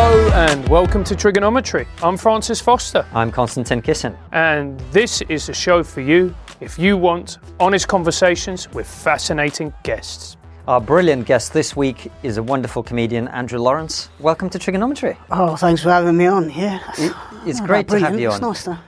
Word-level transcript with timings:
Hello 0.00 0.30
and 0.32 0.68
welcome 0.68 1.02
to 1.02 1.16
TRIGGERnometry. 1.16 1.84
I'm 2.04 2.16
Francis 2.16 2.60
Foster, 2.60 3.04
I'm 3.12 3.32
Konstantin 3.32 3.82
Kisin. 3.82 4.16
and 4.30 4.78
this 4.92 5.22
is 5.22 5.48
a 5.48 5.52
show 5.52 5.82
for 5.82 6.00
you 6.02 6.32
if 6.60 6.78
you 6.78 6.96
want 6.96 7.38
honest 7.58 7.88
conversations 7.88 8.70
with 8.72 8.86
fascinating 8.86 9.74
guests. 9.82 10.36
Our 10.68 10.80
brilliant 10.80 11.26
guest 11.26 11.52
this 11.52 11.74
week 11.74 12.12
is 12.22 12.36
a 12.36 12.42
wonderful 12.44 12.84
comedian, 12.84 13.26
Andrew 13.26 13.58
Lawrence. 13.58 14.08
Welcome 14.20 14.48
to 14.50 14.58
TRIGGERnometry. 14.60 15.16
Oh, 15.32 15.56
thanks 15.56 15.82
for 15.82 15.90
having 15.90 16.16
me 16.16 16.26
on. 16.26 16.48
Yeah, 16.50 16.78
It's 17.44 17.60
Oh, 17.60 17.66
great 17.66 17.88
to 17.88 17.98
have 17.98 18.12
brilliant. 18.12 18.20
you 18.20 18.28
It's 18.28 18.36
on. 18.36 18.42
nice 18.50 18.62
to. 18.64 18.78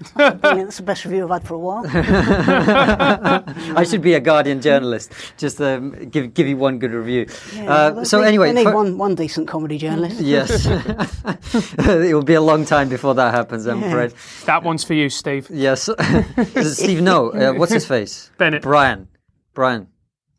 Oh, 0.16 0.30
brilliant. 0.30 0.68
It's 0.68 0.76
the 0.76 0.82
best 0.84 1.04
review 1.04 1.24
I've 1.24 1.30
had 1.30 1.48
for 1.48 1.54
a 1.54 1.58
while. 1.58 1.82
I 3.76 3.84
should 3.88 4.00
be 4.02 4.14
a 4.14 4.20
Guardian 4.20 4.60
journalist, 4.60 5.12
just 5.36 5.60
um, 5.60 5.90
give 6.08 6.34
give 6.34 6.46
you 6.46 6.56
one 6.56 6.78
good 6.78 6.92
review. 6.92 7.26
Yeah, 7.54 7.72
uh, 7.72 8.04
so 8.04 8.20
they- 8.20 8.28
anyway, 8.28 8.48
they 8.48 8.62
need 8.62 8.70
for- 8.70 8.74
one, 8.74 8.96
one 8.98 9.14
decent 9.16 9.48
comedy 9.48 9.76
journalist. 9.78 10.20
yes, 10.20 10.66
it 11.78 12.14
will 12.14 12.22
be 12.22 12.34
a 12.34 12.40
long 12.40 12.64
time 12.64 12.88
before 12.88 13.14
that 13.16 13.34
happens. 13.34 13.66
I'm 13.66 13.80
Yeah. 13.80 13.88
afraid. 13.88 14.14
That 14.46 14.62
one's 14.62 14.84
for 14.84 14.94
you, 14.94 15.08
Steve. 15.10 15.48
Yes, 15.50 15.88
Steve. 16.62 17.00
No, 17.02 17.30
uh, 17.30 17.52
what's 17.54 17.72
his 17.72 17.86
face? 17.86 18.30
Bennett. 18.38 18.62
Brian. 18.62 19.08
Brian. 19.54 19.88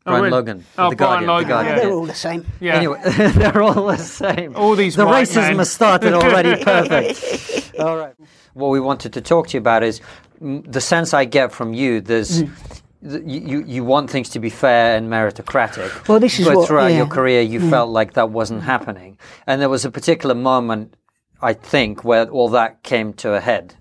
Oh, 0.06 0.12
Brian 0.12 0.22
really? 0.22 0.30
Logan. 0.32 0.64
Oh, 0.78 0.88
the 0.90 0.96
Brian 0.96 1.26
Guardian. 1.26 1.26
the 1.26 1.32
Logan, 1.32 1.48
Guardian. 1.48 1.76
yeah. 1.76 1.82
They're 1.84 1.92
all 1.92 2.06
the 2.06 2.14
same. 2.14 2.46
Yeah. 2.60 2.74
Anyway, 2.76 3.00
they're 3.04 3.62
all 3.62 3.86
the 3.88 3.96
same. 3.98 4.56
All 4.56 4.74
these 4.74 4.96
the 4.96 5.04
white 5.04 5.28
racism 5.28 5.42
men. 5.48 5.58
has 5.58 5.70
started 5.70 6.14
already. 6.14 6.64
Perfect. 6.64 7.78
all 7.78 7.96
right. 7.98 8.14
What 8.54 8.68
we 8.68 8.80
wanted 8.80 9.12
to 9.14 9.20
talk 9.20 9.48
to 9.48 9.54
you 9.54 9.60
about 9.60 9.82
is 9.82 10.00
mm, 10.40 10.70
the 10.70 10.80
sense 10.80 11.14
I 11.14 11.24
get 11.24 11.52
from 11.52 11.74
you. 11.74 12.00
There's. 12.00 12.42
Mm. 12.42 12.80
You, 13.02 13.64
you, 13.64 13.82
want 13.82 14.10
things 14.10 14.28
to 14.28 14.38
be 14.38 14.50
fair 14.50 14.94
and 14.98 15.08
meritocratic. 15.08 16.06
Well, 16.06 16.20
this 16.20 16.38
is 16.38 16.46
but 16.46 16.56
what- 16.56 16.68
throughout 16.68 16.88
yeah. 16.88 16.96
Mm. 16.96 16.98
your 16.98 17.06
career, 17.06 17.40
you 17.40 17.70
felt 17.70 17.88
like 17.88 18.12
that 18.12 18.28
wasn't 18.28 18.62
happening. 18.62 19.16
And 19.46 19.58
there 19.58 19.70
was 19.70 19.86
a 19.86 19.90
particular 19.90 20.34
moment, 20.34 20.92
I 21.40 21.54
think, 21.54 22.04
where 22.04 22.28
all 22.28 22.50
that 22.50 22.82
came 22.82 23.14
to 23.14 23.32
a 23.32 23.40
head 23.40 23.74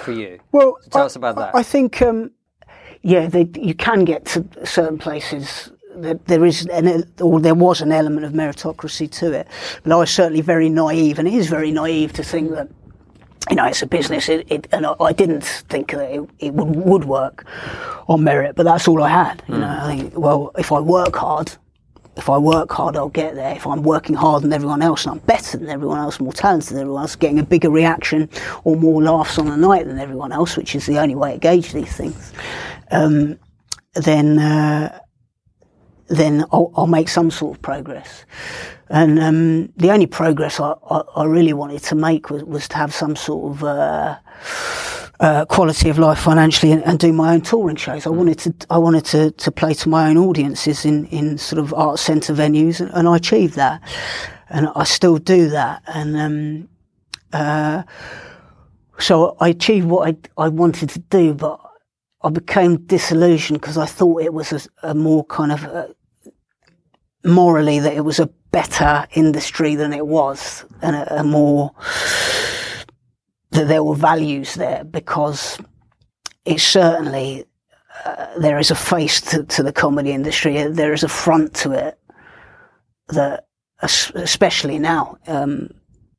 for 0.00 0.12
you. 0.12 0.40
Well, 0.52 0.78
Tell 0.90 1.02
I, 1.02 1.04
us 1.04 1.16
about 1.16 1.36
that. 1.36 1.54
I 1.54 1.62
think, 1.62 2.00
um, 2.00 2.30
yeah, 3.02 3.26
they, 3.26 3.50
you 3.56 3.74
can 3.74 4.06
get 4.06 4.24
to 4.26 4.46
certain 4.64 4.96
places. 4.96 5.70
That 5.96 6.24
there 6.24 6.46
is, 6.46 6.64
an, 6.68 7.04
or 7.20 7.40
there 7.40 7.54
was 7.54 7.82
an 7.82 7.92
element 7.92 8.24
of 8.24 8.32
meritocracy 8.32 9.10
to 9.18 9.32
it, 9.32 9.46
but 9.82 9.92
I 9.92 9.96
was 9.96 10.10
certainly 10.10 10.40
very 10.40 10.70
naive, 10.70 11.18
and 11.18 11.28
it 11.28 11.34
is 11.34 11.48
very 11.48 11.70
naive 11.70 12.14
to 12.14 12.22
think 12.24 12.52
that 12.52 12.68
you 13.50 13.56
know, 13.56 13.66
it's 13.66 13.82
a 13.82 13.86
business, 13.86 14.28
it, 14.28 14.46
it, 14.50 14.68
and 14.72 14.86
I, 14.86 14.94
I 15.00 15.12
didn't 15.12 15.44
think 15.44 15.92
that 15.92 16.10
it, 16.10 16.28
it 16.38 16.54
would, 16.54 16.76
would 16.76 17.04
work 17.04 17.44
on 18.08 18.24
merit, 18.24 18.56
but 18.56 18.64
that's 18.64 18.88
all 18.88 19.02
I 19.02 19.08
had. 19.08 19.42
You 19.48 19.58
know, 19.58 19.78
I 19.82 19.96
think, 19.96 20.16
well, 20.16 20.50
if 20.58 20.72
I 20.72 20.80
work 20.80 21.16
hard, 21.16 21.52
if 22.16 22.28
I 22.28 22.36
work 22.36 22.70
hard, 22.70 22.96
I'll 22.96 23.08
get 23.08 23.34
there. 23.34 23.54
If 23.56 23.66
I'm 23.66 23.82
working 23.82 24.14
harder 24.14 24.42
than 24.42 24.52
everyone 24.52 24.82
else, 24.82 25.06
and 25.06 25.12
I'm 25.12 25.26
better 25.26 25.56
than 25.56 25.68
everyone 25.68 25.98
else, 25.98 26.20
more 26.20 26.32
talented 26.32 26.74
than 26.74 26.82
everyone 26.82 27.02
else, 27.02 27.16
getting 27.16 27.38
a 27.38 27.44
bigger 27.44 27.70
reaction 27.70 28.28
or 28.64 28.76
more 28.76 29.02
laughs 29.02 29.38
on 29.38 29.46
the 29.46 29.56
night 29.56 29.86
than 29.86 29.98
everyone 29.98 30.30
else, 30.32 30.56
which 30.56 30.74
is 30.74 30.84
the 30.86 30.98
only 30.98 31.14
way 31.14 31.32
to 31.32 31.38
gauge 31.38 31.72
these 31.72 31.96
things, 31.96 32.32
um, 32.90 33.38
then 33.94 34.38
uh, 34.38 34.98
then 36.16 36.44
I'll, 36.52 36.70
I'll 36.76 36.86
make 36.86 37.08
some 37.08 37.30
sort 37.30 37.56
of 37.56 37.62
progress. 37.62 38.24
And 38.88 39.18
um, 39.18 39.72
the 39.76 39.90
only 39.90 40.06
progress 40.06 40.60
I, 40.60 40.74
I, 40.90 41.02
I 41.16 41.24
really 41.24 41.54
wanted 41.54 41.82
to 41.84 41.94
make 41.94 42.30
was, 42.30 42.44
was 42.44 42.68
to 42.68 42.76
have 42.76 42.92
some 42.92 43.16
sort 43.16 43.52
of 43.56 43.64
uh, 43.64 44.18
uh, 45.20 45.44
quality 45.46 45.88
of 45.88 45.98
life 45.98 46.18
financially 46.18 46.72
and, 46.72 46.84
and 46.84 46.98
do 46.98 47.12
my 47.12 47.32
own 47.32 47.40
touring 47.40 47.76
shows. 47.76 48.06
I 48.06 48.10
wanted 48.10 48.38
to 48.40 48.54
I 48.68 48.76
wanted 48.76 49.04
to, 49.06 49.30
to 49.30 49.50
play 49.50 49.72
to 49.74 49.88
my 49.88 50.10
own 50.10 50.18
audiences 50.18 50.84
in, 50.84 51.06
in 51.06 51.38
sort 51.38 51.58
of 51.58 51.72
art 51.72 51.98
centre 51.98 52.34
venues, 52.34 52.80
and, 52.80 52.90
and 52.92 53.08
I 53.08 53.16
achieved 53.16 53.54
that. 53.54 53.80
And 54.50 54.68
I 54.76 54.84
still 54.84 55.16
do 55.16 55.48
that. 55.48 55.82
And 55.86 56.16
um, 56.16 56.68
uh, 57.32 57.84
so 58.98 59.36
I 59.40 59.48
achieved 59.48 59.86
what 59.86 60.08
I, 60.08 60.44
I 60.44 60.48
wanted 60.48 60.90
to 60.90 60.98
do, 60.98 61.32
but 61.32 61.58
I 62.22 62.28
became 62.28 62.76
disillusioned 62.86 63.60
because 63.60 63.78
I 63.78 63.86
thought 63.86 64.22
it 64.22 64.34
was 64.34 64.52
a, 64.52 64.90
a 64.90 64.94
more 64.94 65.24
kind 65.24 65.50
of 65.50 65.64
uh 65.64 65.88
morally 67.24 67.78
that 67.78 67.94
it 67.94 68.04
was 68.04 68.18
a 68.18 68.30
better 68.50 69.06
industry 69.12 69.74
than 69.74 69.92
it 69.92 70.06
was, 70.06 70.64
and 70.82 70.96
a, 70.96 71.20
a 71.20 71.24
more 71.24 71.72
that 73.50 73.68
there 73.68 73.84
were 73.84 73.94
values 73.94 74.54
there 74.54 74.84
because 74.84 75.58
it 76.44 76.60
certainly 76.60 77.44
uh, 78.04 78.26
there 78.38 78.58
is 78.58 78.70
a 78.70 78.74
face 78.74 79.20
to, 79.20 79.44
to 79.44 79.62
the 79.62 79.72
comedy 79.72 80.10
industry. 80.10 80.62
There 80.66 80.92
is 80.92 81.02
a 81.02 81.08
front 81.08 81.54
to 81.56 81.72
it 81.72 81.98
that, 83.08 83.46
especially 83.80 84.78
now, 84.78 85.18
um, 85.26 85.68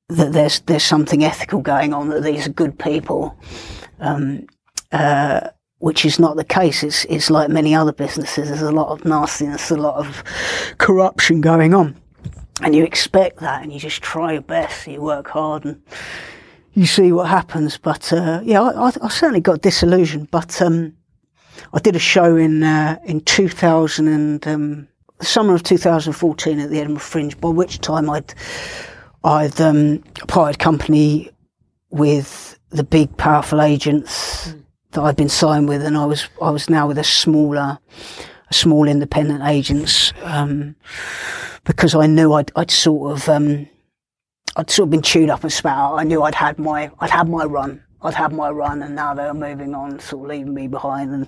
that 0.09 0.31
there's 0.33 0.59
there's 0.61 0.83
something 0.83 1.23
ethical 1.23 1.61
going 1.61 1.93
on. 1.93 2.09
That 2.09 2.23
these 2.23 2.47
are 2.47 2.51
good 2.51 2.77
people. 2.77 3.37
Um, 3.99 4.45
uh, 4.91 5.49
which 5.83 6.05
is 6.05 6.17
not 6.17 6.37
the 6.37 6.45
case. 6.45 6.81
It's, 6.81 7.03
it's 7.09 7.29
like 7.29 7.49
many 7.49 7.75
other 7.75 7.91
businesses. 7.91 8.47
There's 8.47 8.61
a 8.61 8.71
lot 8.71 8.87
of 8.87 9.03
nastiness, 9.03 9.69
a 9.69 9.75
lot 9.75 9.97
of 9.97 10.23
corruption 10.77 11.41
going 11.41 11.73
on. 11.73 11.97
And 12.61 12.73
you 12.73 12.85
expect 12.85 13.41
that 13.41 13.61
and 13.61 13.73
you 13.73 13.79
just 13.79 14.01
try 14.01 14.31
your 14.31 14.43
best. 14.43 14.87
You 14.87 15.01
work 15.01 15.27
hard 15.27 15.65
and 15.65 15.81
you 16.71 16.85
see 16.85 17.11
what 17.11 17.27
happens. 17.27 17.77
But 17.77 18.13
uh, 18.13 18.39
yeah, 18.45 18.61
I, 18.61 18.87
I, 18.87 18.91
I 19.01 19.09
certainly 19.09 19.41
got 19.41 19.61
disillusioned. 19.61 20.31
But 20.31 20.61
um, 20.61 20.95
I 21.73 21.79
did 21.79 21.97
a 21.97 21.99
show 21.99 22.37
in 22.37 22.63
uh, 22.63 22.97
in 23.03 23.19
2000 23.19 24.07
and 24.07 24.47
um, 24.47 24.87
the 25.19 25.25
summer 25.25 25.53
of 25.53 25.63
2014 25.63 26.59
at 26.61 26.69
the 26.69 26.79
Edinburgh 26.79 27.01
Fringe, 27.01 27.37
by 27.41 27.49
which 27.49 27.79
time 27.79 28.09
I'd 28.09 28.33
I'd 29.25 29.59
um, 29.59 30.01
parted 30.29 30.59
company 30.59 31.29
with 31.89 32.57
the 32.69 32.85
big 32.85 33.17
powerful 33.17 33.61
agents 33.61 34.55
that 34.93 35.01
I'd 35.01 35.15
been 35.15 35.29
signed 35.29 35.67
with, 35.67 35.83
and 35.83 35.97
I 35.97 36.05
was 36.05 36.27
I 36.41 36.49
was 36.49 36.69
now 36.69 36.87
with 36.87 36.97
a 36.97 37.03
smaller, 37.03 37.79
a 38.49 38.53
small 38.53 38.87
independent 38.87 39.43
agents 39.43 40.13
um, 40.23 40.75
because 41.63 41.95
I 41.95 42.07
knew 42.07 42.33
I'd 42.33 42.51
I'd 42.55 42.71
sort 42.71 43.11
of 43.11 43.29
um, 43.29 43.67
I'd 44.55 44.69
sort 44.69 44.87
of 44.87 44.91
been 44.91 45.01
chewed 45.01 45.29
up 45.29 45.43
and 45.43 45.51
spat 45.51 45.77
out. 45.77 45.95
I 45.95 46.03
knew 46.03 46.23
I'd 46.23 46.35
had 46.35 46.59
my 46.59 46.91
I'd 46.99 47.09
had 47.09 47.29
my 47.29 47.43
run. 47.43 47.83
I'd 48.03 48.13
had 48.13 48.33
my 48.33 48.49
run, 48.49 48.81
and 48.81 48.95
now 48.95 49.13
they 49.13 49.23
were 49.23 49.33
moving 49.33 49.73
on, 49.73 49.97
sort 49.99 50.25
of 50.25 50.29
leaving 50.29 50.53
me 50.53 50.67
behind. 50.67 51.11
And 51.11 51.27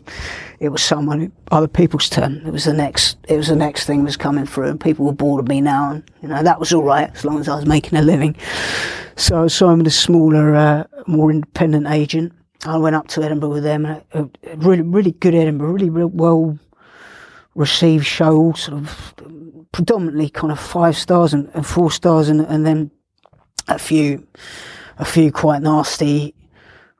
it 0.59 0.69
was 0.69 0.83
someone, 0.83 1.31
other 1.49 1.69
people's 1.69 2.09
turn. 2.09 2.43
It 2.45 2.51
was 2.51 2.65
the 2.65 2.73
next. 2.73 3.17
It 3.29 3.37
was 3.37 3.47
the 3.47 3.55
next 3.55 3.85
thing 3.85 4.03
was 4.03 4.17
coming 4.17 4.45
through, 4.45 4.67
and 4.67 4.79
people 4.79 5.05
were 5.05 5.13
bored 5.13 5.39
of 5.39 5.47
me 5.47 5.61
now. 5.61 5.91
And 5.91 6.03
you 6.21 6.27
know 6.27 6.43
that 6.43 6.59
was 6.59 6.73
all 6.73 6.83
right 6.83 7.09
as 7.15 7.23
long 7.23 7.39
as 7.39 7.47
I 7.47 7.55
was 7.55 7.65
making 7.65 7.97
a 7.97 8.01
living. 8.01 8.35
So 9.15 9.37
I 9.37 9.41
was 9.43 9.53
signed 9.53 9.77
with 9.77 9.87
a 9.87 9.91
smaller, 9.91 10.53
uh, 10.53 10.83
more 11.07 11.31
independent 11.31 11.87
agent. 11.87 12.33
I 12.65 12.77
went 12.77 12.95
up 12.95 13.07
to 13.09 13.23
Edinburgh 13.23 13.49
with 13.51 13.63
them. 13.63 13.85
and 13.85 14.01
A, 14.13 14.51
a 14.51 14.57
really, 14.57 14.81
really 14.81 15.11
good 15.11 15.35
Edinburgh, 15.35 15.71
really, 15.71 15.89
real 15.89 16.07
well 16.09 16.57
received 17.55 18.05
show, 18.05 18.53
sort 18.53 18.79
of 18.81 19.13
predominantly 19.71 20.29
kind 20.29 20.51
of 20.51 20.59
five 20.59 20.97
stars 20.97 21.33
and, 21.33 21.49
and 21.53 21.65
four 21.65 21.91
stars, 21.91 22.27
and, 22.29 22.41
and 22.41 22.65
then 22.65 22.91
a 23.67 23.79
few, 23.79 24.25
a 24.97 25.05
few 25.05 25.31
quite 25.31 25.61
nasty 25.61 26.33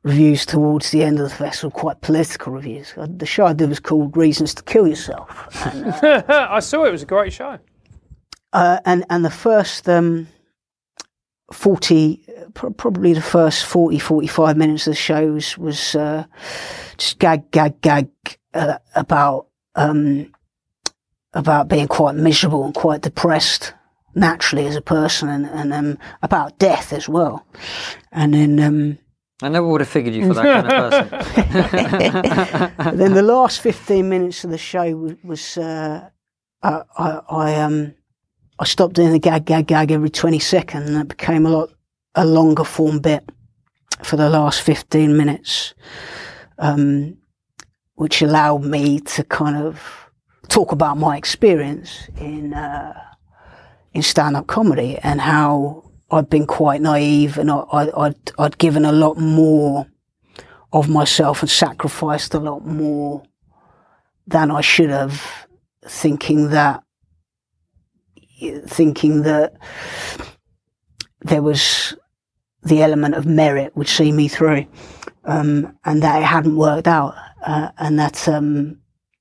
reviews 0.04 0.46
towards 0.46 0.92
the 0.92 1.04
end 1.04 1.20
of 1.20 1.28
the 1.30 1.36
festival, 1.36 1.72
quite 1.72 2.00
political 2.02 2.54
reviews. 2.54 2.94
Uh, 2.96 3.08
The 3.18 3.26
show 3.26 3.46
I 3.48 3.54
did 3.54 3.70
was 3.70 3.80
called 3.80 4.16
"Reasons 4.16 4.54
to 4.56 4.64
Kill 4.64 4.88
Yourself," 4.88 5.48
and, 5.66 5.88
uh, 6.04 6.24
I 6.52 6.60
saw 6.60 6.84
it, 6.86 6.90
it 6.90 6.92
was 6.92 7.04
a 7.04 7.08
great 7.08 7.34
show. 7.34 7.58
uh, 8.54 8.80
and 8.86 9.04
and 9.10 9.26
the 9.26 9.32
first 9.32 9.90
um, 9.90 10.28
40 11.52 12.22
probably 12.54 13.14
the 13.14 13.22
first 13.22 13.66
40 13.66 14.00
45 14.00 14.58
minutes 14.58 14.88
of 14.88 14.92
the 14.92 14.96
shows 14.96 15.58
was, 15.58 15.96
uh, 15.96 16.26
just 16.98 17.20
gag 17.20 17.52
gag 17.52 17.82
gag 17.82 18.10
uh, 18.54 18.78
about 18.96 19.48
um, 19.76 20.32
about 21.34 21.68
being 21.68 21.88
quite 21.88 22.16
miserable 22.16 22.64
and 22.64 22.74
quite 22.74 23.02
depressed 23.02 23.74
naturally 24.16 24.66
as 24.66 24.76
a 24.76 24.82
person 24.82 25.28
and, 25.28 25.46
and 25.48 25.74
um, 25.74 25.98
about 26.24 26.58
death 26.58 26.94
as 26.94 27.10
well 27.10 27.46
and 28.12 28.34
then 28.34 28.60
um, 28.60 28.98
I 29.42 29.50
never 29.50 29.68
would 29.68 29.82
have 29.82 29.90
figured 29.90 30.16
you 30.16 30.28
for 30.28 30.34
that 30.36 30.64
kind 30.64 30.72
of 30.72 31.10
person. 32.78 32.98
then 32.98 33.14
the 33.14 33.22
last 33.22 33.60
15 33.60 34.08
minutes 34.08 34.46
of 34.46 34.52
the 34.52 34.58
show 34.58 34.96
was, 34.96 35.16
was 35.24 35.58
uh, 35.58 36.10
I, 36.64 36.82
I, 36.98 37.22
I, 37.30 37.56
um, 37.56 37.96
I 38.58 38.64
stopped 38.66 38.96
doing 38.96 39.12
the 39.12 39.20
gag, 39.20 39.46
gag, 39.46 39.68
gag 39.68 39.92
every 39.92 40.10
20 40.10 40.40
seconds 40.40 40.90
and 40.90 40.98
it 40.98 41.08
became 41.10 41.46
a 41.46 41.50
lot, 41.50 41.72
a 42.16 42.26
longer 42.26 42.64
form 42.64 43.00
bit 43.00 43.30
for 44.04 44.16
the 44.16 44.30
last 44.30 44.62
15 44.62 45.16
minutes, 45.16 45.74
um, 46.58 47.18
which 47.96 48.22
allowed 48.22 48.64
me 48.64 49.00
to 49.02 49.24
kind 49.26 49.58
of 49.58 50.10
talk 50.48 50.72
about 50.72 50.98
my 50.98 51.18
experience 51.18 52.08
in, 52.18 52.54
uh, 52.54 52.94
in 53.94 54.02
stand-up 54.02 54.48
comedy 54.48 54.98
and 55.00 55.20
how 55.20 55.84
I'd 56.12 56.30
been 56.30 56.48
quite 56.48 56.82
naive 56.82 57.38
and 57.38 57.52
I, 57.52 57.58
I, 57.72 58.06
I'd, 58.06 58.32
I'd 58.38 58.58
given 58.58 58.86
a 58.86 58.92
lot 58.92 59.18
more 59.18 59.88
of 60.72 60.88
myself 60.88 61.42
and 61.42 61.50
sacrificed 61.50 62.34
a 62.34 62.40
lot 62.40 62.66
more 62.66 63.24
than 64.28 64.52
I 64.52 64.62
should 64.62 64.90
have, 64.90 65.48
thinking 65.86 66.50
that, 66.50 66.84
thinking 68.68 69.24
that 69.24 69.56
there 71.22 71.42
was 71.42 71.96
the 72.64 72.82
element 72.82 73.16
of 73.16 73.26
merit 73.26 73.76
would 73.76 73.88
see 73.88 74.12
me 74.12 74.28
through, 74.28 74.66
um, 75.24 75.78
and 75.86 76.02
that 76.04 76.22
it 76.22 76.26
hadn't 76.26 76.58
worked 76.58 76.88
out, 76.88 77.16
uh, 77.46 77.70
and 77.78 78.00
that 78.00 78.28
um, 78.28 78.78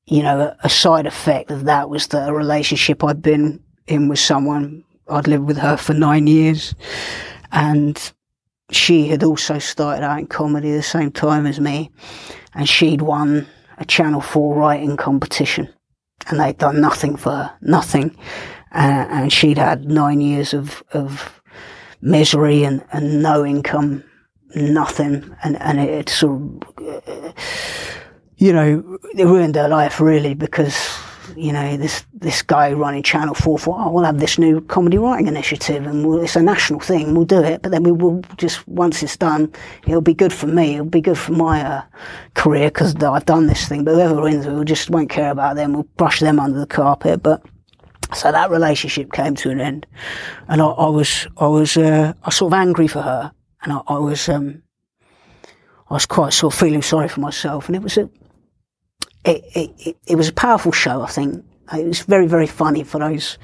you 0.06 0.23
know 0.23 0.55
a, 0.62 0.69
side 0.69 1.06
effect 1.06 1.50
of 1.50 1.65
that 1.65 1.88
was 1.88 2.09
that 2.09 2.29
a 2.29 2.32
relationship 2.32 3.05
I'd 3.05 3.23
been 3.23 3.62
in 3.87 4.09
with 4.09 4.19
someone 4.19 4.85
I'd 5.09 5.29
lived 5.29 5.44
with 5.44 5.59
her 5.59 5.77
for 5.77 5.94
nine 5.94 6.27
years, 6.27 6.75
and 7.53 8.12
she 8.70 9.09
had 9.09 9.23
also 9.23 9.59
started 9.59 10.05
out 10.05 10.19
in 10.19 10.27
comedy 10.27 10.73
at 10.73 10.77
the 10.77 10.82
same 10.82 11.12
time 11.12 11.47
as 11.47 11.61
me, 11.61 11.91
and 12.55 12.69
she'd 12.69 13.03
won 13.03 13.47
a 13.79 13.85
Channel 13.85 14.20
Four 14.20 14.56
writing 14.56 14.97
competition, 14.97 15.69
and 16.29 16.41
they'd 16.41 16.59
done 16.59 16.81
nothing 16.81 17.17
for 17.17 17.31
her, 17.31 17.53
nothing, 17.61 18.17
uh, 18.75 19.06
and 19.11 19.32
she'd 19.32 19.59
had 19.59 19.85
nine 19.85 20.21
years 20.21 20.53
of 20.53 20.82
of 20.93 21.41
misery 22.03 22.65
and, 22.65 22.85
and 22.93 23.23
no 23.23 23.44
income, 23.44 24.05
nothing, 24.55 25.35
and 25.43 25.56
and 25.62 25.81
it 25.81 26.09
sort 26.09 26.43
of, 26.43 27.09
uh, 27.09 27.32
you 28.37 28.53
know, 28.53 28.99
it 29.17 29.25
ruined 29.25 29.55
her 29.56 29.69
life 29.69 30.00
really 30.00 30.35
because 30.35 30.99
you 31.37 31.53
know 31.53 31.76
this 31.76 32.05
this 32.12 32.43
guy 32.43 32.73
running 32.73 33.03
Channel 33.03 33.35
Four 33.35 33.59
thought, 33.59 33.87
oh, 33.87 33.93
we'll 33.93 34.05
have 34.05 34.19
this 34.19 34.38
new 34.38 34.61
comedy 34.62 34.99
writing 34.99 35.29
initiative 35.29 35.87
and 35.87 36.06
we'll, 36.06 36.23
it's 36.23 36.37
a 36.37 36.43
national 36.43 36.81
thing, 36.81 37.15
we'll 37.15 37.25
do 37.25 37.43
it, 37.43 37.62
but 37.62 37.70
then 37.70 37.85
we 37.85 37.93
will 37.93 38.23
just 38.37 38.67
once 38.67 39.03
it's 39.05 39.17
done, 39.17 39.53
it'll 39.87 40.00
be 40.00 40.15
good 40.15 40.32
for 40.32 40.47
me, 40.49 40.75
it'll 40.75 40.87
be 40.87 41.00
good 41.00 41.19
for 41.19 41.32
my 41.32 41.62
uh, 41.62 41.82
career 42.35 42.69
because 42.69 42.94
I've 42.97 43.25
done 43.25 43.47
this 43.47 43.69
thing. 43.69 43.85
But 43.85 43.94
whoever 43.94 44.20
wins, 44.20 44.47
we 44.47 44.65
just 44.65 44.91
won't 44.91 45.11
care 45.11 45.31
about 45.31 45.56
them. 45.56 45.73
We'll 45.75 45.88
brush 45.97 46.20
them 46.20 46.41
under 46.41 46.59
the 46.59 46.67
carpet, 46.67 47.23
but. 47.23 47.41
So 48.15 48.33
that 48.33 48.51
relationship 48.51 49.13
came 49.13 49.35
to 49.37 49.51
an 49.51 49.61
end, 49.61 49.87
and 50.49 50.63
I, 50.63 50.67
I 50.67 50.89
was 50.89 51.27
I 51.37 51.47
was 51.47 51.77
uh, 51.77 52.13
I 52.23 52.27
was 52.27 52.37
sort 52.37 52.53
of 52.53 52.59
angry 52.59 52.89
for 52.89 53.03
her, 53.03 53.33
and 53.63 53.73
I, 53.73 53.81
I 53.87 53.99
was 53.99 54.29
um, 54.29 54.63
I 55.91 55.95
was 55.95 56.07
quite 56.07 56.33
sort 56.33 56.55
of 56.55 56.59
feeling 56.59 56.83
sorry 56.83 57.09
for 57.09 57.21
myself, 57.21 57.69
and 57.69 57.77
it 57.77 57.83
was 57.83 57.97
a 57.97 58.09
it, 59.25 59.45
it, 59.55 59.97
it 60.07 60.17
was 60.17 60.29
a 60.29 60.33
powerful 60.33 60.73
show. 60.73 61.03
I 61.03 61.09
think. 61.09 61.45
It 61.73 61.87
was 61.87 62.03
very 62.03 62.27
very 62.27 62.47
funny 62.47 62.85
for 62.85 62.99
those 62.99 63.39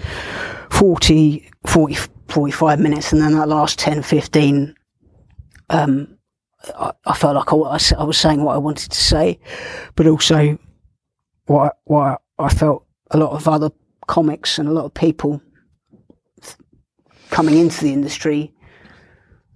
40, 0.68 1.50
40 1.66 1.96
45 2.28 2.78
minutes, 2.78 3.12
and 3.12 3.22
then 3.22 3.32
that 3.32 3.48
last 3.48 3.78
10, 3.78 4.02
15, 4.02 4.74
um, 5.70 6.18
I, 6.78 6.92
I 7.06 7.14
felt 7.14 7.34
like 7.34 7.52
I, 7.52 8.00
I 8.00 8.04
was 8.04 8.18
saying 8.18 8.42
what 8.42 8.54
I 8.54 8.58
wanted 8.58 8.90
to 8.92 8.98
say, 8.98 9.38
but 9.96 10.06
also 10.06 10.58
what 11.46 11.78
what 11.84 12.20
I 12.38 12.48
felt 12.48 12.86
a 13.10 13.18
lot 13.18 13.32
of 13.32 13.48
other 13.48 13.70
comics 14.10 14.58
and 14.58 14.68
a 14.68 14.72
lot 14.72 14.84
of 14.84 14.92
people 14.92 15.40
coming 17.30 17.56
into 17.56 17.84
the 17.84 17.92
industry 17.92 18.52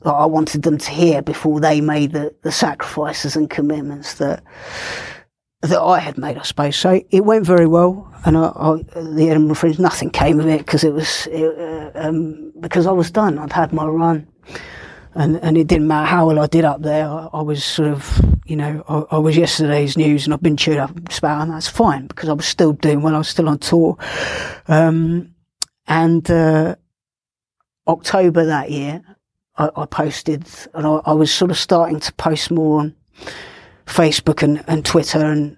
that 0.02 0.12
I 0.12 0.26
wanted 0.26 0.62
them 0.62 0.78
to 0.78 0.90
hear 0.90 1.22
before 1.22 1.58
they 1.58 1.80
made 1.80 2.12
the, 2.12 2.32
the 2.42 2.52
sacrifices 2.52 3.34
and 3.34 3.50
commitments 3.50 4.14
that 4.14 4.44
that 5.62 5.80
I 5.80 5.98
had 5.98 6.18
made, 6.18 6.36
I 6.38 6.42
suppose. 6.42 6.76
So 6.76 7.00
it 7.10 7.24
went 7.24 7.46
very 7.46 7.66
well, 7.66 8.12
and 8.26 8.36
I, 8.36 8.52
I, 8.54 8.76
the 9.16 9.30
Edinburgh 9.30 9.54
Fringe, 9.54 9.78
nothing 9.78 10.10
came 10.10 10.38
of 10.38 10.46
it 10.46 10.58
because 10.58 10.84
it 10.84 10.92
was 10.92 11.26
it, 11.32 11.58
uh, 11.58 11.90
um, 11.94 12.52
because 12.60 12.86
I 12.86 12.92
was 12.92 13.10
done. 13.10 13.38
I'd 13.38 13.52
had 13.52 13.72
my 13.72 13.86
run, 13.86 14.28
and 15.14 15.36
and 15.42 15.56
it 15.56 15.66
didn't 15.66 15.86
matter 15.86 16.06
how 16.06 16.26
well 16.26 16.40
I 16.40 16.46
did 16.46 16.64
up 16.64 16.82
there. 16.82 17.06
I, 17.06 17.28
I 17.32 17.42
was 17.42 17.64
sort 17.64 17.88
of, 17.88 18.20
you 18.44 18.56
know, 18.56 18.84
I, 18.88 19.16
I, 19.16 19.18
was 19.18 19.36
yesterday's 19.36 19.96
news, 19.96 20.24
and 20.24 20.34
I've 20.34 20.42
been 20.42 20.56
chewed 20.56 20.78
up 20.78 20.90
about, 21.18 21.42
and 21.42 21.52
that's 21.52 21.68
fine 21.68 22.06
because 22.06 22.28
I 22.28 22.32
was 22.32 22.46
still 22.46 22.72
doing 22.72 23.02
well. 23.02 23.14
I 23.14 23.18
was 23.18 23.28
still 23.28 23.48
on 23.48 23.58
tour, 23.58 23.96
um, 24.68 25.34
and 25.86 26.28
uh, 26.30 26.76
October 27.86 28.44
that 28.44 28.70
year, 28.70 29.02
I, 29.56 29.70
I 29.76 29.86
posted, 29.86 30.46
and 30.74 30.86
I, 30.86 31.12
was 31.12 31.32
sort 31.32 31.50
of 31.50 31.58
starting 31.58 32.00
to 32.00 32.12
post 32.14 32.50
more 32.50 32.80
on 32.80 32.94
Facebook 33.86 34.42
and, 34.42 34.64
and 34.66 34.84
Twitter 34.84 35.24
and 35.24 35.56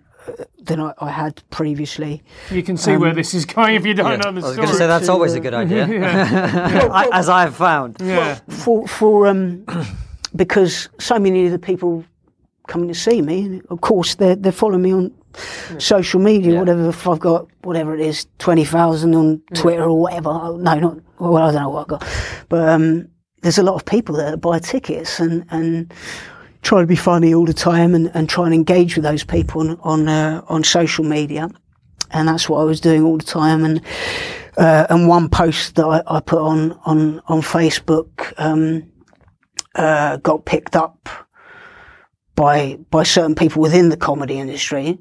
than 0.58 0.80
I, 0.80 0.92
I, 0.98 1.10
had 1.10 1.42
previously. 1.50 2.22
You 2.50 2.62
can 2.62 2.76
see 2.76 2.92
um, 2.92 3.00
where 3.00 3.14
this 3.14 3.34
is 3.34 3.44
going 3.44 3.74
if 3.74 3.86
you 3.86 3.94
don't 3.94 4.12
yeah. 4.12 4.16
know 4.16 4.32
the 4.32 4.40
story. 4.40 4.44
I 4.44 4.48
was 4.48 4.56
going 4.56 4.68
to 4.68 4.74
say 4.74 4.86
that's 4.86 5.08
always 5.08 5.34
a 5.34 5.40
good 5.40 5.54
idea, 5.54 5.86
yeah. 5.86 7.08
as 7.12 7.28
I've 7.28 7.56
found. 7.56 7.96
Yeah. 8.00 8.38
For 8.48 8.86
for 8.86 9.26
um, 9.26 9.64
because 10.36 10.88
so 10.98 11.18
many 11.18 11.46
of 11.46 11.52
the 11.52 11.58
people 11.58 12.04
coming 12.66 12.88
to 12.88 12.94
see 12.94 13.22
me, 13.22 13.62
of 13.70 13.80
course, 13.80 14.14
they're 14.16 14.36
they're 14.36 14.52
following 14.52 14.82
me 14.82 14.92
on 14.92 15.14
social 15.78 16.20
media, 16.20 16.52
yeah. 16.52 16.58
whatever. 16.58 16.88
If 16.88 17.06
I've 17.06 17.20
got 17.20 17.48
whatever 17.62 17.94
it 17.94 18.00
is, 18.00 18.26
twenty 18.38 18.64
thousand 18.64 19.14
on 19.14 19.42
Twitter 19.54 19.84
or 19.84 20.00
whatever. 20.00 20.30
No, 20.58 20.78
not 20.78 20.98
well. 21.18 21.36
I 21.36 21.52
don't 21.52 21.62
know 21.62 21.70
what 21.70 21.80
I've 21.82 22.00
got, 22.00 22.08
but 22.48 22.68
um, 22.68 23.08
there's 23.42 23.58
a 23.58 23.62
lot 23.62 23.74
of 23.74 23.84
people 23.84 24.16
that 24.16 24.40
buy 24.40 24.58
tickets 24.58 25.20
and 25.20 25.44
and 25.50 25.92
try 26.66 26.80
to 26.80 26.86
be 26.86 26.96
funny 26.96 27.32
all 27.32 27.46
the 27.46 27.54
time 27.54 27.94
and, 27.94 28.10
and 28.14 28.28
try 28.28 28.44
and 28.44 28.52
engage 28.52 28.96
with 28.96 29.04
those 29.04 29.24
people 29.24 29.60
on 29.60 29.78
on, 29.82 30.08
uh, 30.08 30.42
on 30.48 30.64
social 30.64 31.04
media, 31.04 31.48
and 32.10 32.28
that's 32.28 32.48
what 32.48 32.60
I 32.60 32.64
was 32.64 32.80
doing 32.80 33.04
all 33.04 33.16
the 33.16 33.24
time. 33.24 33.64
And 33.64 33.80
uh, 34.56 34.86
and 34.90 35.08
one 35.08 35.28
post 35.28 35.76
that 35.76 35.86
I, 35.86 36.02
I, 36.06 36.20
put 36.20 36.40
on 36.40 36.72
on 36.84 37.20
on 37.28 37.40
Facebook 37.40 38.34
um, 38.38 38.90
uh, 39.76 40.16
got 40.16 40.44
picked 40.44 40.74
up 40.74 41.08
by 42.34 42.78
by 42.90 43.04
certain 43.04 43.36
people 43.36 43.62
within 43.62 43.88
the 43.88 43.96
comedy 43.96 44.38
industry, 44.38 44.98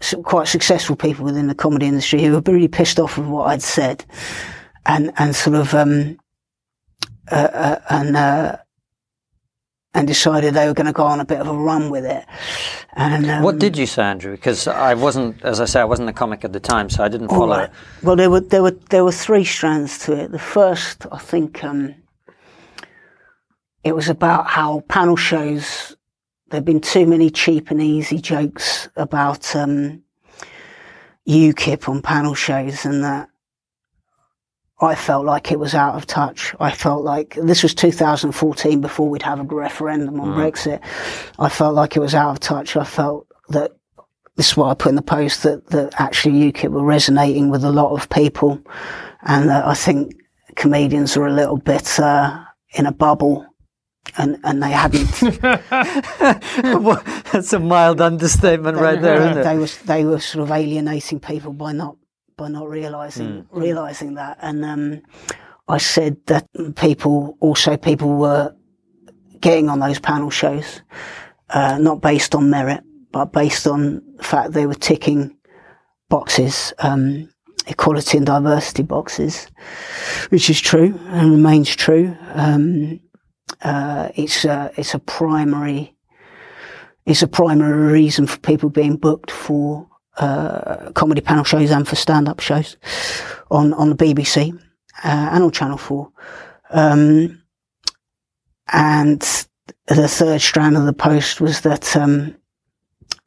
some 0.00 0.22
quite 0.22 0.48
successful 0.48 0.96
people 0.96 1.24
within 1.24 1.46
the 1.46 1.54
comedy 1.54 1.86
industry 1.86 2.22
who 2.22 2.32
were 2.32 2.42
really 2.44 2.68
pissed 2.68 3.00
off 3.00 3.16
with 3.16 3.26
what 3.26 3.46
I'd 3.46 3.62
said, 3.62 4.04
and 4.84 5.12
and 5.16 5.34
sort 5.34 5.56
of 5.56 5.72
um, 5.74 6.18
uh, 7.30 7.50
uh, 7.52 7.80
and 7.88 8.16
uh, 8.16 8.56
and 9.94 10.06
decided 10.06 10.54
they 10.54 10.66
were 10.66 10.74
going 10.74 10.86
to 10.86 10.92
go 10.92 11.04
on 11.04 11.20
a 11.20 11.24
bit 11.24 11.40
of 11.40 11.48
a 11.48 11.52
run 11.52 11.90
with 11.90 12.04
it. 12.04 12.24
And 12.94 13.28
um, 13.30 13.42
what 13.42 13.58
did 13.58 13.76
you 13.76 13.86
say, 13.86 14.02
Andrew? 14.02 14.32
Because 14.32 14.66
I 14.68 14.94
wasn't, 14.94 15.42
as 15.42 15.60
I 15.60 15.64
say, 15.64 15.80
I 15.80 15.84
wasn't 15.84 16.08
a 16.08 16.12
comic 16.12 16.44
at 16.44 16.52
the 16.52 16.60
time, 16.60 16.90
so 16.90 17.02
I 17.02 17.08
didn't 17.08 17.28
follow 17.28 17.56
right. 17.56 17.68
it. 17.68 18.04
Well, 18.04 18.16
there 18.16 18.30
were 18.30 18.40
there 18.40 18.62
were 18.62 18.76
there 18.90 19.04
were 19.04 19.12
three 19.12 19.44
strands 19.44 19.98
to 20.00 20.12
it. 20.12 20.32
The 20.32 20.38
first, 20.38 21.06
I 21.10 21.18
think, 21.18 21.64
um, 21.64 21.94
it 23.84 23.94
was 23.94 24.08
about 24.08 24.46
how 24.46 24.80
panel 24.88 25.16
shows. 25.16 25.96
There've 26.50 26.64
been 26.64 26.80
too 26.80 27.06
many 27.06 27.30
cheap 27.30 27.70
and 27.70 27.80
easy 27.80 28.18
jokes 28.18 28.88
about 28.96 29.54
um, 29.54 30.02
UKIP 31.28 31.88
on 31.88 32.02
panel 32.02 32.34
shows, 32.34 32.84
and 32.84 33.04
that 33.04 33.28
I 34.80 34.94
felt 34.94 35.26
like 35.26 35.50
it 35.50 35.58
was 35.58 35.74
out 35.74 35.96
of 35.96 36.06
touch. 36.06 36.54
I 36.60 36.70
felt 36.70 37.02
like 37.02 37.34
this 37.34 37.62
was 37.62 37.74
2014 37.74 38.80
before 38.80 39.08
we'd 39.08 39.22
have 39.22 39.40
a 39.40 39.42
referendum 39.42 40.20
on 40.20 40.28
mm. 40.28 40.36
Brexit. 40.36 40.80
I 41.38 41.48
felt 41.48 41.74
like 41.74 41.96
it 41.96 42.00
was 42.00 42.14
out 42.14 42.30
of 42.30 42.40
touch. 42.40 42.76
I 42.76 42.84
felt 42.84 43.26
that 43.48 43.72
this 44.36 44.50
is 44.50 44.56
what 44.56 44.70
I 44.70 44.74
put 44.74 44.90
in 44.90 44.94
the 44.94 45.02
post 45.02 45.42
that, 45.42 45.66
that 45.70 45.94
actually 45.98 46.52
UKIP 46.52 46.70
were 46.70 46.84
resonating 46.84 47.50
with 47.50 47.64
a 47.64 47.72
lot 47.72 47.92
of 47.92 48.08
people. 48.08 48.62
And 49.22 49.48
that 49.48 49.66
I 49.66 49.74
think 49.74 50.14
comedians 50.54 51.16
are 51.16 51.26
a 51.26 51.32
little 51.32 51.58
bit 51.58 51.98
uh, 51.98 52.44
in 52.74 52.86
a 52.86 52.92
bubble 52.92 53.46
and 54.16 54.38
and 54.44 54.62
they 54.62 54.70
hadn't. 54.70 55.10
That's 57.32 57.52
a 57.52 57.58
mild 57.58 58.00
understatement, 58.00 58.76
they, 58.80 58.82
right 58.82 59.00
there, 59.00 59.22
isn't 59.22 59.42
they, 59.42 59.54
it? 59.54 59.58
was 59.58 59.78
they 59.78 60.04
were 60.04 60.20
sort 60.20 60.44
of 60.44 60.50
alienating 60.50 61.20
people 61.20 61.52
by 61.52 61.72
not 61.72 61.96
by 62.38 62.48
not 62.48 62.70
realizing 62.70 63.42
mm. 63.42 63.46
realizing 63.50 64.14
that. 64.14 64.38
And 64.40 64.64
um, 64.64 65.02
I 65.68 65.76
said 65.76 66.16
that 66.26 66.46
people 66.76 67.36
also 67.40 67.76
people 67.76 68.14
were 68.16 68.54
getting 69.40 69.68
on 69.68 69.80
those 69.80 69.98
panel 69.98 70.30
shows, 70.30 70.80
uh, 71.50 71.76
not 71.78 72.00
based 72.00 72.34
on 72.34 72.48
merit, 72.48 72.82
but 73.12 73.26
based 73.26 73.66
on 73.66 74.02
the 74.16 74.24
fact 74.24 74.52
they 74.52 74.64
were 74.64 74.74
ticking 74.74 75.36
boxes, 76.08 76.72
um, 76.78 77.28
equality 77.66 78.16
and 78.16 78.26
diversity 78.26 78.82
boxes, 78.84 79.48
which 80.30 80.48
is 80.48 80.60
true 80.60 80.98
and 81.08 81.32
remains 81.32 81.76
true. 81.76 82.16
Um, 82.32 83.00
uh, 83.60 84.08
it's 84.14 84.44
a, 84.44 84.72
it's 84.76 84.94
a 84.94 84.98
primary 84.98 85.94
it's 87.08 87.22
a 87.22 87.26
primary 87.26 87.90
reason 87.90 88.26
for 88.26 88.38
people 88.40 88.68
being 88.68 88.96
booked 88.96 89.30
for 89.30 89.88
uh, 90.18 90.90
comedy 90.92 91.20
panel 91.20 91.44
shows 91.44 91.70
and 91.70 91.86
for 91.86 91.96
stand-up 91.96 92.40
shows 92.40 92.76
on 93.50 93.72
on 93.74 93.90
the 93.90 93.96
BBC 93.96 94.54
uh, 95.04 95.30
and 95.32 95.44
on 95.44 95.50
Channel 95.50 95.78
Four. 95.78 96.10
Um, 96.70 97.42
and 98.72 99.20
the 99.86 100.08
third 100.08 100.40
strand 100.40 100.76
of 100.76 100.84
the 100.84 100.92
post 100.92 101.40
was 101.40 101.62
that, 101.62 101.96
um, 101.96 102.36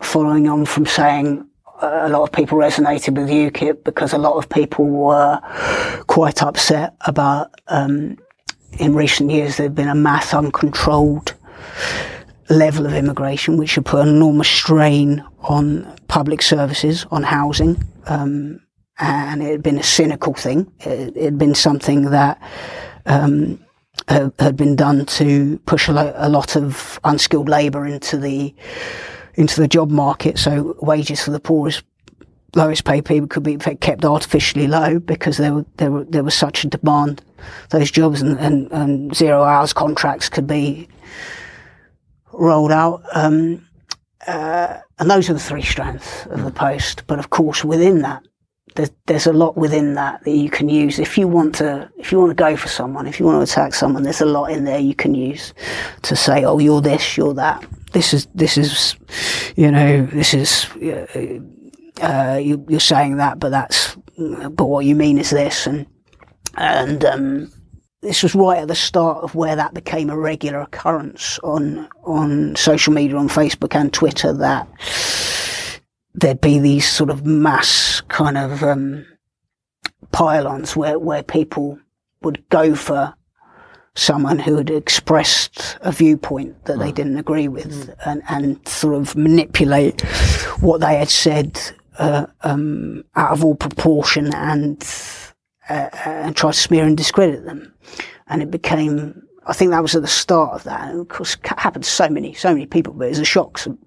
following 0.01 0.47
on 0.47 0.65
from 0.65 0.85
saying 0.85 1.47
a 1.81 2.09
lot 2.09 2.21
of 2.23 2.31
people 2.31 2.57
resonated 2.57 3.17
with 3.17 3.29
UKIP 3.29 3.83
because 3.83 4.13
a 4.13 4.17
lot 4.17 4.35
of 4.35 4.47
people 4.49 4.85
were 4.85 5.39
quite 6.07 6.43
upset 6.43 6.95
about 7.01 7.49
um, 7.67 8.17
in 8.79 8.93
recent 8.93 9.31
years 9.31 9.57
there 9.57 9.65
had 9.65 9.75
been 9.75 9.87
a 9.87 9.95
mass 9.95 10.33
uncontrolled 10.33 11.33
level 12.51 12.85
of 12.85 12.93
immigration, 12.93 13.57
which 13.57 13.75
had 13.75 13.85
put 13.85 14.01
an 14.01 14.09
enormous 14.09 14.47
strain 14.47 15.23
on 15.39 15.95
public 16.07 16.41
services, 16.41 17.05
on 17.11 17.23
housing, 17.23 17.81
um, 18.07 18.61
and 18.99 19.41
it 19.41 19.51
had 19.51 19.63
been 19.63 19.79
a 19.79 19.83
cynical 19.83 20.33
thing. 20.33 20.71
It, 20.81 21.15
had 21.15 21.37
been 21.37 21.55
something 21.55 22.11
that 22.11 22.41
um, 23.05 23.63
had 24.07 24.55
been 24.55 24.75
done 24.75 25.05
to 25.05 25.57
push 25.65 25.87
a, 25.87 26.13
a 26.17 26.29
lot 26.29 26.55
of 26.55 26.99
unskilled 27.03 27.49
labour 27.49 27.85
into 27.85 28.17
the 28.17 28.53
into 29.35 29.61
the 29.61 29.67
job 29.67 29.89
market. 29.89 30.37
So 30.37 30.75
wages 30.81 31.23
for 31.23 31.31
the 31.31 31.39
poorest, 31.39 31.83
lowest 32.55 32.83
paid 32.83 33.05
people 33.05 33.27
could 33.27 33.43
be 33.43 33.57
kept 33.57 34.03
artificially 34.03 34.67
low 34.67 34.99
because 34.99 35.37
there 35.37 35.53
were, 35.53 35.65
there 35.77 35.91
were, 35.91 36.03
there 36.03 36.23
was 36.23 36.35
such 36.35 36.63
a 36.63 36.67
demand 36.67 37.21
those 37.69 37.89
jobs 37.89 38.21
and, 38.21 38.37
and, 38.39 38.71
and 38.71 39.15
zero 39.15 39.43
hours 39.43 39.73
contracts 39.73 40.29
could 40.29 40.47
be 40.47 40.87
rolled 42.33 42.71
out. 42.71 43.03
Um, 43.13 43.67
uh, 44.27 44.77
and 44.99 45.09
those 45.09 45.29
are 45.29 45.33
the 45.33 45.39
three 45.39 45.63
strands 45.63 46.27
of 46.29 46.43
the 46.43 46.51
post. 46.51 47.03
But 47.07 47.19
of 47.19 47.29
course, 47.29 47.65
within 47.65 48.01
that, 48.01 48.23
there's, 48.75 48.91
there's 49.07 49.27
a 49.27 49.33
lot 49.33 49.57
within 49.57 49.95
that 49.95 50.23
that 50.23 50.31
you 50.31 50.49
can 50.49 50.69
use 50.69 50.99
if 50.99 51.17
you 51.17 51.27
want 51.27 51.55
to 51.55 51.89
if 51.97 52.11
you 52.11 52.19
want 52.19 52.29
to 52.29 52.35
go 52.35 52.55
for 52.55 52.67
someone 52.67 53.05
if 53.05 53.19
you 53.19 53.25
want 53.25 53.37
to 53.37 53.51
attack 53.51 53.73
someone 53.73 54.03
there's 54.03 54.21
a 54.21 54.25
lot 54.25 54.45
in 54.45 54.63
there 54.63 54.79
you 54.79 54.95
can 54.95 55.13
use 55.13 55.53
to 56.03 56.15
say 56.15 56.45
oh 56.45 56.57
you're 56.57 56.81
this 56.81 57.17
you're 57.17 57.33
that 57.33 57.65
this 57.91 58.13
is 58.13 58.27
this 58.33 58.57
is 58.57 58.95
you 59.57 59.69
know 59.69 60.05
this 60.07 60.33
is 60.33 60.65
uh, 60.77 61.39
uh, 62.01 62.37
you, 62.37 62.65
you're 62.69 62.79
saying 62.79 63.17
that 63.17 63.39
but 63.39 63.49
that's 63.49 63.97
but 64.17 64.65
what 64.65 64.85
you 64.85 64.95
mean 64.95 65.17
is 65.17 65.31
this 65.31 65.67
and 65.67 65.85
and 66.55 67.03
um, 67.05 67.51
this 68.01 68.23
was 68.23 68.33
right 68.35 68.59
at 68.59 68.67
the 68.67 68.75
start 68.75 69.23
of 69.23 69.35
where 69.35 69.55
that 69.55 69.73
became 69.73 70.09
a 70.09 70.17
regular 70.17 70.61
occurrence 70.61 71.39
on 71.43 71.87
on 72.03 72.55
social 72.55 72.93
media 72.93 73.15
on 73.15 73.29
Facebook 73.29 73.75
and 73.75 73.93
Twitter 73.93 74.33
that 74.33 74.67
there'd 76.13 76.41
be 76.41 76.59
these 76.59 76.87
sort 76.87 77.09
of 77.09 77.25
mass 77.25 78.01
kind 78.07 78.37
of 78.37 78.63
um, 78.63 79.05
pylons 80.11 80.75
where, 80.75 80.99
where 80.99 81.23
people 81.23 81.79
would 82.21 82.43
go 82.49 82.75
for 82.75 83.13
someone 83.95 84.39
who 84.39 84.57
had 84.57 84.69
expressed 84.69 85.77
a 85.81 85.91
viewpoint 85.91 86.65
that 86.65 86.79
they 86.79 86.91
didn't 86.91 87.17
agree 87.17 87.47
with 87.47 87.93
and, 88.05 88.21
and 88.29 88.65
sort 88.67 88.95
of 88.95 89.15
manipulate 89.15 90.01
what 90.61 90.79
they 90.81 90.97
had 90.97 91.09
said 91.09 91.59
uh, 91.97 92.25
um, 92.41 93.03
out 93.15 93.31
of 93.31 93.43
all 93.43 93.55
proportion 93.55 94.33
and 94.33 94.81
uh, 95.71 95.89
and 96.25 96.35
try 96.35 96.51
to 96.51 96.57
smear 96.57 96.85
and 96.85 96.97
discredit 96.97 97.45
them. 97.45 97.73
And 98.27 98.41
it 98.41 98.51
became 98.51 99.23
I 99.47 99.53
think 99.53 99.71
that 99.71 99.81
was 99.81 99.95
at 99.95 100.03
the 100.03 100.07
start 100.07 100.53
of 100.53 100.63
that. 100.65 100.89
And 100.91 101.01
of 101.01 101.07
course, 101.07 101.33
it 101.35 101.47
happened 101.57 101.83
to 101.83 101.89
so 101.89 102.07
many, 102.07 102.33
so 102.35 102.53
many 102.53 102.67
people, 102.67 102.93
but 102.93 103.05
it 103.05 103.09
was 103.09 103.19
a 103.19 103.25
shock, 103.25 103.59
an 103.65 103.77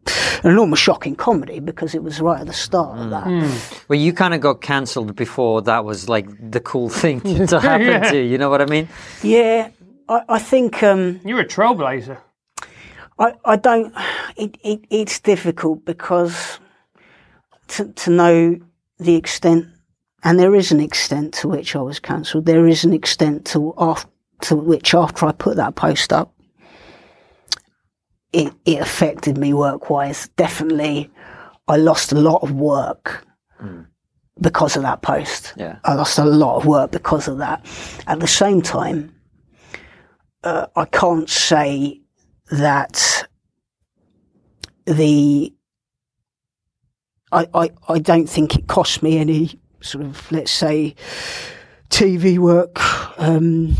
enormous 0.43 0.81
shock 0.81 1.07
in 1.07 1.14
comedy 1.14 1.61
because 1.61 1.95
it 1.95 2.03
was 2.03 2.21
right 2.21 2.41
at 2.41 2.49
the 2.49 2.53
start 2.53 2.99
of 2.99 3.11
that. 3.11 3.85
Well, 3.88 3.99
you 3.99 4.12
kind 4.12 4.35
of 4.35 4.41
got 4.41 4.61
cancelled 4.62 5.14
before 5.14 5.62
that 5.62 5.85
was 5.85 6.09
like 6.09 6.26
the 6.50 6.59
cool 6.59 6.88
thing 7.03 7.21
to 7.47 7.61
happen 7.61 7.87
Yeah. 7.87 8.11
to 8.11 8.17
you. 8.17 8.23
You 8.33 8.38
know 8.38 8.50
what 8.50 8.62
I 8.62 8.67
mean? 8.67 8.88
Yeah, 9.23 9.69
I, 10.09 10.23
I 10.29 10.38
think 10.41 10.83
um, 10.83 11.21
You're 11.25 11.41
a 11.41 11.47
trailblazer. 11.47 12.19
I, 13.21 13.35
I 13.45 13.55
don't. 13.57 13.95
It, 14.37 14.59
it, 14.64 14.81
it's 14.91 15.21
difficult 15.21 15.85
because 15.85 16.59
to, 17.69 17.93
to 17.93 18.11
know 18.11 18.59
the 18.99 19.14
extent, 19.14 19.67
and 20.25 20.38
there 20.38 20.54
is 20.54 20.73
an 20.73 20.81
extent 20.81 21.35
to 21.35 21.49
which 21.49 21.76
I 21.76 21.83
was 21.83 22.00
cancelled. 22.00 22.47
There 22.47 22.66
is 22.66 22.85
an 22.85 22.95
extent 22.95 23.45
to 23.49 23.75
after, 23.78 24.11
to 24.43 24.57
which 24.57 24.95
after 24.95 25.26
I 25.26 25.33
put 25.33 25.57
that 25.57 25.76
post 25.76 26.12
up, 26.12 26.35
it 28.33 28.52
it 28.64 28.81
affected 28.81 29.38
me 29.38 29.52
work 29.52 29.90
wise. 29.90 30.28
Definitely, 30.37 31.11
I 31.69 31.76
lost 31.76 32.11
a 32.12 32.19
lot 32.19 32.43
of 32.43 32.52
work 32.52 33.26
because 34.40 34.76
of 34.76 34.83
that 34.83 35.02
post. 35.02 35.52
Yeah. 35.57 35.78
I 35.85 35.95
lost 35.95 36.19
a 36.19 36.25
lot 36.25 36.57
of 36.57 36.66
work 36.66 36.90
because 36.90 37.28
of 37.28 37.38
that. 37.38 37.64
At 38.07 38.21
the 38.21 38.26
same 38.26 38.62
time, 38.62 39.14
uh, 40.43 40.66
I 40.75 40.87
can't 40.87 41.28
say 41.28 42.00
that 42.50 43.28
the 44.87 45.52
I, 47.31 47.47
I, 47.54 47.71
I 47.88 47.99
don't 47.99 48.28
think 48.28 48.57
it 48.57 48.66
cost 48.66 49.02
me 49.02 49.19
any 49.19 49.61
sort 49.85 50.05
of 50.05 50.31
let's 50.33 50.50
say 50.50 50.95
TV 51.91 52.38
work 52.38 52.81
um, 53.21 53.76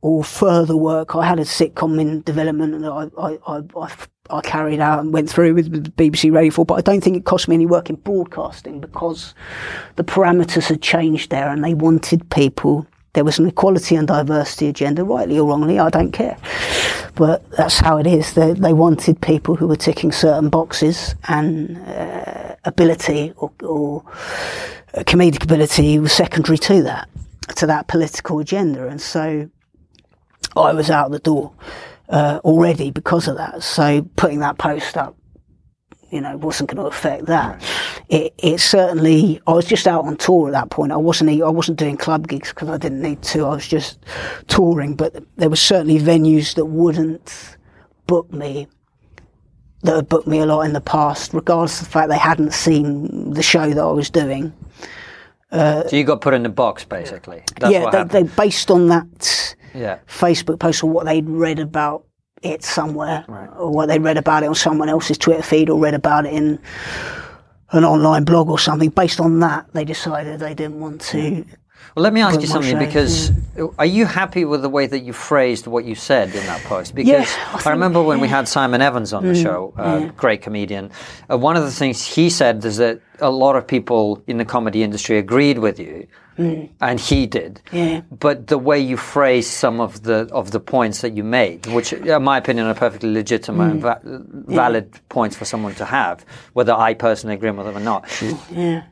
or 0.00 0.24
further 0.24 0.76
work. 0.76 1.14
I 1.14 1.26
had 1.26 1.38
a 1.38 1.44
sitcom 1.44 2.00
in 2.00 2.22
development 2.22 2.80
that 2.80 2.90
I, 2.90 3.08
I, 3.20 3.62
I, 3.76 3.90
I, 4.30 4.40
carried 4.40 4.80
out 4.80 5.00
and 5.00 5.12
went 5.12 5.28
through 5.28 5.54
with 5.54 5.96
BBC 5.96 6.32
Radio 6.32 6.50
4, 6.50 6.64
but 6.64 6.74
I 6.74 6.80
don't 6.80 7.02
think 7.02 7.16
it 7.16 7.24
cost 7.24 7.48
me 7.48 7.54
any 7.54 7.66
work 7.66 7.90
in 7.90 7.96
broadcasting 7.96 8.80
because 8.80 9.34
the 9.96 10.04
parameters 10.04 10.68
had 10.68 10.80
changed 10.80 11.30
there 11.30 11.48
and 11.48 11.64
they 11.64 11.74
wanted 11.74 12.30
people. 12.30 12.86
There 13.14 13.24
was 13.24 13.38
an 13.38 13.46
equality 13.46 13.96
and 13.96 14.06
diversity 14.06 14.68
agenda, 14.68 15.04
rightly 15.04 15.38
or 15.38 15.48
wrongly, 15.48 15.78
I 15.78 15.88
don't 15.88 16.10
care. 16.12 16.36
But 17.14 17.48
that's 17.52 17.78
how 17.78 17.96
it 17.98 18.06
is. 18.06 18.34
They, 18.34 18.52
they 18.52 18.72
wanted 18.72 19.20
people 19.20 19.54
who 19.54 19.68
were 19.68 19.76
ticking 19.76 20.10
certain 20.10 20.50
boxes 20.50 21.14
and 21.28 21.78
uh, 21.86 22.56
ability 22.64 23.32
or, 23.36 23.52
or 23.62 24.02
uh, 24.94 25.04
comedic 25.04 25.44
ability 25.44 25.98
was 26.00 26.12
secondary 26.12 26.58
to 26.58 26.82
that, 26.82 27.08
to 27.56 27.66
that 27.66 27.86
political 27.86 28.40
agenda. 28.40 28.88
And 28.88 29.00
so 29.00 29.48
I 30.56 30.72
was 30.72 30.90
out 30.90 31.12
the 31.12 31.20
door 31.20 31.52
uh, 32.08 32.40
already 32.42 32.90
because 32.90 33.28
of 33.28 33.36
that. 33.36 33.62
So 33.62 34.02
putting 34.16 34.40
that 34.40 34.58
post 34.58 34.96
up, 34.96 35.16
you 36.10 36.20
know, 36.20 36.36
wasn't 36.36 36.70
going 36.70 36.82
to 36.82 36.88
affect 36.88 37.26
that. 37.26 37.62
It, 38.08 38.34
it 38.38 38.60
certainly. 38.60 39.40
I 39.46 39.52
was 39.52 39.66
just 39.66 39.86
out 39.86 40.04
on 40.04 40.16
tour 40.16 40.48
at 40.48 40.52
that 40.52 40.70
point. 40.70 40.92
I 40.92 40.96
wasn't. 40.96 41.30
I 41.30 41.48
wasn't 41.48 41.78
doing 41.78 41.96
club 41.96 42.28
gigs 42.28 42.50
because 42.50 42.68
I 42.68 42.76
didn't 42.76 43.00
need 43.00 43.22
to. 43.22 43.46
I 43.46 43.54
was 43.54 43.66
just 43.66 43.98
touring. 44.48 44.94
But 44.94 45.24
there 45.36 45.48
were 45.48 45.56
certainly 45.56 45.98
venues 45.98 46.54
that 46.54 46.66
wouldn't 46.66 47.56
book 48.06 48.32
me. 48.32 48.68
That 49.82 49.96
had 49.96 50.08
booked 50.08 50.26
me 50.26 50.38
a 50.38 50.46
lot 50.46 50.62
in 50.62 50.72
the 50.72 50.80
past, 50.80 51.34
regardless 51.34 51.80
of 51.80 51.86
the 51.86 51.92
fact 51.92 52.08
they 52.08 52.18
hadn't 52.18 52.54
seen 52.54 53.34
the 53.34 53.42
show 53.42 53.68
that 53.68 53.78
I 53.78 53.92
was 53.92 54.08
doing. 54.08 54.52
Uh, 55.50 55.86
so 55.86 55.96
you 55.96 56.04
got 56.04 56.20
put 56.20 56.34
in 56.34 56.42
the 56.42 56.48
box, 56.48 56.84
basically. 56.84 57.42
That's 57.60 57.72
yeah, 57.72 57.84
what 57.84 58.10
they, 58.10 58.22
they 58.22 58.28
based 58.34 58.70
on 58.70 58.88
that 58.88 59.54
yeah. 59.74 59.98
Facebook 60.08 60.58
post 60.58 60.82
or 60.82 60.90
what 60.90 61.04
they'd 61.04 61.28
read 61.28 61.58
about 61.58 62.06
it 62.42 62.62
somewhere, 62.64 63.24
or 63.56 63.70
what 63.70 63.86
they 63.86 63.98
read 63.98 64.16
about 64.16 64.42
it 64.42 64.46
on 64.46 64.54
someone 64.54 64.88
else's 64.88 65.16
Twitter 65.16 65.42
feed, 65.42 65.70
or 65.70 65.78
read 65.78 65.94
about 65.94 66.26
it 66.26 66.32
in 66.32 66.58
an 67.76 67.84
online 67.84 68.24
blog 68.24 68.48
or 68.48 68.58
something. 68.58 68.90
Based 68.90 69.20
on 69.20 69.40
that, 69.40 69.66
they 69.72 69.84
decided 69.84 70.40
they 70.40 70.54
didn't 70.54 70.80
want 70.80 71.00
to. 71.02 71.44
Well, 71.94 72.02
let 72.02 72.12
me 72.12 72.22
ask 72.22 72.40
you 72.40 72.48
something 72.48 72.78
shade, 72.78 72.86
because 72.86 73.30
are 73.78 73.86
you 73.86 74.04
happy 74.04 74.44
with 74.44 74.62
the 74.62 74.68
way 74.68 74.86
that 74.88 75.00
you 75.00 75.12
phrased 75.12 75.68
what 75.68 75.84
you 75.84 75.94
said 75.94 76.34
in 76.34 76.44
that 76.46 76.60
post? 76.64 76.94
Because 76.94 77.30
Yeah, 77.30 77.60
I, 77.64 77.68
I 77.68 77.72
remember 77.72 78.02
when 78.02 78.18
we 78.18 78.26
had 78.26 78.48
Simon 78.48 78.80
Evans 78.82 79.12
on 79.12 79.24
the 79.24 79.34
show, 79.34 79.72
uh, 79.76 80.06
great 80.16 80.42
comedian. 80.42 80.90
Uh, 81.30 81.38
one 81.38 81.56
of 81.56 81.62
the 81.62 81.70
things 81.70 82.04
he 82.04 82.30
said 82.30 82.64
is 82.64 82.78
that 82.78 83.00
a 83.20 83.30
lot 83.30 83.54
of 83.54 83.64
people 83.66 84.22
in 84.26 84.38
the 84.38 84.44
comedy 84.44 84.82
industry 84.82 85.18
agreed 85.18 85.58
with 85.58 85.78
you, 85.78 86.08
Mm. 86.38 86.70
and 86.80 86.98
he 86.98 87.26
did. 87.26 87.60
Yeah. 87.70 88.00
But 88.10 88.48
the 88.48 88.58
way 88.58 88.80
you 88.80 88.96
phrase 88.96 89.48
some 89.48 89.80
of 89.80 90.02
the 90.02 90.28
of 90.32 90.50
the 90.50 90.60
points 90.60 91.00
that 91.02 91.16
you 91.16 91.22
made, 91.22 91.66
which, 91.66 91.92
in 91.92 92.22
my 92.22 92.38
opinion, 92.38 92.66
are 92.66 92.74
perfectly 92.74 93.12
legitimate 93.12 93.70
and 93.70 93.82
mm. 93.82 93.82
va- 93.82 94.00
valid 94.52 94.98
points 95.08 95.36
for 95.36 95.44
someone 95.44 95.74
to 95.76 95.84
have, 95.84 96.24
whether 96.54 96.72
I 96.72 96.94
personally 96.94 97.36
agree 97.36 97.50
with 97.50 97.66
them 97.66 97.76
or 97.76 97.80
not 97.80 98.08
Yeah. 98.50 98.82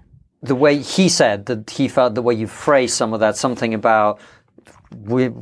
the 0.42 0.54
way 0.54 0.78
he 0.78 1.08
said 1.08 1.46
that 1.46 1.70
he 1.70 1.88
felt 1.88 2.14
the 2.14 2.22
way 2.22 2.34
you 2.34 2.46
phrased 2.46 2.94
some 2.94 3.12
of 3.12 3.20
that, 3.20 3.36
something 3.36 3.74
about 3.74 4.20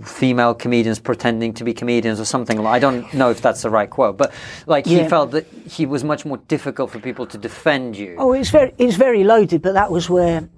female 0.05 0.55
comedians 0.55 0.99
pretending 0.99 1.53
to 1.55 1.65
be 1.65 1.75
comedians 1.75 2.21
or 2.21 2.25
something. 2.25 2.65
I 2.67 2.79
don't 2.79 3.13
know 3.13 3.31
if 3.31 3.43
that's 3.43 3.63
the 3.63 3.71
right 3.71 3.91
quote, 3.91 4.17
but 4.17 4.33
like 4.67 4.87
he 4.87 5.05
felt 5.09 5.33
that 5.33 5.47
he 5.67 5.87
was 5.87 6.05
much 6.05 6.25
more 6.25 6.39
difficult 6.49 6.91
for 6.91 6.99
people 7.01 7.27
to 7.27 7.39
defend 7.39 7.97
you. 7.97 8.15
Oh, 8.19 8.33
it's 8.33 8.51
very 8.51 8.73
it's 8.79 8.97
very 8.97 9.25
loaded, 9.25 9.63
but 9.63 9.75
that 9.75 9.91
was 9.91 10.09
where 10.09 10.49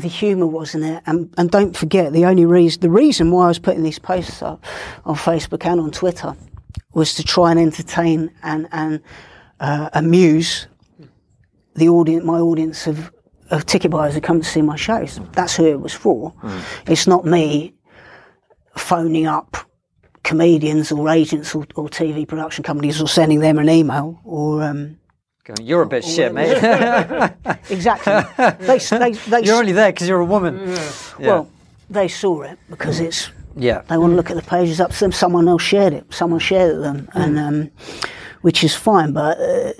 the 0.00 0.08
humour 0.08 0.46
was 0.46 0.74
in 0.74 0.82
it. 0.84 1.02
And 1.06 1.32
and 1.36 1.50
don't 1.50 1.76
forget 1.76 2.12
the 2.12 2.24
only 2.24 2.46
reason 2.46 2.80
the 2.80 2.90
reason 2.90 3.30
why 3.30 3.44
I 3.44 3.48
was 3.48 3.58
putting 3.58 3.82
these 3.82 3.98
posts 3.98 4.42
up 4.42 4.64
on 5.04 5.16
Facebook 5.16 5.64
and 5.64 5.80
on 5.80 5.90
Twitter 5.90 6.36
was 6.92 7.14
to 7.14 7.22
try 7.22 7.50
and 7.50 7.60
entertain 7.60 8.30
and 8.42 8.68
and 8.72 9.00
uh, 9.60 9.90
amuse 9.92 10.66
the 11.74 11.88
audience, 11.88 12.24
my 12.24 12.40
audience 12.40 12.86
of. 12.86 13.12
Of 13.50 13.64
ticket 13.64 13.90
buyers 13.90 14.12
who 14.12 14.20
come 14.20 14.42
to 14.42 14.46
see 14.46 14.60
my 14.60 14.76
shows. 14.76 15.18
That's 15.32 15.56
who 15.56 15.64
it 15.64 15.80
was 15.80 15.94
for. 15.94 16.34
It's 16.86 17.06
not 17.06 17.24
me 17.24 17.72
phoning 18.76 19.26
up 19.26 19.56
comedians 20.22 20.92
or 20.92 21.08
agents 21.08 21.54
or, 21.54 21.66
or 21.74 21.88
TV 21.88 22.28
production 22.28 22.62
companies 22.62 23.00
or 23.00 23.08
sending 23.08 23.40
them 23.40 23.58
an 23.58 23.70
email 23.70 24.20
or 24.24 24.62
um, 24.62 24.98
Going, 25.48 25.66
You're 25.66 25.80
a 25.80 25.86
bit 25.86 26.04
shit, 26.04 26.34
mate. 26.34 26.58
exactly. 27.70 28.12
they, 28.66 28.78
they, 28.78 29.12
they, 29.12 29.42
you're 29.44 29.56
only 29.56 29.72
there 29.72 29.90
because 29.90 30.06
you're 30.06 30.20
a 30.20 30.24
woman. 30.24 30.58
Yeah. 30.68 30.92
Well, 31.18 31.50
they 31.88 32.06
saw 32.06 32.42
it 32.42 32.58
because 32.68 33.00
it's 33.00 33.30
yeah. 33.56 33.80
they 33.88 33.96
want 33.96 34.12
to 34.12 34.16
look 34.16 34.28
at 34.28 34.36
the 34.36 34.42
pages 34.42 34.78
up 34.78 34.90
to 34.90 35.00
them. 35.00 35.10
Someone 35.10 35.48
else 35.48 35.62
shared 35.62 35.94
it. 35.94 36.04
Someone 36.12 36.38
shared 36.38 36.76
it 36.76 36.80
them, 36.80 37.08
and 37.14 37.38
um, 37.38 37.70
which 38.42 38.62
is 38.62 38.74
fine. 38.74 39.12
But 39.12 39.38
uh, 39.40 39.72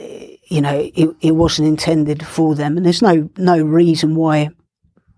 you 0.48 0.62
know, 0.62 0.90
it, 0.94 1.14
it 1.20 1.32
wasn't 1.32 1.68
intended 1.68 2.26
for 2.26 2.54
them, 2.54 2.78
and 2.78 2.86
there's 2.86 3.02
no 3.02 3.28
no 3.36 3.62
reason 3.62 4.14
why 4.14 4.48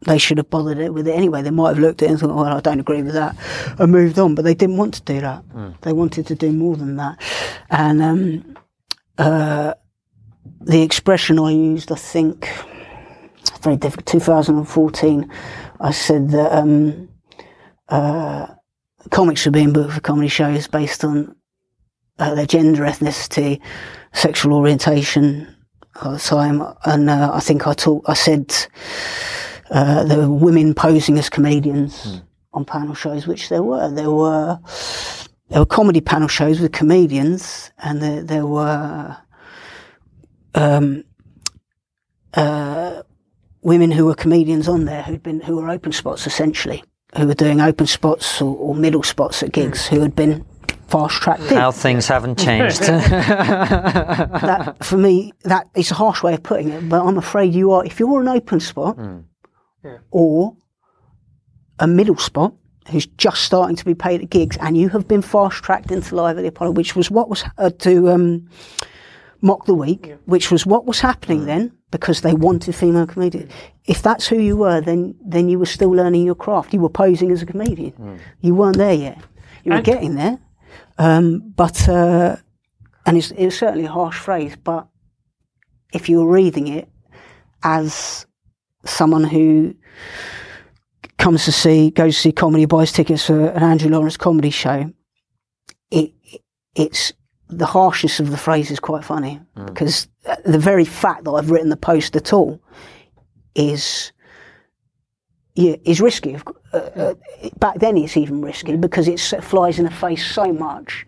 they 0.00 0.18
should 0.18 0.38
have 0.38 0.50
bothered 0.50 0.78
it 0.78 0.92
with 0.92 1.06
it 1.06 1.14
anyway. 1.14 1.42
They 1.42 1.50
might 1.50 1.68
have 1.68 1.78
looked 1.78 2.02
at 2.02 2.08
it 2.08 2.10
and 2.10 2.18
thought, 2.18 2.34
well, 2.34 2.46
I 2.46 2.58
don't 2.58 2.80
agree 2.80 3.02
with 3.02 3.14
that, 3.14 3.36
and 3.78 3.92
moved 3.92 4.18
on. 4.18 4.34
But 4.34 4.44
they 4.44 4.54
didn't 4.54 4.78
want 4.78 4.94
to 4.94 5.02
do 5.02 5.20
that. 5.20 5.44
They 5.82 5.92
wanted 5.92 6.26
to 6.26 6.34
do 6.34 6.50
more 6.50 6.76
than 6.76 6.96
that. 6.96 7.22
And 7.70 8.02
um, 8.02 8.56
uh, 9.16 9.74
the 10.60 10.82
expression 10.82 11.38
I 11.38 11.50
used, 11.50 11.90
I 11.90 11.96
think, 11.96 12.48
very 13.62 13.76
difficult. 13.76 14.06
2014, 14.06 15.30
I 15.80 15.90
said 15.90 16.30
that 16.30 16.52
um, 16.52 17.08
uh, 17.88 18.46
comics 19.10 19.44
were 19.44 19.52
being 19.52 19.72
booked 19.72 19.94
for 19.94 20.00
comedy 20.00 20.28
shows 20.28 20.68
based 20.68 21.04
on 21.04 21.34
uh, 22.18 22.34
their 22.34 22.46
gender, 22.46 22.84
ethnicity, 22.84 23.60
sexual 24.12 24.54
orientation 24.54 25.56
at 25.96 26.12
the 26.12 26.18
time, 26.18 26.62
and 26.84 27.08
uh, 27.08 27.30
I 27.32 27.40
think 27.40 27.66
I 27.66 27.72
talk, 27.72 28.04
I 28.06 28.14
said 28.14 28.54
uh, 29.70 30.04
there 30.04 30.18
were 30.18 30.30
women 30.30 30.74
posing 30.74 31.18
as 31.18 31.30
comedians 31.30 32.22
on 32.52 32.64
panel 32.64 32.94
shows, 32.94 33.26
which 33.26 33.48
there 33.48 33.62
were. 33.62 33.90
There 33.90 34.10
were 34.10 34.58
there 35.48 35.60
were 35.60 35.66
comedy 35.66 36.00
panel 36.00 36.28
shows 36.28 36.60
with 36.60 36.72
comedians, 36.72 37.72
and 37.78 38.02
there, 38.02 38.22
there 38.22 38.46
were 38.46 39.16
um, 40.54 41.04
uh, 42.34 43.02
women 43.62 43.90
who 43.90 44.06
were 44.06 44.14
comedians 44.14 44.68
on 44.68 44.84
there 44.84 45.02
who'd 45.02 45.22
been 45.22 45.40
who 45.40 45.56
were 45.56 45.70
open 45.70 45.92
spots 45.92 46.26
essentially, 46.26 46.82
who 47.16 47.26
were 47.26 47.34
doing 47.34 47.60
open 47.60 47.86
spots 47.86 48.40
or, 48.40 48.56
or 48.56 48.74
middle 48.74 49.02
spots 49.02 49.42
at 49.42 49.52
gigs, 49.52 49.86
who 49.86 50.00
had 50.00 50.14
been 50.14 50.44
fast 50.88 51.22
tracked 51.22 51.42
in. 51.42 51.56
How 51.56 51.70
things 51.70 52.08
haven't 52.08 52.38
changed. 52.38 52.80
that 52.82 54.76
for 54.82 54.96
me 54.96 55.32
that 55.44 55.68
is 55.74 55.90
a 55.90 55.94
harsh 55.94 56.22
way 56.22 56.34
of 56.34 56.42
putting 56.42 56.70
it 56.70 56.88
but 56.88 57.04
i'm 57.06 57.16
afraid 57.16 57.54
you 57.54 57.70
are 57.72 57.84
if 57.84 58.00
you're 58.00 58.20
an 58.20 58.28
open 58.28 58.58
spot 58.60 58.98
or 60.10 60.56
a 61.78 61.86
middle 61.86 62.16
spot 62.16 62.52
who's 62.90 63.06
just 63.06 63.42
starting 63.42 63.76
to 63.76 63.84
be 63.84 63.94
paid 63.94 64.20
at 64.20 64.30
gigs 64.30 64.56
and 64.60 64.76
you 64.76 64.88
have 64.88 65.06
been 65.06 65.22
fast 65.22 65.62
tracked 65.62 65.92
into 65.92 66.16
live 66.16 66.36
at 66.36 66.42
the 66.42 66.48
apollo 66.48 66.72
which 66.72 66.96
was 66.96 67.10
what 67.10 67.28
was 67.28 67.44
uh, 67.58 67.70
to 67.78 68.10
um, 68.10 68.48
mock 69.42 69.64
the 69.66 69.74
week 69.74 70.14
which 70.26 70.50
was 70.50 70.66
what 70.66 70.84
was 70.86 71.00
happening 71.00 71.46
then 71.46 71.72
because 71.90 72.20
they 72.20 72.34
wanted 72.34 72.74
female 72.74 73.06
comedians. 73.06 73.50
If 73.86 74.02
that's 74.02 74.26
who 74.26 74.38
you 74.38 74.56
were 74.56 74.80
then 74.80 75.14
then 75.24 75.48
you 75.48 75.58
were 75.58 75.66
still 75.66 75.90
learning 75.90 76.24
your 76.24 76.34
craft. 76.34 76.72
You 76.74 76.80
were 76.80 76.88
posing 76.90 77.30
as 77.32 77.42
a 77.42 77.46
comedian. 77.46 78.20
You 78.40 78.54
weren't 78.54 78.76
there 78.76 78.94
yet. 78.94 79.18
You 79.64 79.70
were 79.72 79.76
And- 79.78 79.84
getting 79.86 80.14
there. 80.14 80.38
Um, 80.98 81.52
but 81.56 81.88
uh, 81.88 82.36
and 83.06 83.16
it's, 83.16 83.30
it 83.32 83.46
was 83.46 83.58
certainly 83.58 83.86
a 83.86 83.90
harsh 83.90 84.18
phrase, 84.18 84.56
but 84.62 84.86
if 85.94 86.08
you 86.08 86.18
were 86.20 86.30
reading 86.30 86.68
it 86.68 86.88
as 87.64 88.26
someone 88.84 89.24
who 89.24 89.74
comes 91.18 91.44
to 91.46 91.52
see, 91.52 91.90
goes 91.90 92.14
to 92.16 92.20
see 92.20 92.32
comedy, 92.32 92.66
buys 92.66 92.92
tickets 92.92 93.26
for 93.26 93.46
an 93.48 93.62
Andrew 93.62 93.90
Lawrence 93.90 94.16
comedy 94.16 94.50
show, 94.50 94.92
it 95.90 96.12
it's 96.74 97.12
the 97.50 97.66
harshness 97.66 98.20
of 98.20 98.30
the 98.30 98.36
phrase 98.36 98.70
is 98.70 98.80
quite 98.80 99.04
funny 99.04 99.40
because 99.66 100.08
the 100.44 100.58
very 100.58 100.84
fact 100.84 101.24
that 101.24 101.30
I've 101.32 101.50
written 101.50 101.68
the 101.68 101.76
post 101.76 102.16
at 102.16 102.32
all 102.32 102.60
is 103.54 104.12
yeah, 105.54 105.76
is 105.84 106.00
risky. 106.00 106.38
Uh, 106.72 106.76
uh, 106.76 107.14
back 107.58 107.78
then, 107.78 107.96
it's 107.96 108.16
even 108.16 108.40
risky 108.40 108.76
because 108.76 109.08
it 109.08 109.18
flies 109.42 109.78
in 109.78 109.84
the 109.84 109.90
face 109.90 110.26
so 110.26 110.52
much 110.52 111.06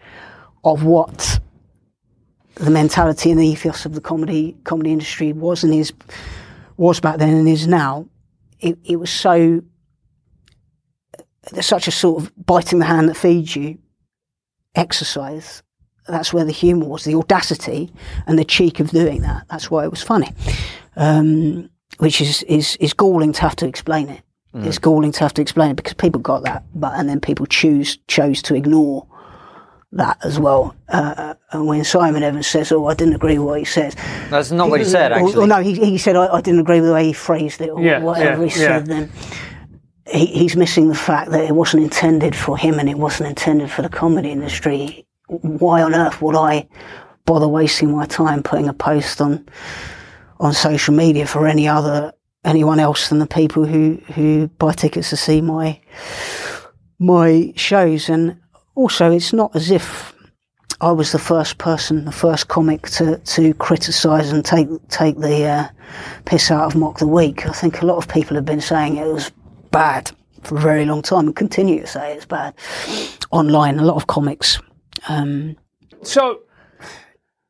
of 0.64 0.84
what 0.84 1.40
the 2.56 2.70
mentality 2.70 3.30
and 3.30 3.40
the 3.40 3.46
ethos 3.46 3.86
of 3.86 3.94
the 3.94 4.00
comedy 4.00 4.56
comedy 4.64 4.92
industry 4.92 5.32
was 5.32 5.64
and 5.64 5.72
is 5.72 5.92
was 6.76 7.00
back 7.00 7.18
then 7.18 7.34
and 7.34 7.48
is 7.48 7.66
now. 7.66 8.06
It, 8.60 8.78
it 8.84 8.96
was 8.96 9.10
so 9.10 9.62
such 11.60 11.88
a 11.88 11.90
sort 11.90 12.22
of 12.22 12.32
biting 12.44 12.78
the 12.78 12.84
hand 12.84 13.08
that 13.08 13.16
feeds 13.16 13.56
you 13.56 13.78
exercise. 14.74 15.62
That's 16.08 16.32
where 16.32 16.44
the 16.44 16.52
humour 16.52 16.86
was, 16.86 17.04
the 17.04 17.14
audacity 17.14 17.90
and 18.26 18.38
the 18.38 18.44
cheek 18.44 18.80
of 18.80 18.90
doing 18.90 19.22
that. 19.22 19.44
That's 19.50 19.70
why 19.70 19.84
it 19.84 19.90
was 19.90 20.02
funny, 20.02 20.32
um, 20.96 21.70
which 21.98 22.20
is, 22.20 22.42
is 22.44 22.76
is 22.76 22.92
galling 22.92 23.32
to 23.34 23.40
have 23.42 23.56
to 23.56 23.66
explain 23.66 24.08
it. 24.08 24.22
It's 24.54 24.78
galling 24.78 25.12
to 25.12 25.20
have 25.20 25.32
to 25.34 25.40
explain 25.40 25.70
it 25.70 25.76
because 25.76 25.94
people 25.94 26.20
got 26.20 26.42
that, 26.42 26.62
but 26.74 26.92
and 26.98 27.08
then 27.08 27.20
people 27.20 27.46
choose 27.46 27.96
chose 28.06 28.42
to 28.42 28.54
ignore 28.54 29.06
that 29.92 30.18
as 30.24 30.38
well. 30.38 30.74
Uh, 30.88 31.34
and 31.52 31.66
when 31.66 31.84
Simon 31.84 32.22
Evans 32.22 32.48
says, 32.48 32.70
"Oh, 32.70 32.86
I 32.86 32.94
didn't 32.94 33.14
agree 33.14 33.38
with 33.38 33.46
what 33.46 33.58
he 33.60 33.64
said," 33.64 33.94
That's 34.28 34.50
not 34.50 34.68
what 34.68 34.80
he 34.80 34.86
said, 34.86 35.10
actually. 35.12 35.44
Or, 35.44 35.46
no, 35.46 35.62
he, 35.62 35.74
he 35.74 35.96
said, 35.96 36.16
I, 36.16 36.26
I 36.34 36.40
didn't 36.42 36.60
agree 36.60 36.80
with 36.80 36.88
the 36.88 36.94
way 36.94 37.06
he 37.06 37.12
phrased 37.14 37.62
it, 37.62 37.70
or 37.70 37.80
Yeah, 37.80 38.00
whatever 38.00 38.42
yeah, 38.42 38.44
he 38.44 38.50
said. 38.50 38.86
Then 38.86 39.10
he, 40.06 40.26
he's 40.26 40.56
missing 40.56 40.88
the 40.88 40.94
fact 40.94 41.30
that 41.30 41.44
it 41.44 41.54
wasn't 41.54 41.84
intended 41.84 42.36
for 42.36 42.56
him 42.58 42.78
and 42.78 42.88
it 42.90 42.98
wasn't 42.98 43.28
intended 43.30 43.70
for 43.70 43.82
the 43.82 43.88
comedy 43.88 44.30
industry. 44.30 45.06
Why 45.40 45.82
on 45.82 45.94
earth 45.94 46.20
would 46.20 46.36
I 46.36 46.68
bother 47.24 47.48
wasting 47.48 47.90
my 47.90 48.06
time 48.06 48.42
putting 48.42 48.68
a 48.68 48.74
post 48.74 49.20
on 49.20 49.48
on 50.40 50.52
social 50.52 50.94
media 50.94 51.26
for 51.26 51.46
any 51.46 51.68
other 51.68 52.12
anyone 52.44 52.80
else 52.80 53.08
than 53.08 53.18
the 53.18 53.26
people 53.26 53.64
who 53.64 53.98
who 54.14 54.48
buy 54.58 54.72
tickets 54.72 55.10
to 55.10 55.16
see 55.16 55.40
my 55.40 55.80
my 56.98 57.52
shows? 57.56 58.08
And 58.08 58.38
also, 58.74 59.10
it's 59.10 59.32
not 59.32 59.54
as 59.56 59.70
if 59.70 60.14
I 60.80 60.90
was 60.90 61.12
the 61.12 61.18
first 61.18 61.58
person, 61.58 62.04
the 62.04 62.12
first 62.12 62.48
comic 62.48 62.88
to, 62.90 63.18
to 63.18 63.54
criticise 63.54 64.30
and 64.30 64.44
take 64.44 64.68
take 64.88 65.18
the 65.18 65.44
uh, 65.44 65.68
piss 66.24 66.50
out 66.50 66.64
of 66.64 66.76
Mock 66.76 66.98
the 66.98 67.06
Week. 67.06 67.46
I 67.46 67.52
think 67.52 67.82
a 67.82 67.86
lot 67.86 67.98
of 67.98 68.08
people 68.08 68.34
have 68.34 68.44
been 68.44 68.60
saying 68.60 68.96
it 68.96 69.06
was 69.06 69.30
bad 69.70 70.10
for 70.42 70.56
a 70.56 70.60
very 70.60 70.84
long 70.84 71.00
time 71.00 71.26
and 71.26 71.36
continue 71.36 71.80
to 71.80 71.86
say 71.86 72.14
it's 72.14 72.26
bad 72.26 72.54
online. 73.30 73.78
A 73.78 73.84
lot 73.84 73.96
of 73.96 74.08
comics. 74.08 74.58
Um, 75.08 75.56
So 76.02 76.40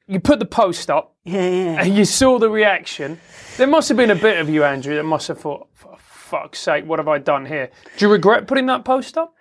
you 0.06 0.20
put 0.20 0.38
the 0.38 0.46
post 0.46 0.90
up 0.90 1.14
yeah, 1.24 1.48
yeah. 1.48 1.82
and 1.82 1.94
you 1.96 2.04
saw 2.04 2.38
the 2.38 2.50
reaction. 2.50 3.20
There 3.56 3.66
must 3.66 3.88
have 3.88 3.96
been 3.96 4.10
a 4.10 4.14
bit 4.14 4.38
of 4.40 4.48
you, 4.48 4.64
Andrew, 4.64 4.94
that 4.94 5.04
must 5.04 5.28
have 5.28 5.38
thought, 5.38 5.68
for 5.74 5.96
fuck's 5.98 6.58
sake, 6.58 6.86
what 6.86 6.98
have 6.98 7.08
I 7.08 7.18
done 7.18 7.46
here? 7.46 7.70
Do 7.96 8.04
you 8.06 8.12
regret 8.12 8.46
putting 8.46 8.66
that 8.66 8.84
post 8.84 9.16
up? 9.16 9.34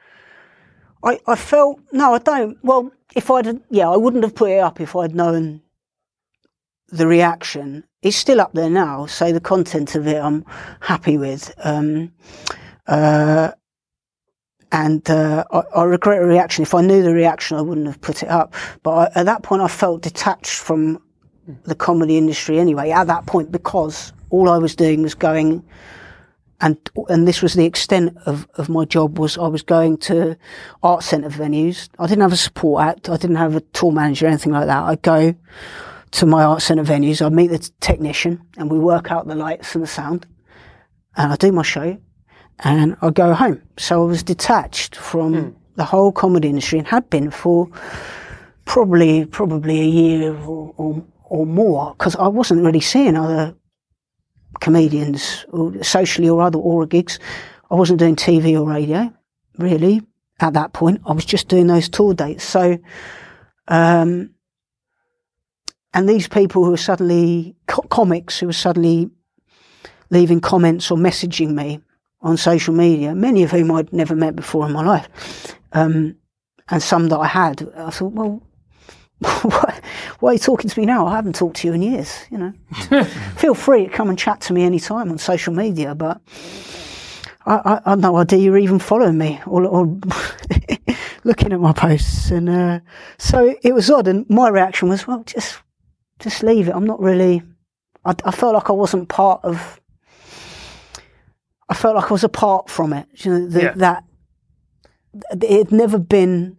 I, 1.04 1.20
I 1.28 1.36
felt 1.36 1.80
no, 1.92 2.14
I 2.14 2.20
don't. 2.20 2.58
Well, 2.64 2.92
if 3.16 3.32
I'd 3.32 3.60
yeah, 3.70 3.90
I 3.90 3.98
wouldn't 3.98 4.24
have 4.24 4.36
put 4.36 4.52
it 4.52 4.60
up 4.60 4.80
if 4.80 4.96
I'd 4.96 5.16
known 5.16 5.62
the 6.90 7.08
reaction. 7.08 7.86
It's 8.02 8.18
still 8.18 8.42
up 8.42 8.54
there 8.54 8.70
now, 8.70 9.06
so 9.06 9.32
the 9.32 9.40
content 9.40 9.96
of 9.96 10.08
it 10.08 10.22
I'm 10.22 10.46
happy 10.80 11.18
with. 11.18 11.54
Um, 11.64 12.12
uh, 12.88 13.52
and 14.72 15.10
uh, 15.10 15.44
I, 15.52 15.62
I 15.76 15.84
regret 15.84 16.22
the 16.22 16.28
reaction. 16.28 16.64
If 16.64 16.74
I 16.74 16.82
knew 16.82 17.04
the 17.04 17.14
reaction, 17.14 17.58
I 17.58 17.62
wouldn't 17.62 17.88
have 17.88 18.02
put 18.02 18.24
it 18.24 18.30
up. 18.30 18.54
But 18.84 18.92
I, 18.92 19.20
at 19.20 19.26
that 19.26 19.44
point, 19.44 19.62
I 19.62 19.68
felt 19.68 20.02
detached 20.02 20.60
from 20.60 21.02
the 21.64 21.76
comedy 21.76 22.18
industry 22.18 22.60
anyway. 22.60 22.92
At 22.92 23.08
that 23.08 23.26
point, 23.26 23.52
because 23.52 24.14
all 24.30 24.50
I 24.50 24.58
was 24.58 24.76
doing 24.76 25.02
was 25.02 25.16
going 25.16 25.64
and 26.62 26.78
and 27.10 27.28
this 27.28 27.42
was 27.42 27.56
the 27.56 27.66
extent 27.66 28.16
of, 28.26 28.48
of 28.56 28.70
my 28.70 28.86
job 28.86 29.18
was 29.18 29.38
I 29.38 29.48
was 29.48 29.64
going 29.64 29.98
to 29.98 30.38
art 30.84 31.04
centre 31.04 31.30
venues. 31.30 31.90
I 32.00 32.06
didn't 32.06 32.22
have 32.22 32.34
a 32.34 32.38
support 32.38 32.84
act. 32.84 33.10
I 33.10 33.18
didn't 33.18 33.38
have 33.38 33.56
a 33.56 33.62
tour 33.62 33.92
manager 33.92 34.28
or 34.28 34.30
anything 34.30 34.54
like 34.54 34.68
that. 34.68 34.84
I'd 34.84 35.02
go 35.02 35.36
to 36.12 36.26
my 36.26 36.44
art 36.44 36.62
centre 36.62 36.84
venues. 36.84 37.26
I'd 37.26 37.34
meet 37.34 37.48
the 37.48 37.70
technician 37.80 38.42
and 38.58 38.70
we 38.70 38.78
work 38.78 39.12
out 39.12 39.28
the 39.28 39.36
lights 39.36 39.74
and 39.74 39.84
the 39.84 39.88
sound. 39.88 40.28
And 41.18 41.34
I 41.34 41.36
do 41.36 41.52
my 41.52 41.64
show 41.64 41.98
and 42.64 42.96
I 43.02 43.10
go 43.10 43.34
home. 43.34 43.62
So 43.78 44.04
I 44.04 44.06
was 44.06 44.24
detached 44.24 44.96
from 44.96 45.56
the 45.76 45.86
whole 45.86 46.12
comedy 46.12 46.50
industry 46.50 46.80
and 46.80 46.88
had 46.88 47.10
been 47.10 47.32
for 47.32 47.68
probably 48.66 49.26
probably 49.26 49.82
a 49.82 49.86
year 49.86 50.36
or 50.36 50.74
or, 50.78 51.04
or 51.26 51.46
more 51.46 51.94
because 51.98 52.16
I 52.16 52.28
wasn't 52.28 52.64
really 52.64 52.82
seeing 52.82 53.16
other 53.16 53.56
comedians, 54.60 55.46
or 55.50 55.84
socially 55.84 56.30
or 56.30 56.42
other 56.42 56.60
aura 56.60 56.88
gigs. 56.88 57.20
I 57.70 57.76
wasn't 57.76 58.00
doing 58.00 58.16
TV 58.16 58.60
or 58.60 58.68
radio, 58.68 59.12
really, 59.58 60.02
at 60.40 60.54
that 60.54 60.74
point. 60.74 61.02
I 61.06 61.14
was 61.14 61.26
just 61.26 61.48
doing 61.48 61.68
those 61.68 61.90
tour 61.90 62.14
dates. 62.14 62.44
So, 62.44 62.78
um, 63.68 64.32
and 65.94 66.08
these 66.08 66.28
people 66.28 66.64
who 66.64 66.72
were 66.72 66.78
suddenly, 66.78 67.56
co- 67.68 67.84
comics 67.84 68.40
who 68.40 68.48
were 68.48 68.54
suddenly 68.54 69.10
leaving 70.10 70.42
comments 70.42 70.92
or 70.92 70.98
messaging 70.98 71.54
me 71.54 71.80
on 72.22 72.38
social 72.38 72.74
media, 72.74 73.16
many 73.16 73.44
of 73.44 73.52
whom 73.52 73.72
I'd 73.72 73.92
never 73.92 74.16
met 74.16 74.36
before 74.36 74.66
in 74.66 74.72
my 74.72 74.84
life, 74.84 75.56
um, 75.74 76.16
and 76.70 76.82
some 76.82 77.10
that 77.10 77.18
I 77.18 77.28
had, 77.28 77.68
I 77.76 77.90
thought, 77.90 78.14
well, 78.14 78.42
why, 79.20 79.80
why 80.20 80.30
are 80.32 80.34
you 80.34 80.40
talking 80.40 80.70
to 80.70 80.80
me 80.80 80.86
now? 80.86 81.06
I 81.06 81.16
haven't 81.16 81.36
talked 81.36 81.58
to 81.58 81.68
you 81.68 81.74
in 81.74 81.82
years, 81.82 82.26
you 82.32 82.38
know. 82.38 82.54
Feel 83.38 83.54
free 83.54 83.86
to 83.86 83.90
come 83.90 84.10
and 84.10 84.18
chat 84.18 84.42
to 84.42 84.54
me 84.54 84.64
anytime 84.64 85.12
on 85.12 85.18
social 85.18 85.54
media, 85.54 85.94
but 85.94 86.22
I, 87.46 87.56
I, 87.56 87.82
I 87.86 87.90
had 87.92 88.00
no 88.00 88.18
idea 88.18 88.40
you're 88.40 88.58
even 88.58 88.80
following 88.80 89.18
me 89.18 89.40
or, 89.46 89.66
or 89.66 90.00
looking 91.24 91.54
at 91.54 91.60
my 91.60 91.74
posts. 91.74 92.32
And 92.32 92.50
uh, 92.50 92.80
so 93.18 93.56
it 93.64 93.74
was 93.74 93.90
odd. 93.90 94.08
And 94.08 94.30
my 94.30 94.50
reaction 94.50 94.90
was, 94.90 95.08
well, 95.08 95.24
just 95.24 95.60
just 96.20 96.44
leave 96.44 96.68
it. 96.68 96.76
I'm 96.76 96.86
not 96.86 97.00
really. 97.00 97.42
I, 98.06 98.16
I 98.26 98.32
felt 98.32 98.54
like 98.54 98.70
I 98.70 98.74
wasn't 98.74 99.10
part 99.10 99.42
of. 99.44 99.81
I 101.72 101.74
felt 101.74 101.96
like 101.96 102.12
I 102.12 102.14
was 102.14 102.24
apart 102.26 102.70
from 102.70 102.92
it. 102.94 103.08
You 103.24 103.32
know, 103.32 103.48
the, 103.48 103.62
Yeah. 103.62 103.74
that 103.78 104.04
it 105.42 105.58
had 105.58 105.72
never 105.72 105.98
been 105.98 106.58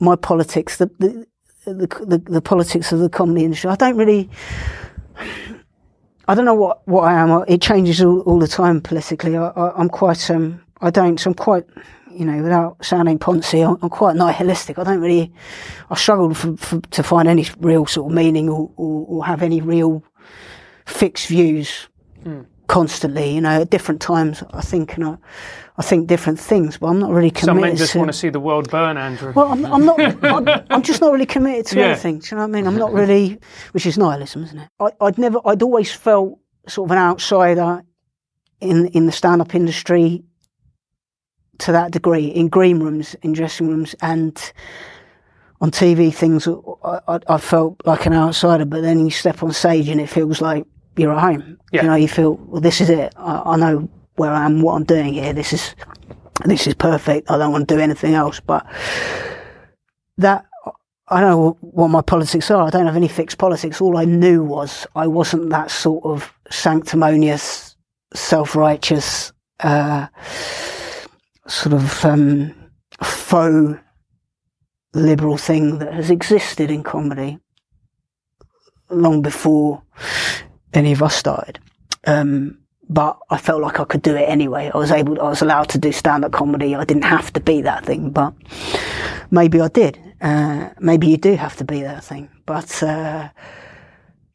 my 0.00 0.16
politics. 0.16 0.76
The 0.76 0.86
the, 0.98 1.26
the 1.64 1.86
the 2.06 2.18
the 2.18 2.42
politics 2.42 2.92
of 2.92 2.98
the 3.00 3.08
comedy 3.08 3.44
industry. 3.44 3.70
I 3.70 3.76
don't 3.76 3.96
really. 3.96 4.28
I 6.28 6.34
don't 6.36 6.44
know 6.44 6.54
what, 6.54 6.86
what 6.86 7.02
I 7.02 7.14
am. 7.14 7.44
It 7.48 7.60
changes 7.60 8.00
all, 8.00 8.20
all 8.20 8.38
the 8.38 8.46
time 8.46 8.80
politically. 8.80 9.36
I, 9.36 9.50
I'm 9.76 9.88
quite 9.88 10.30
um. 10.30 10.62
I 10.80 10.90
don't. 10.90 11.18
So 11.18 11.30
I'm 11.30 11.34
quite. 11.34 11.64
You 12.10 12.26
know, 12.26 12.42
without 12.42 12.84
sounding 12.84 13.18
poncy, 13.18 13.66
I'm, 13.66 13.78
I'm 13.80 13.88
quite 13.88 14.14
nihilistic. 14.16 14.78
I 14.78 14.84
don't 14.84 15.00
really. 15.00 15.32
I 15.90 15.94
struggle 15.96 16.34
for, 16.34 16.54
for, 16.58 16.80
to 16.80 17.02
find 17.02 17.26
any 17.28 17.46
real 17.60 17.86
sort 17.86 18.12
of 18.12 18.14
meaning 18.14 18.50
or, 18.50 18.70
or, 18.76 19.06
or 19.08 19.24
have 19.24 19.42
any 19.42 19.62
real 19.62 20.04
fixed 20.84 21.28
views 21.28 21.88
constantly. 22.72 23.34
You 23.34 23.40
know, 23.42 23.60
at 23.60 23.70
different 23.70 24.00
times, 24.00 24.42
I 24.50 24.62
think 24.62 24.94
and 24.96 25.04
I, 25.04 25.16
I 25.76 25.82
think 25.82 26.08
different 26.08 26.40
things, 26.40 26.78
but 26.78 26.86
I'm 26.88 26.98
not 26.98 27.10
really 27.10 27.30
committed. 27.30 27.46
Some 27.46 27.60
men 27.60 27.76
just 27.76 27.92
to. 27.92 27.98
want 27.98 28.08
to 28.08 28.18
see 28.18 28.30
the 28.30 28.40
world 28.40 28.70
burn, 28.70 28.96
Andrew. 28.96 29.32
Well, 29.36 29.52
I'm, 29.52 29.64
I'm 29.66 29.84
not. 29.84 30.00
I'm, 30.24 30.48
I'm 30.70 30.82
just 30.82 31.00
not 31.02 31.12
really 31.12 31.26
committed 31.26 31.66
to 31.66 31.76
Yeah. 31.78 31.86
anything. 31.88 32.20
Do 32.20 32.28
you 32.30 32.36
know 32.38 32.42
what 32.44 32.48
I 32.48 32.52
mean? 32.52 32.66
I'm 32.66 32.76
not 32.78 32.92
really, 32.92 33.38
which 33.72 33.84
is 33.84 33.98
nihilism, 33.98 34.44
isn't 34.44 34.58
it? 34.58 34.68
I, 34.80 34.88
I'd 35.02 35.18
never. 35.18 35.38
I'd 35.44 35.62
always 35.62 35.92
felt 35.92 36.38
sort 36.66 36.88
of 36.88 36.92
an 36.92 36.98
outsider 36.98 37.82
in 38.60 38.86
in 38.88 39.04
the 39.06 39.12
stand-up 39.12 39.54
industry 39.54 40.24
to 41.58 41.72
that 41.72 41.92
degree 41.92 42.26
in 42.26 42.48
green 42.48 42.80
rooms, 42.80 43.14
in 43.22 43.32
dressing 43.34 43.68
rooms, 43.68 43.94
and 44.00 44.52
on 45.60 45.70
TV 45.70 46.12
things. 46.12 46.48
I, 46.48 47.00
I, 47.06 47.18
I 47.28 47.36
felt 47.38 47.82
like 47.84 48.06
an 48.06 48.14
outsider, 48.14 48.64
but 48.64 48.80
then 48.80 49.04
you 49.04 49.10
step 49.10 49.42
on 49.42 49.52
stage 49.52 49.88
and 49.90 50.00
it 50.00 50.08
feels 50.08 50.40
like 50.40 50.64
you're 50.96 51.12
at 51.12 51.20
home. 51.20 51.58
Yeah. 51.72 51.82
You 51.82 51.88
know, 51.88 51.94
you 51.94 52.08
feel 52.08 52.34
well. 52.34 52.60
This 52.60 52.80
is 52.80 52.90
it. 52.90 53.12
I, 53.16 53.42
I 53.44 53.56
know 53.56 53.88
where 54.16 54.30
I 54.30 54.44
am, 54.44 54.62
what 54.62 54.74
I'm 54.74 54.84
doing 54.84 55.14
here. 55.14 55.32
This 55.32 55.52
is 55.52 55.74
this 56.44 56.66
is 56.66 56.74
perfect. 56.74 57.30
I 57.30 57.38
don't 57.38 57.52
want 57.52 57.68
to 57.68 57.74
do 57.74 57.80
anything 57.80 58.14
else. 58.14 58.40
But 58.40 58.66
that 60.18 60.44
I 61.08 61.20
don't 61.20 61.30
know 61.30 61.56
what 61.60 61.88
my 61.88 62.02
politics 62.02 62.50
are. 62.50 62.66
I 62.66 62.70
don't 62.70 62.86
have 62.86 62.96
any 62.96 63.08
fixed 63.08 63.38
politics. 63.38 63.80
All 63.80 63.96
I 63.96 64.04
knew 64.04 64.42
was 64.42 64.86
I 64.94 65.06
wasn't 65.06 65.50
that 65.50 65.70
sort 65.70 66.04
of 66.04 66.32
sanctimonious, 66.50 67.76
self-righteous, 68.14 69.32
uh, 69.60 70.06
sort 71.46 71.74
of 71.74 72.04
um, 72.04 72.54
faux 73.02 73.78
liberal 74.94 75.38
thing 75.38 75.78
that 75.78 75.92
has 75.92 76.10
existed 76.10 76.70
in 76.70 76.82
comedy 76.82 77.38
long 78.90 79.22
before 79.22 79.82
any 80.74 80.92
of 80.92 81.02
us 81.02 81.14
started. 81.14 81.58
Um, 82.06 82.58
but 82.88 83.18
I 83.30 83.38
felt 83.38 83.62
like 83.62 83.80
I 83.80 83.84
could 83.84 84.02
do 84.02 84.14
it 84.16 84.28
anyway. 84.28 84.70
I 84.74 84.76
was 84.76 84.90
able, 84.90 85.20
I 85.20 85.28
was 85.28 85.40
allowed 85.40 85.68
to 85.70 85.78
do 85.78 85.92
stand-up 85.92 86.32
comedy. 86.32 86.74
I 86.74 86.84
didn't 86.84 87.04
have 87.04 87.32
to 87.34 87.40
be 87.40 87.62
that 87.62 87.86
thing, 87.86 88.10
but 88.10 88.34
maybe 89.30 89.60
I 89.60 89.68
did. 89.68 89.98
Uh, 90.20 90.70
maybe 90.80 91.08
you 91.08 91.16
do 91.16 91.34
have 91.36 91.56
to 91.56 91.64
be 91.64 91.82
that 91.82 92.04
thing. 92.04 92.28
But 92.44 92.82
uh, 92.82 93.30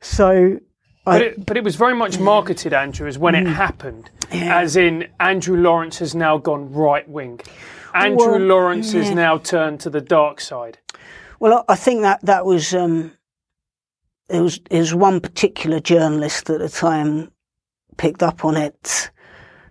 so 0.02 0.60
But 1.06 1.21
I, 1.21 1.26
it, 1.26 1.45
but 1.45 1.58
it 1.58 1.63
was 1.63 1.76
very 1.76 1.95
much 1.95 2.19
marketed, 2.19 2.73
Andrew, 2.73 3.08
as 3.08 3.17
when 3.17 3.34
Mm. 3.36 3.41
it 3.41 3.47
happened. 3.54 4.10
As 4.32 4.76
in, 4.76 5.08
Andrew 5.19 5.58
Lawrence 5.58 6.00
has 6.00 6.13
now 6.15 6.38
gone 6.38 6.71
right 6.73 7.08
wing. 7.08 7.39
Andrew 7.93 8.32
Well, 8.32 8.39
Lawrence 8.39 8.91
has 8.93 9.12
now 9.12 9.38
turned 9.38 9.80
to 9.82 9.89
the 9.89 10.02
dark 10.02 10.41
side. 10.41 10.80
well, 11.39 11.63
I 11.67 11.73
I 11.73 11.76
think 11.76 12.02
that 12.02 12.19
that 12.26 12.45
was 12.45 12.73
um, 12.73 13.12
there 14.29 14.43
was 14.43 14.59
there 14.69 14.79
was 14.79 14.93
one 14.93 15.19
particular 15.19 15.79
journalist 15.79 16.49
at 16.49 16.59
the 16.59 16.69
time 16.69 17.31
picked 17.97 18.21
up 18.21 18.45
on 18.45 18.57
it 18.57 19.09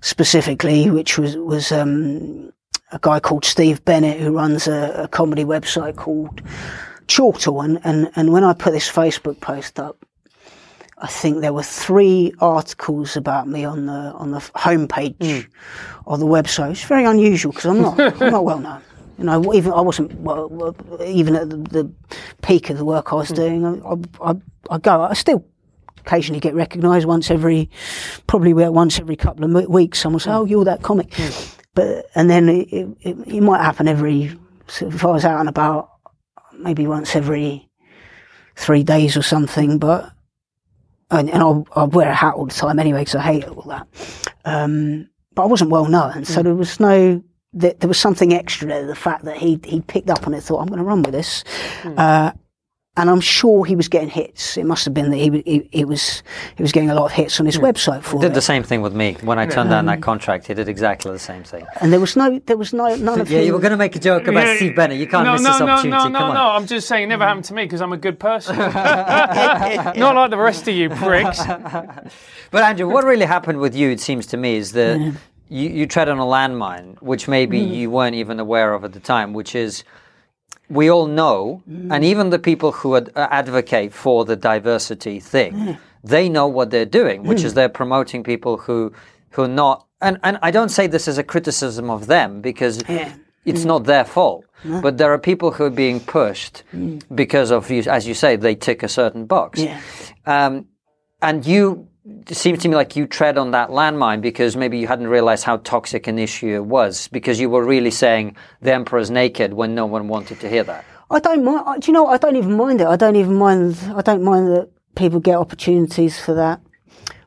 specifically, 0.00 0.90
which 0.90 1.18
was 1.18 1.36
was 1.36 1.72
um, 1.72 2.52
a 2.92 2.98
guy 3.00 3.20
called 3.20 3.44
Steve 3.44 3.84
Bennett 3.84 4.20
who 4.20 4.36
runs 4.36 4.66
a, 4.66 5.02
a 5.04 5.08
comedy 5.08 5.44
website 5.44 5.96
called 5.96 6.40
Chortle, 7.06 7.60
and, 7.64 7.80
and 7.84 8.10
and 8.16 8.32
when 8.32 8.44
I 8.44 8.52
put 8.52 8.72
this 8.72 8.90
Facebook 8.90 9.40
post 9.40 9.78
up, 9.78 10.04
I 10.98 11.06
think 11.06 11.40
there 11.40 11.52
were 11.52 11.62
three 11.62 12.32
articles 12.40 13.16
about 13.16 13.48
me 13.48 13.64
on 13.64 13.86
the 13.86 13.92
on 13.92 14.30
the 14.30 14.38
homepage 14.38 15.48
of 16.06 16.20
the 16.20 16.26
website. 16.26 16.72
It's 16.72 16.84
very 16.84 17.04
unusual 17.04 17.52
because 17.52 17.66
I'm 17.66 17.82
not 17.82 18.00
I'm 18.00 18.30
not 18.30 18.44
well 18.50 18.58
known. 18.58 18.82
You 19.18 19.24
know, 19.24 19.54
even 19.54 19.72
I 19.72 19.80
wasn't 19.80 20.14
well, 20.20 20.74
even 21.04 21.36
at 21.36 21.50
the, 21.50 21.56
the 21.56 21.92
peak 22.42 22.70
of 22.70 22.76
the 22.76 22.84
work 22.84 23.12
I 23.12 23.16
was 23.16 23.30
hmm. 23.30 23.34
doing. 23.34 23.82
I, 24.20 24.30
I, 24.30 24.34
I 24.70 24.78
go. 24.78 25.02
I 25.02 25.14
still 25.14 25.44
occasionally 25.98 26.40
get 26.40 26.54
recognised 26.54 27.06
once 27.06 27.30
every, 27.30 27.70
probably 28.26 28.52
once 28.52 28.98
every 28.98 29.16
couple 29.16 29.44
of 29.44 29.68
weeks. 29.68 29.98
Someone 29.98 30.20
say, 30.20 30.30
hmm. 30.30 30.36
"Oh, 30.36 30.44
you're 30.44 30.64
that 30.64 30.82
comic," 30.82 31.14
hmm. 31.14 31.60
but 31.74 32.06
and 32.14 32.28
then 32.28 32.48
it, 32.48 32.68
it, 32.72 33.16
it, 33.26 33.40
might 33.40 33.62
happen 33.62 33.88
every. 33.88 34.38
So 34.68 34.88
if 34.88 35.04
I 35.04 35.08
was 35.08 35.24
out 35.24 35.40
and 35.40 35.48
about, 35.48 35.90
maybe 36.58 36.86
once 36.86 37.16
every 37.16 37.68
three 38.56 38.82
days 38.82 39.16
or 39.16 39.22
something, 39.22 39.78
but 39.78 40.12
and, 41.10 41.30
and 41.30 41.42
I'll, 41.42 41.66
I'll 41.72 41.88
wear 41.88 42.10
a 42.10 42.14
hat 42.14 42.34
all 42.34 42.46
the 42.46 42.54
time 42.54 42.78
anyway 42.78 43.00
because 43.00 43.14
I 43.14 43.22
hate 43.22 43.44
all 43.48 43.62
that. 43.62 43.86
Um, 44.44 45.08
but 45.34 45.42
I 45.42 45.46
wasn't 45.46 45.70
well 45.70 45.86
known, 45.86 46.24
so 46.24 46.42
there 46.42 46.54
was 46.54 46.80
no. 46.80 47.22
There, 47.52 47.74
there 47.78 47.88
was 47.88 47.98
something 47.98 48.34
extra 48.34 48.68
there. 48.68 48.86
The 48.86 48.94
fact 48.94 49.24
that 49.24 49.36
he 49.36 49.58
he 49.64 49.80
picked 49.80 50.10
up 50.10 50.26
on 50.26 50.34
it, 50.34 50.42
thought 50.42 50.60
I'm 50.60 50.66
going 50.68 50.78
to 50.78 50.84
run 50.84 51.02
with 51.02 51.14
this, 51.14 51.44
hmm. 51.82 51.94
uh, 51.96 52.32
and 52.98 53.10
I'm 53.10 53.20
sure 53.20 53.64
he 53.64 53.76
was 53.76 53.88
getting 53.88 54.08
hits. 54.08 54.56
It 54.56 54.64
must 54.64 54.84
have 54.84 54.94
been 54.94 55.10
that 55.10 55.16
he, 55.16 55.42
he 55.44 55.68
he 55.70 55.84
was 55.84 56.22
he 56.56 56.62
was 56.62 56.72
getting 56.72 56.90
a 56.90 56.94
lot 56.94 57.06
of 57.06 57.12
hits 57.12 57.38
on 57.40 57.46
his 57.46 57.56
hmm. 57.56 57.64
website 57.64 58.02
for 58.02 58.20
Did 58.20 58.32
it. 58.32 58.34
the 58.34 58.40
same 58.40 58.62
thing 58.62 58.82
with 58.82 58.94
me 58.94 59.16
when 59.22 59.38
I 59.38 59.46
turned 59.46 59.70
down 59.70 59.86
that 59.86 59.96
um, 59.96 60.00
contract. 60.00 60.46
He 60.46 60.54
did 60.54 60.68
exactly 60.68 61.12
the 61.12 61.18
same 61.18 61.44
thing. 61.44 61.66
and 61.80 61.92
there 61.92 62.00
was 62.00 62.16
no 62.16 62.38
there 62.46 62.56
was 62.56 62.72
no 62.72 62.94
none 62.96 63.20
of 63.20 63.30
Yeah, 63.30 63.38
him. 63.38 63.46
you 63.46 63.52
were 63.52 63.58
going 63.58 63.70
to 63.70 63.76
make 63.76 63.96
a 63.96 64.00
joke 64.00 64.26
about 64.26 64.46
Yeah, 64.46 64.56
Steve 64.56 64.76
Bennett. 64.76 64.98
You 64.98 65.06
can't 65.06 65.24
no, 65.24 65.32
miss 65.34 65.42
no, 65.42 65.50
this 65.50 65.60
no, 65.60 65.66
opportunity. 65.66 65.90
No, 65.90 66.08
no, 66.08 66.18
Come 66.18 66.34
no, 66.34 66.40
on. 66.40 66.62
I'm 66.62 66.66
just 66.66 66.88
saying 66.88 67.04
it 67.04 67.06
never 67.08 67.24
happened 67.24 67.44
to 67.46 67.54
me 67.54 67.64
because 67.64 67.80
I'm 67.80 67.92
a 67.92 67.98
good 67.98 68.18
person. 68.18 68.56
Not 68.58 69.96
like 70.14 70.30
the 70.30 70.38
rest 70.38 70.66
of 70.68 70.74
you 70.74 70.90
pricks. 70.90 71.40
But 72.52 72.62
Andrew, 72.62 72.88
what 72.88 73.04
really 73.04 73.26
happened 73.26 73.58
with 73.58 73.74
you, 73.74 73.90
it 73.90 74.00
seems 74.00 74.26
to 74.26 74.36
me, 74.36 74.56
is 74.56 74.72
that 74.72 75.16
you, 75.48 75.68
you 75.68 75.86
tread 75.86 76.08
on 76.08 76.18
a 76.18 76.24
landmine, 76.24 77.00
which 77.02 77.28
maybe 77.28 77.60
mm. 77.60 77.74
you 77.74 77.90
weren't 77.90 78.14
even 78.16 78.40
aware 78.40 78.74
of 78.74 78.84
at 78.84 78.92
the 78.92 79.00
time, 79.00 79.32
which 79.32 79.54
is 79.54 79.84
we 80.68 80.90
all 80.90 81.06
know, 81.06 81.62
mm. 81.68 81.92
and 81.94 82.04
even 82.04 82.30
the 82.30 82.38
people 82.38 82.72
who 82.72 82.96
ad- 82.96 83.10
uh, 83.14 83.28
advocate 83.30 83.92
for 83.92 84.24
the 84.24 84.36
diversity 84.36 85.20
thing, 85.20 85.52
mm. 85.52 85.78
they 86.02 86.28
know 86.28 86.46
what 86.46 86.70
they're 86.70 86.84
doing, 86.84 87.22
which 87.22 87.44
is 87.44 87.54
they're 87.54 87.68
promoting 87.68 88.24
people 88.24 88.56
who 88.56 88.92
who 89.30 89.42
are 89.42 89.48
not. 89.48 89.86
And, 90.00 90.18
and 90.22 90.38
I 90.42 90.50
don't 90.50 90.68
say 90.70 90.86
this 90.86 91.08
as 91.08 91.18
a 91.18 91.22
criticism 91.22 91.90
of 91.90 92.06
them 92.06 92.40
because 92.40 92.82
Yeah. 92.88 93.12
it's 93.44 93.64
not 93.64 93.84
their 93.84 94.04
fault. 94.04 94.44
But 94.64 94.98
there 94.98 95.12
are 95.12 95.18
people 95.18 95.52
who 95.52 95.64
are 95.64 95.70
being 95.70 96.00
pushed 96.00 96.64
because 97.14 97.50
of, 97.52 97.70
you- 97.70 97.84
as 97.88 98.08
you 98.08 98.14
say, 98.14 98.36
they 98.36 98.54
tick 98.54 98.82
a 98.82 98.88
certain 98.88 99.26
box. 99.26 99.60
Yeah. 99.60 99.80
Um, 100.26 100.66
and 101.22 101.46
you 101.46 101.88
seems 102.30 102.60
to 102.60 102.68
me 102.68 102.76
like 102.76 102.94
you 102.96 103.06
tread 103.06 103.36
on 103.38 103.50
that 103.52 103.70
landmine 103.70 104.20
because 104.20 104.56
maybe 104.56 104.78
you 104.78 104.86
hadn't 104.86 105.08
realized 105.08 105.44
how 105.44 105.56
toxic 105.58 106.06
an 106.06 106.18
issue 106.18 106.54
it 106.54 106.64
was 106.64 107.08
because 107.08 107.40
you 107.40 107.50
were 107.50 107.64
really 107.64 107.90
saying 107.90 108.36
the 108.62 108.72
emperor's 108.72 109.10
naked 109.10 109.52
when 109.54 109.74
no 109.74 109.86
one 109.86 110.08
wanted 110.08 110.38
to 110.40 110.48
hear 110.48 110.62
that. 110.64 110.84
I 111.10 111.18
don't 111.20 111.44
mind. 111.44 111.62
I- 111.66 111.78
Do 111.78 111.86
you 111.88 111.92
know? 111.92 112.06
I 112.06 112.16
don't 112.18 112.36
even 112.36 112.56
mind 112.56 112.80
it. 112.80 112.86
I 112.86 112.96
don't 112.96 113.16
even 113.16 113.34
mind. 113.34 113.76
I 113.94 114.02
don't 114.02 114.22
mind 114.22 114.48
that 114.48 114.68
people 114.94 115.20
get 115.20 115.36
opportunities 115.36 116.18
for 116.20 116.34
that 116.34 116.60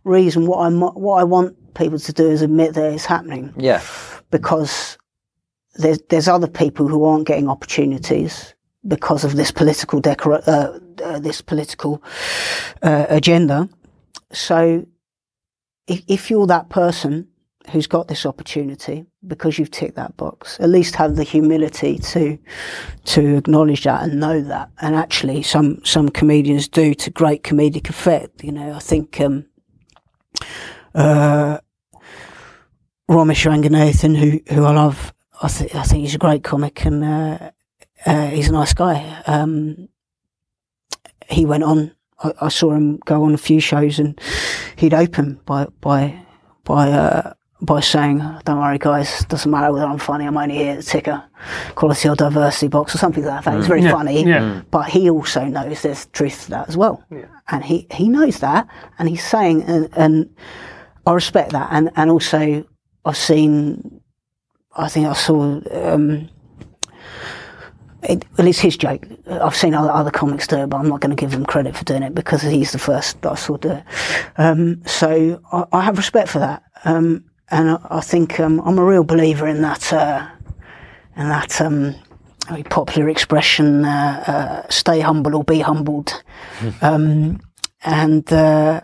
reason. 0.04 0.46
What 0.48 0.60
I 0.60 0.70
what 0.70 1.16
I 1.22 1.24
want 1.24 1.56
people 1.76 2.00
to 2.00 2.14
do 2.14 2.30
is 2.30 2.42
admit 2.42 2.74
that 2.74 2.94
it's 2.94 3.06
happening 3.06 3.54
Yeah. 3.58 3.82
because 4.32 4.98
there's 5.76 6.00
there's 6.10 6.28
other 6.28 6.48
people 6.48 6.88
who 6.88 7.06
aren't 7.06 7.28
getting 7.28 7.48
opportunities 7.50 8.54
because 8.88 9.24
of 9.24 9.36
this 9.36 9.52
political 9.52 10.02
decora- 10.02 10.46
uh, 10.48 10.80
uh, 11.04 11.20
this 11.20 11.42
political 11.42 12.02
uh, 12.82 13.06
agenda. 13.10 13.68
So, 14.32 14.86
if, 15.88 16.04
if 16.08 16.30
you're 16.30 16.48
that 16.48 16.70
person 16.70 17.28
who's 17.72 17.88
got 17.88 18.08
this 18.08 18.26
opportunity 18.26 19.06
because 19.28 19.60
you've 19.60 19.72
ticked 19.72 19.96
that 19.96 20.18
box, 20.18 20.60
at 20.60 20.70
least 20.70 20.96
have 20.96 21.16
the 21.16 21.24
humility 21.24 21.98
to 22.00 22.38
to 23.06 23.38
acknowledge 23.38 23.84
that 23.84 24.04
and 24.04 24.20
know 24.20 24.42
that. 24.42 24.70
And 24.82 24.96
actually, 24.96 25.44
some 25.44 25.84
some 25.84 26.10
comedians 26.10 26.68
do 26.68 26.94
to 26.96 27.10
great 27.10 27.44
comedic 27.44 27.90
effect. 27.90 28.44
You 28.44 28.52
know, 28.52 28.74
I 28.74 28.80
think. 28.80 29.20
Um, 29.20 29.46
uh, 30.96 31.60
Romesh 33.10 33.50
Ranganathan, 33.50 34.16
who 34.16 34.54
who 34.54 34.66
I 34.66 34.72
love, 34.72 35.14
I, 35.42 35.48
th- 35.48 35.74
I 35.74 35.82
think 35.84 36.02
he's 36.02 36.16
a 36.16 36.20
great 36.20 36.44
comic 36.44 36.86
and 36.86 37.04
uh, 37.04 37.52
uh, 38.06 38.28
he's 38.28 38.50
a 38.50 38.54
nice 38.54 38.74
guy. 38.74 39.24
Um, 39.26 39.90
he 41.28 41.46
went 41.46 41.64
on. 41.64 41.96
I, 42.24 42.34
I 42.42 42.50
saw 42.50 42.72
him 42.72 42.98
go 43.06 43.24
on 43.24 43.34
a 43.34 43.38
few 43.38 43.60
shows, 43.60 44.00
and 44.00 44.20
he'd 44.76 44.94
open 44.94 45.40
by 45.46 45.68
by 45.82 46.20
by 46.64 46.92
uh, 46.92 47.34
by 47.62 47.80
saying, 47.82 48.20
"Don't 48.46 48.60
worry, 48.60 48.78
guys. 48.78 49.26
Doesn't 49.26 49.50
matter 49.52 49.72
whether 49.72 49.86
I'm 49.86 49.98
funny. 50.00 50.26
I'm 50.26 50.38
only 50.38 50.56
here 50.58 50.76
to 50.78 50.82
tick 50.82 51.08
a 51.08 51.30
quality 51.76 52.10
or 52.10 52.16
diversity 52.16 52.68
box 52.68 52.94
or 52.96 52.98
something 52.98 53.24
like 53.26 53.44
that." 53.44 53.58
It's 53.58 53.68
very 53.68 53.84
Yeah, 53.84 53.92
funny, 53.92 54.24
yeah. 54.26 54.62
but 54.72 54.90
he 54.90 55.10
also 55.10 55.46
knows 55.46 55.82
there's 55.82 56.06
truth 56.08 56.46
to 56.46 56.50
that 56.52 56.70
as 56.70 56.78
well, 56.78 57.04
and 57.50 57.64
he 57.64 57.88
he 57.92 58.08
knows 58.10 58.40
that, 58.40 58.68
and 58.98 59.10
he's 59.10 59.24
saying, 59.26 59.64
and, 59.64 59.90
and 59.96 60.30
I 61.06 61.14
respect 61.14 61.52
that, 61.52 61.70
and 61.72 61.90
and 61.96 62.10
also 62.12 62.64
I've 63.06 63.18
seen. 63.18 64.02
I 64.78 64.88
think 64.88 65.08
I 65.08 65.14
saw. 65.14 65.60
Um, 65.72 66.30
it, 68.04 68.26
well, 68.38 68.48
it's 68.48 68.60
his 68.60 68.78
joke. 68.78 69.06
I've 69.28 69.56
seen 69.56 69.74
other, 69.74 69.92
other 69.92 70.12
comics 70.12 70.48
do 70.48 70.58
it, 70.58 70.68
but 70.70 70.78
I'm 70.78 70.88
not 70.88 71.02
going 71.02 71.16
to 71.16 71.20
give 71.20 71.34
him 71.34 71.46
credit 71.46 71.76
for 71.76 71.84
doing 71.84 72.04
it 72.04 72.16
because 72.16 72.42
he's 72.42 72.72
the 72.72 72.80
first 72.80 73.22
that 73.22 73.32
I 73.32 73.36
saw 73.36 73.58
do 73.58 73.72
it. 73.72 73.84
Um, 74.38 74.82
so 74.86 75.42
I, 75.52 75.66
I 75.72 75.82
have 75.82 75.98
respect 75.98 76.30
for 76.30 76.40
that, 76.40 76.64
um, 76.86 77.26
and 77.52 77.72
I, 77.72 77.80
I 77.90 78.02
think 78.02 78.40
um, 78.40 78.62
I'm 78.62 78.80
a 78.80 78.86
real 78.86 79.04
believer 79.04 79.48
in 79.48 79.62
that. 79.62 79.92
Uh, 79.92 80.28
in 81.18 81.28
that 81.28 81.60
um, 81.60 81.96
very 82.48 82.64
popular 82.64 83.10
expression, 83.10 83.84
uh, 83.84 84.24
uh, 84.66 84.70
"Stay 84.70 85.02
humble 85.02 85.36
or 85.36 85.44
be 85.44 85.60
humbled," 85.60 86.24
um, 86.82 87.40
and. 87.84 88.32
Uh, 88.32 88.82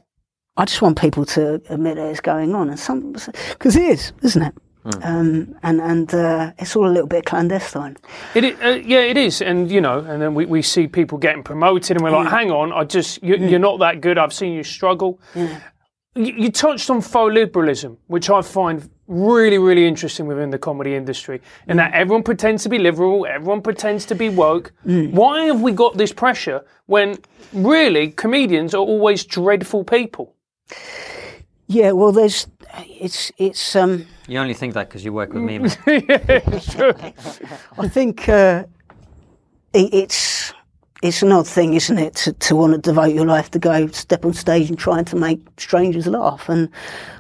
I 0.58 0.64
just 0.64 0.82
want 0.82 0.98
people 0.98 1.26
to 1.26 1.62
admit 1.68 1.98
that 1.98 2.08
it's 2.08 2.22
going 2.22 2.56
on, 2.56 2.70
and 2.70 2.80
some 2.80 3.12
because 3.12 3.76
it 3.76 3.84
is, 3.84 4.14
isn't 4.22 4.42
it? 4.42 4.54
Um, 5.02 5.56
and 5.64 5.82
and 5.82 6.14
uh, 6.14 6.52
it's 6.60 6.76
all 6.76 6.88
a 6.88 6.94
little 6.94 7.08
bit 7.08 7.26
clandestine. 7.26 7.98
It, 8.36 8.62
uh, 8.64 8.70
yeah, 8.86 9.00
it 9.00 9.18
is, 9.18 9.42
and 9.42 9.72
you 9.72 9.82
know, 9.82 10.00
and 10.00 10.22
then 10.22 10.36
we, 10.36 10.46
we 10.46 10.62
see 10.62 10.88
people 10.88 11.18
getting 11.18 11.42
promoted, 11.42 11.98
and 11.98 12.04
we're 12.04 12.12
like, 12.12 12.30
hang 12.30 12.52
on, 12.52 12.72
I 12.72 12.84
just 12.84 13.24
you, 13.24 13.36
you're 13.36 13.60
not 13.60 13.80
that 13.80 14.02
good. 14.02 14.20
I've 14.20 14.34
seen 14.34 14.54
you 14.54 14.64
struggle. 14.64 15.20
You, 15.34 16.34
you 16.38 16.52
touched 16.52 16.90
on 16.92 17.02
faux 17.02 17.34
liberalism, 17.34 17.98
which 18.08 18.30
I 18.30 18.42
find 18.44 18.88
really, 19.08 19.58
really 19.58 19.88
interesting 19.88 20.28
within 20.28 20.52
the 20.52 20.60
comedy 20.60 20.94
industry, 20.96 21.42
and 21.68 21.80
that 21.80 21.94
everyone 21.94 22.22
pretends 22.24 22.64
to 22.64 22.70
be 22.70 22.78
liberal, 22.78 23.26
everyone 23.26 23.62
pretends 23.62 24.06
to 24.06 24.16
be 24.16 24.30
woke. 24.30 24.72
Why 24.84 25.46
have 25.46 25.62
we 25.62 25.72
got 25.72 25.98
this 25.98 26.14
pressure 26.14 26.64
when 26.86 27.18
really 27.54 28.12
comedians 28.12 28.76
are 28.76 28.84
always 28.84 29.26
dreadful 29.26 29.84
people? 29.84 30.36
Yeah, 31.68 31.92
well, 31.92 32.12
there's 32.12 32.46
it's 32.78 33.32
it's 33.38 33.76
um, 33.76 34.06
You 34.28 34.40
only 34.40 34.54
think 34.54 34.74
that 34.74 34.88
because 34.90 35.04
you 35.06 35.14
work 35.14 35.34
with 35.34 35.44
me. 35.44 35.60
I 37.78 37.88
think 37.88 38.28
uh, 38.30 38.64
it, 39.74 39.94
it's 39.94 40.54
it's 41.02 41.22
an 41.22 41.32
odd 41.32 41.48
thing, 41.48 41.74
isn't 41.74 41.98
it, 42.00 42.16
to, 42.16 42.34
to 42.34 42.56
want 42.56 42.74
to 42.74 42.80
devote 42.80 43.14
your 43.14 43.26
life 43.26 43.52
to 43.52 43.60
go 43.60 43.88
step 43.88 44.26
on 44.26 44.34
stage 44.34 44.70
and 44.70 44.80
trying 44.80 45.06
to 45.06 45.16
make 45.16 45.40
strangers 45.58 46.08
laugh, 46.08 46.50
and 46.50 46.70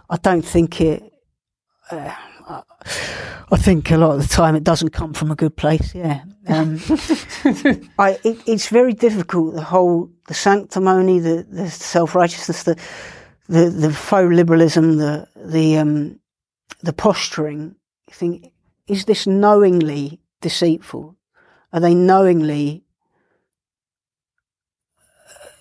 I 0.09 0.17
don't 0.17 0.45
think 0.45 0.81
it. 0.81 1.03
Uh, 1.91 2.13
I- 2.47 2.63
I 3.51 3.57
think 3.57 3.91
a 3.91 3.97
lot 3.97 4.15
of 4.15 4.21
the 4.21 4.27
time 4.27 4.55
it 4.55 4.63
doesn't 4.63 4.89
come 4.89 5.13
from 5.13 5.29
a 5.31 5.35
good 5.35 5.55
place. 5.55 5.93
Yeah, 5.93 6.21
um, 6.47 6.79
I, 7.99 8.17
it, 8.23 8.39
it's 8.47 8.67
very 8.69 8.93
difficult. 8.93 9.53
The 9.55 9.61
whole 9.63 10.09
the 10.27 10.33
sanctimony, 10.33 11.19
the, 11.19 11.45
the 11.49 11.69
self 11.69 12.15
righteousness, 12.15 12.63
the, 12.63 12.75
the 13.47 13.69
the 13.69 13.91
faux 13.91 14.33
liberalism, 14.33 14.97
the 14.97 15.27
the 15.35 15.77
um, 15.77 16.19
the 16.81 16.93
posturing. 16.93 17.75
You 18.07 18.13
think 18.13 18.51
is 18.87 19.05
this 19.05 19.27
knowingly 19.27 20.19
deceitful? 20.41 21.15
Are 21.73 21.79
they 21.79 21.93
knowingly 21.93 22.83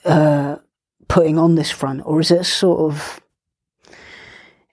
uh, 0.05 0.57
putting 1.09 1.38
on 1.38 1.55
this 1.55 1.70
front, 1.70 2.03
or 2.05 2.20
is 2.20 2.31
it 2.31 2.40
a 2.40 2.44
sort 2.44 2.81
of 2.81 3.20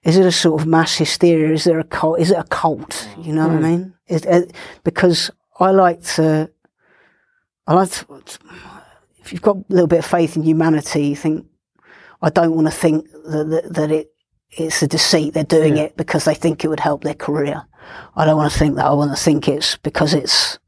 is 0.04 0.18
it 0.18 0.26
a 0.26 0.32
sort 0.32 0.62
of 0.62 0.68
mass 0.68 0.96
hysteria? 0.96 1.54
Is 1.54 1.64
there 1.64 1.80
a 1.80 1.84
cult? 1.84 2.20
Is 2.20 2.32
it 2.32 2.38
a 2.38 2.44
cult? 2.44 3.08
You 3.20 3.34
know 3.34 3.48
what 3.48 3.58
I 3.58 3.60
mean? 3.60 3.94
Is, 4.08 4.26
uh, 4.26 4.46
because 4.84 5.30
I 5.60 5.72
like 5.72 6.02
to, 6.16 6.50
I 7.68 7.74
like 7.76 7.92
to. 7.92 8.24
If 9.20 9.32
you've 9.32 9.44
got 9.44 9.58
a 9.58 9.66
little 9.70 9.88
bit 9.88 10.00
of 10.00 10.06
faith 10.06 10.36
in 10.36 10.44
humanity, 10.44 11.06
you 11.06 11.16
think 11.16 11.46
I 12.22 12.30
don't 12.30 12.56
want 12.56 12.68
to 12.68 12.72
think 12.72 13.10
that 13.26 13.46
that, 13.50 13.74
that 13.74 13.92
it 13.92 14.12
it's 14.52 14.82
a 14.82 14.88
deceit. 14.88 15.34
They're 15.34 15.44
doing 15.44 15.78
it 15.78 15.96
because 15.96 16.26
they 16.26 16.36
think 16.36 16.64
it 16.64 16.68
would 16.68 16.82
help 16.82 17.04
their 17.04 17.14
career. 17.14 17.64
I 18.16 18.26
don't 18.26 18.38
want 18.38 18.52
to 18.52 18.60
think 18.60 18.76
that. 18.76 18.86
I 18.86 18.94
want 18.94 19.16
to 19.18 19.22
think 19.24 19.48
it's 19.48 19.78
because 19.78 20.14
it's 20.14 20.60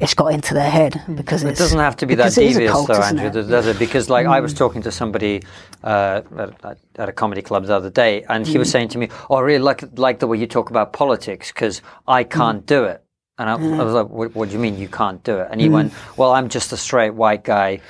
it's 0.00 0.14
got 0.14 0.28
into 0.32 0.54
their 0.54 0.70
head 0.70 1.02
because 1.14 1.42
It 1.42 1.56
doesn't 1.56 1.78
have 1.78 1.96
to 1.96 2.06
be 2.06 2.14
that 2.16 2.24
because 2.24 2.38
it 2.38 2.44
is 2.46 2.56
a 2.56 2.58
devious, 2.60 2.72
cult, 2.72 2.88
though, 2.88 3.02
Andrew, 3.02 3.26
it? 3.28 3.34
Mm. 3.34 3.48
does 3.50 3.66
it? 3.66 3.78
Because, 3.78 4.08
like, 4.08 4.26
I 4.26 4.38
was 4.40 4.54
talking 4.54 4.82
to 4.82 4.92
somebody 4.92 5.42
uh, 5.82 6.22
at, 6.38 6.78
at 6.96 7.08
a 7.08 7.12
comedy 7.12 7.42
club 7.42 7.66
the 7.66 7.74
other 7.74 7.90
day, 7.90 8.22
and 8.28 8.46
he 8.46 8.54
Mm. 8.54 8.58
was 8.58 8.70
saying 8.70 8.88
to 8.90 8.98
me, 8.98 9.08
"Oh, 9.30 9.36
I 9.36 9.40
really 9.40 9.62
like 9.62 9.98
like 9.98 10.18
the 10.18 10.26
way 10.26 10.36
you 10.38 10.46
talk 10.46 10.70
about 10.70 10.92
politics 10.92 11.48
because 11.52 11.82
I 12.06 12.24
Mm. 12.24 12.30
can't 12.30 12.66
do 12.66 12.84
it." 12.84 13.02
And 13.38 13.48
I, 13.48 13.54
I 13.54 13.82
was 13.84 13.94
like, 13.94 14.08
what, 14.08 14.34
"What 14.34 14.48
do 14.48 14.54
you 14.54 14.60
mean 14.60 14.78
you 14.78 14.88
can't 14.88 15.22
do 15.24 15.38
it?" 15.38 15.48
And 15.50 15.60
he 15.60 15.68
went, 15.68 15.92
"Well, 16.16 16.32
I'm 16.32 16.48
just 16.48 16.72
a 16.72 16.76
straight 16.76 17.14
white 17.14 17.44
guy." 17.44 17.80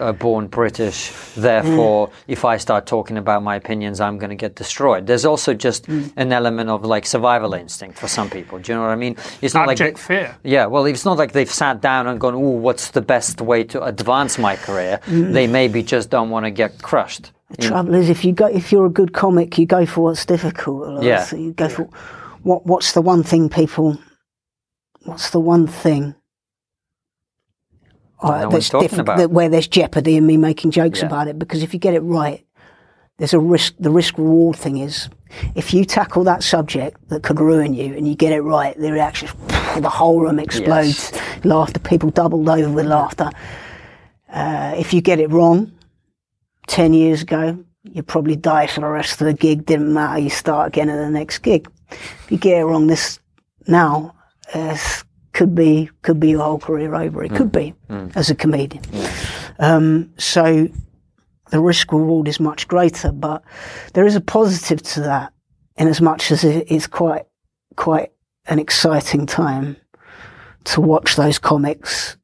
Uh, 0.00 0.12
born 0.12 0.48
British, 0.48 1.12
therefore, 1.36 2.10
if 2.26 2.44
I 2.44 2.56
start 2.56 2.86
talking 2.86 3.16
about 3.16 3.42
my 3.42 3.54
opinions, 3.56 4.00
I'm 4.00 4.18
going 4.18 4.30
to 4.30 4.36
get 4.36 4.56
destroyed. 4.56 5.06
There's 5.06 5.24
also 5.24 5.54
just 5.54 5.86
an 5.88 6.32
element 6.32 6.68
of 6.70 6.84
like 6.84 7.06
survival 7.06 7.54
instinct 7.54 7.98
for 7.98 8.08
some 8.08 8.28
people. 8.28 8.58
Do 8.58 8.72
you 8.72 8.78
know 8.78 8.82
what 8.84 8.90
I 8.90 8.96
mean? 8.96 9.16
It's 9.40 9.54
not 9.54 9.68
Abject 9.68 9.96
like 9.98 10.04
fear. 10.04 10.36
yeah, 10.42 10.66
well, 10.66 10.84
it's 10.86 11.04
not 11.04 11.16
like 11.16 11.32
they've 11.32 11.50
sat 11.50 11.80
down 11.80 12.06
and 12.08 12.20
gone, 12.20 12.34
"Oh, 12.34 12.38
what's 12.38 12.90
the 12.90 13.02
best 13.02 13.40
way 13.40 13.64
to 13.64 13.82
advance 13.84 14.38
my 14.38 14.56
career?" 14.56 15.00
They 15.06 15.46
maybe 15.46 15.82
just 15.82 16.10
don't 16.10 16.30
want 16.30 16.44
to 16.46 16.50
get 16.50 16.82
crushed. 16.82 17.30
The 17.50 17.68
trouble 17.68 17.94
is, 17.94 18.08
if 18.08 18.24
you 18.24 18.32
go, 18.32 18.46
if 18.46 18.72
you're 18.72 18.86
a 18.86 18.90
good 18.90 19.12
comic, 19.12 19.58
you 19.58 19.66
go 19.66 19.86
for 19.86 20.00
what's 20.04 20.26
difficult. 20.26 21.02
a. 21.02 21.06
Yeah. 21.06 21.22
So 21.24 21.36
you 21.36 21.52
go 21.52 21.68
for 21.68 21.88
what? 22.42 22.66
What's 22.66 22.92
the 22.92 23.02
one 23.02 23.22
thing 23.22 23.48
people? 23.48 23.98
What's 25.04 25.30
the 25.30 25.40
one 25.40 25.66
thing? 25.66 26.14
Uh, 28.20 28.48
talking 28.60 29.04
that, 29.04 29.30
where 29.30 29.48
there's 29.48 29.68
jeopardy 29.68 30.16
in 30.16 30.26
me 30.26 30.36
making 30.36 30.70
jokes 30.70 31.00
Yeah. 31.00 31.06
about 31.06 31.28
it 31.28 31.38
because 31.38 31.62
if 31.62 31.72
you 31.74 31.80
get 31.80 31.94
it 31.94 32.00
right, 32.00 32.44
there's 33.18 33.34
a 33.34 33.38
risk. 33.38 33.74
The 33.78 33.90
risk 33.90 34.18
reward 34.18 34.56
thing 34.56 34.78
is, 34.78 35.08
if 35.54 35.72
you 35.74 35.84
tackle 35.84 36.24
that 36.24 36.42
subject 36.42 37.08
that 37.08 37.22
could 37.22 37.38
ruin 37.40 37.74
you 37.74 37.94
and 37.94 38.08
you 38.08 38.14
get 38.14 38.32
it 38.32 38.40
right, 38.42 38.76
the 38.78 38.92
reaction, 38.92 39.28
the 39.78 39.90
whole 39.90 40.20
room 40.20 40.38
explodes. 40.38 41.12
Laughter, 41.44 41.80
people 41.80 42.10
doubled 42.10 42.48
over 42.48 42.70
with 42.70 42.86
laughter. 42.86 43.30
Uh, 44.32 44.74
if 44.76 44.92
you 44.92 45.00
get 45.00 45.20
it 45.20 45.30
wrong, 45.30 45.70
10 46.66 46.92
years 46.94 47.22
ago, 47.22 47.62
you 47.84 48.02
probably 48.02 48.34
die 48.36 48.66
for 48.66 48.80
the 48.80 48.86
rest 48.86 49.20
of 49.20 49.26
the 49.26 49.34
gig. 49.34 49.66
Didn't 49.66 49.92
matter. 49.92 50.18
You 50.18 50.30
start 50.30 50.68
again 50.68 50.88
at 50.88 50.96
the 50.96 51.10
next 51.10 51.38
gig. 51.38 51.68
If 51.90 52.26
you 52.30 52.38
get 52.38 52.58
it 52.58 52.64
wrong 52.64 52.86
this 52.86 53.20
now, 53.66 54.14
uh, 54.54 54.76
could 55.34 55.54
be 55.54 55.90
could 56.02 56.18
be 56.18 56.30
your 56.30 56.42
whole 56.42 56.58
career 56.58 56.94
over. 56.94 57.22
It 57.22 57.34
could 57.34 57.52
be 57.52 57.74
as 58.14 58.30
a 58.30 58.34
comedian. 58.34 58.82
Um, 59.58 60.12
so 60.16 60.68
the 61.50 61.60
risk 61.60 61.92
reward 61.92 62.26
is 62.28 62.40
much 62.40 62.66
greater, 62.66 63.12
but 63.12 63.42
there 63.92 64.06
is 64.06 64.16
a 64.16 64.20
positive 64.20 64.82
to 64.94 65.00
that, 65.02 65.32
in 65.76 65.88
as 65.88 66.00
much 66.00 66.32
as 66.32 66.42
it 66.44 66.70
is 66.70 66.86
quite 66.86 67.26
quite 67.76 68.12
an 68.46 68.58
exciting 68.58 69.26
time 69.26 69.76
to 70.64 70.80
watch 70.80 71.16
those 71.16 71.38
comics 71.38 72.16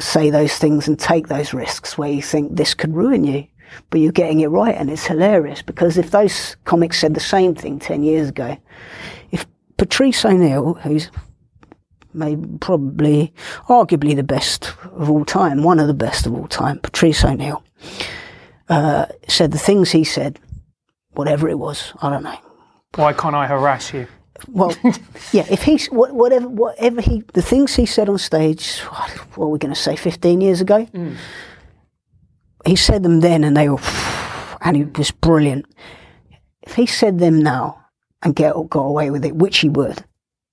say 0.00 0.30
those 0.30 0.56
things 0.58 0.88
and 0.88 0.98
take 0.98 1.28
those 1.28 1.54
risks 1.54 1.96
where 1.96 2.10
you 2.10 2.22
think 2.22 2.56
this 2.56 2.74
could 2.74 2.94
ruin 2.94 3.22
you, 3.24 3.46
but 3.90 4.00
you're 4.00 4.12
getting 4.12 4.40
it 4.40 4.48
right 4.48 4.74
and 4.74 4.90
it's 4.90 5.06
hilarious 5.06 5.62
because 5.62 5.96
if 5.96 6.10
those 6.10 6.56
comics 6.64 6.98
said 6.98 7.14
the 7.14 7.20
same 7.20 7.54
thing 7.54 7.78
10 7.78 8.02
years 8.02 8.28
ago, 8.28 8.56
if 9.30 9.46
Patrice 9.76 10.24
O'Neal, 10.24 10.74
who's 10.74 11.10
maybe 12.14 12.46
probably 12.60 13.32
arguably 13.68 14.14
the 14.14 14.22
best 14.22 14.72
of 14.92 15.10
all 15.10 15.24
time, 15.24 15.62
one 15.62 15.78
of 15.80 15.86
the 15.86 15.94
best 15.94 16.26
of 16.26 16.34
all 16.34 16.48
time, 16.48 16.78
Patrice 16.78 17.24
O'Neal, 17.24 17.62
uh, 18.68 19.06
said 19.28 19.52
the 19.52 19.58
things 19.58 19.90
he 19.90 20.04
said, 20.04 20.38
whatever 21.12 21.48
it 21.48 21.58
was, 21.58 21.92
I 22.02 22.10
don't 22.10 22.22
know, 22.22 22.38
Why 22.96 23.12
can't 23.12 23.34
I 23.34 23.46
harass 23.46 23.92
you? 23.92 24.06
well, 24.48 24.74
yeah. 25.32 25.46
If 25.50 25.62
he's 25.62 25.86
what, 25.86 26.12
whatever, 26.12 26.48
whatever 26.48 27.00
he, 27.00 27.22
the 27.34 27.42
things 27.42 27.74
he 27.74 27.86
said 27.86 28.08
on 28.08 28.18
stage, 28.18 28.80
what, 28.80 29.38
are 29.38 29.48
we 29.48 29.58
going 29.58 29.74
to 29.74 29.80
say, 29.80 29.96
fifteen 29.96 30.40
years 30.40 30.60
ago? 30.60 30.86
He 32.66 32.76
said 32.76 33.02
them 33.02 33.20
then, 33.20 33.44
and 33.44 33.56
they 33.56 33.68
were, 33.68 33.80
and 34.62 34.76
he 34.76 34.84
was 34.84 35.10
brilliant. 35.10 35.66
If 36.62 36.74
he 36.74 36.86
said 36.86 37.18
them 37.18 37.42
now 37.42 37.84
and 38.22 38.34
get 38.34 38.54
got 38.70 38.80
away 38.80 39.10
with 39.10 39.24
it, 39.24 39.36
which 39.36 39.58
he 39.58 39.68
would, 39.68 40.02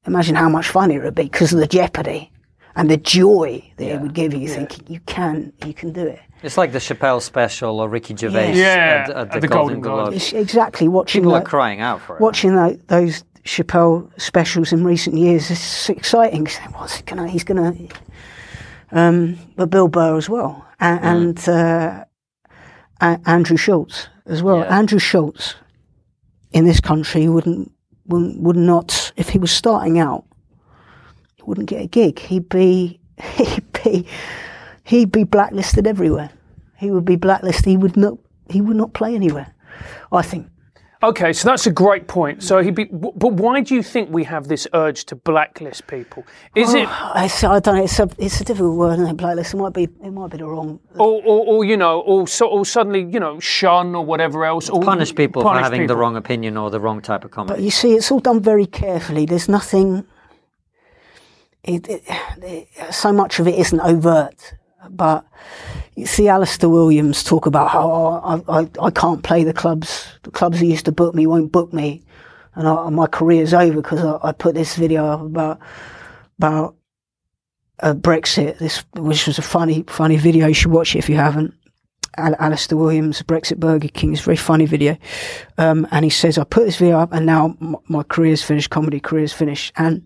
imagine 0.05 0.35
how 0.35 0.49
much 0.49 0.67
fun 0.69 0.91
it 0.91 1.01
would 1.03 1.15
be 1.15 1.23
because 1.23 1.53
of 1.53 1.59
the 1.59 1.67
jeopardy 1.67 2.31
and 2.75 2.89
the 2.89 2.97
joy 2.97 3.63
that 3.77 3.87
it 3.87 4.01
would 4.01 4.13
give 4.13 4.33
you. 4.33 4.47
Thinking 4.47 4.85
you 4.87 4.99
can, 5.01 5.53
you 5.65 5.73
can 5.73 5.91
do 5.91 6.05
it. 6.07 6.19
It's 6.43 6.57
like 6.57 6.71
the 6.71 6.79
Chappelle 6.79 7.21
special 7.21 7.79
or 7.79 7.87
Ricky 7.89 8.15
Gervais 8.15 8.53
Yeah, 8.53 9.05
at, 9.09 9.35
at 9.35 9.41
the, 9.41 9.47
Golden 9.47 9.79
Globes. 9.79 10.33
Exactly, 10.33 10.87
watching 10.87 11.21
people 11.21 11.35
are 11.35 11.43
crying 11.43 11.81
out 11.81 12.01
for 12.01 12.15
it. 12.15 12.21
watching 12.21 12.55
tho- 12.55 12.79
those 12.87 13.23
Chappelle 13.43 14.09
specials 14.19 14.71
in 14.73 14.83
recent 14.83 15.17
years 15.17 15.51
is 15.51 15.89
exciting. 15.89 16.47
What's 16.73 16.95
he 16.97 17.03
gonna? 17.03 17.27
He's 17.27 17.43
gonna. 17.43 17.75
Um, 18.91 19.37
but 19.55 19.69
Bill 19.69 19.87
Burr 19.87 20.17
as 20.17 20.29
well, 20.29 20.65
and, 20.79 20.99
and 21.03 21.49
uh, 21.49 22.05
A- 23.01 23.19
Andrew 23.25 23.57
Schulz 23.57 24.09
as 24.25 24.41
well. 24.43 24.59
Yeah. 24.59 24.77
Andrew 24.77 24.99
Schulz 24.99 25.55
in 26.51 26.65
this 26.65 26.79
country 26.79 27.27
wouldn't, 27.29 27.71
wouldn't 28.07 28.41
would 28.41 28.57
not 28.57 29.00
if 29.21 29.29
he 29.29 29.38
was 29.38 29.51
starting 29.51 29.99
out. 29.99 30.25
He 31.36 31.43
wouldn't 31.43 31.69
get 31.69 31.84
a 31.84 31.88
gig. 31.88 32.19
He'd 32.19 32.49
be 32.49 32.99
he'd 33.38 33.71
be 33.84 34.05
he'd 34.84 35.12
be 35.12 35.23
blacklisted 35.23 35.88
everywhere. 35.88 36.31
He 36.77 36.91
would 36.91 37.05
be 37.05 37.15
blacklisted. 37.15 37.67
He 37.67 37.77
would 37.77 37.95
not 37.95 38.17
he 38.49 38.60
would 38.60 38.75
not 38.75 38.93
play 38.93 39.15
anywhere. 39.15 39.53
I 40.12 40.23
think. 40.23 40.47
Okay, 41.03 41.33
so 41.33 41.47
that's 41.49 41.65
a 41.65 41.71
great 41.71 42.07
point. 42.07 42.43
So 42.43 42.61
he, 42.61 42.69
be, 42.69 42.83
but 42.85 43.33
why 43.33 43.61
do 43.61 43.73
you 43.73 43.81
think 43.81 44.11
we 44.11 44.23
have 44.25 44.47
this 44.47 44.67
urge 44.73 45.05
to 45.05 45.15
blacklist 45.15 45.87
people? 45.87 46.23
Is 46.53 46.75
it, 46.75 46.87
It's, 47.15 47.43
I 47.43 47.59
don't 47.59 47.75
know. 47.77 47.83
It's 47.83 47.99
a 47.99 48.07
it's 48.19 48.39
a 48.39 48.43
difficult 48.43 48.77
word, 48.77 48.93
isn't 48.99 49.07
it? 49.07 49.17
Blacklist. 49.17 49.53
It 49.55 49.57
might 49.57 49.73
be 49.73 49.83
it 49.83 50.11
might 50.11 50.29
be 50.29 50.37
the 50.37 50.45
wrong. 50.45 50.79
or, 50.95 51.21
or, 51.23 51.45
or 51.47 51.65
you 51.65 51.75
know, 51.75 52.01
or, 52.01 52.27
so, 52.27 52.45
or 52.47 52.65
suddenly, 52.65 53.01
you 53.11 53.19
know, 53.19 53.39
shun 53.39 53.95
or 53.95 54.05
whatever 54.05 54.45
else, 54.45 54.69
or 54.69 54.79
Punish 54.81 55.15
people 55.15 55.41
for 55.41 55.49
punish 55.49 55.63
having 55.63 55.87
the 55.87 55.95
wrong 55.97 56.15
opinion 56.17 56.55
or 56.55 56.69
the 56.69 56.79
wrong 56.79 57.01
type 57.01 57.23
of 57.25 57.31
comment. 57.31 57.57
But 57.57 57.63
you 57.63 57.71
see, 57.71 57.93
it's 57.95 58.11
all 58.11 58.19
done 58.19 58.39
very 58.39 58.67
carefully. 58.67 59.25
There's 59.25 59.49
nothing. 59.49 60.05
It, 61.63 61.87
it, 61.89 62.03
it- 62.43 62.67
so 62.93 63.11
much 63.11 63.39
of 63.39 63.47
it 63.47 63.55
isn't 63.55 63.79
overt, 63.79 64.53
but 64.89 65.25
you 65.95 66.05
see 66.05 66.27
Alistair 66.27 66.69
Williams 66.69 67.23
talk 67.23 67.45
about 67.45 67.69
how 67.69 67.91
oh, 67.91 68.43
I, 68.47 68.61
I, 68.61 68.69
I 68.81 68.91
can't 68.91 69.23
play 69.23 69.43
the 69.43 69.53
clubs. 69.53 70.07
The 70.23 70.31
clubs 70.31 70.59
that 70.59 70.65
used 70.65 70.85
to 70.85 70.91
book 70.91 71.15
me 71.15 71.27
won't 71.27 71.51
book 71.51 71.73
me, 71.73 72.03
and 72.55 72.67
I, 72.67 72.89
my 72.89 73.07
career's 73.07 73.53
over 73.53 73.81
because 73.81 74.03
I, 74.03 74.29
I 74.29 74.31
put 74.31 74.55
this 74.55 74.75
video 74.75 75.05
up 75.05 75.21
about 75.21 75.59
about 76.37 76.75
uh, 77.79 77.93
Brexit. 77.93 78.57
This 78.57 78.83
which 78.95 79.27
was 79.27 79.37
a 79.37 79.43
funny 79.43 79.83
funny 79.87 80.17
video. 80.17 80.47
You 80.47 80.53
should 80.53 80.71
watch 80.71 80.95
it 80.95 80.99
if 80.99 81.09
you 81.09 81.15
haven't. 81.15 81.53
Al- 82.17 82.35
Alistair 82.39 82.77
Williams, 82.77 83.21
Brexit 83.21 83.57
Burger 83.57 83.87
King. 83.87 84.13
It's 84.13 84.21
a 84.21 84.25
very 84.25 84.37
funny 84.37 84.65
video. 84.65 84.97
Um, 85.57 85.87
and 85.91 86.03
he 86.03 86.09
says, 86.09 86.37
I 86.37 86.43
put 86.43 86.65
this 86.65 86.77
video 86.77 86.99
up 86.99 87.13
and 87.13 87.25
now 87.25 87.55
m- 87.61 87.77
my 87.87 88.03
career's 88.03 88.43
finished, 88.43 88.69
comedy 88.69 88.99
career's 88.99 89.31
finished. 89.31 89.71
And 89.77 90.05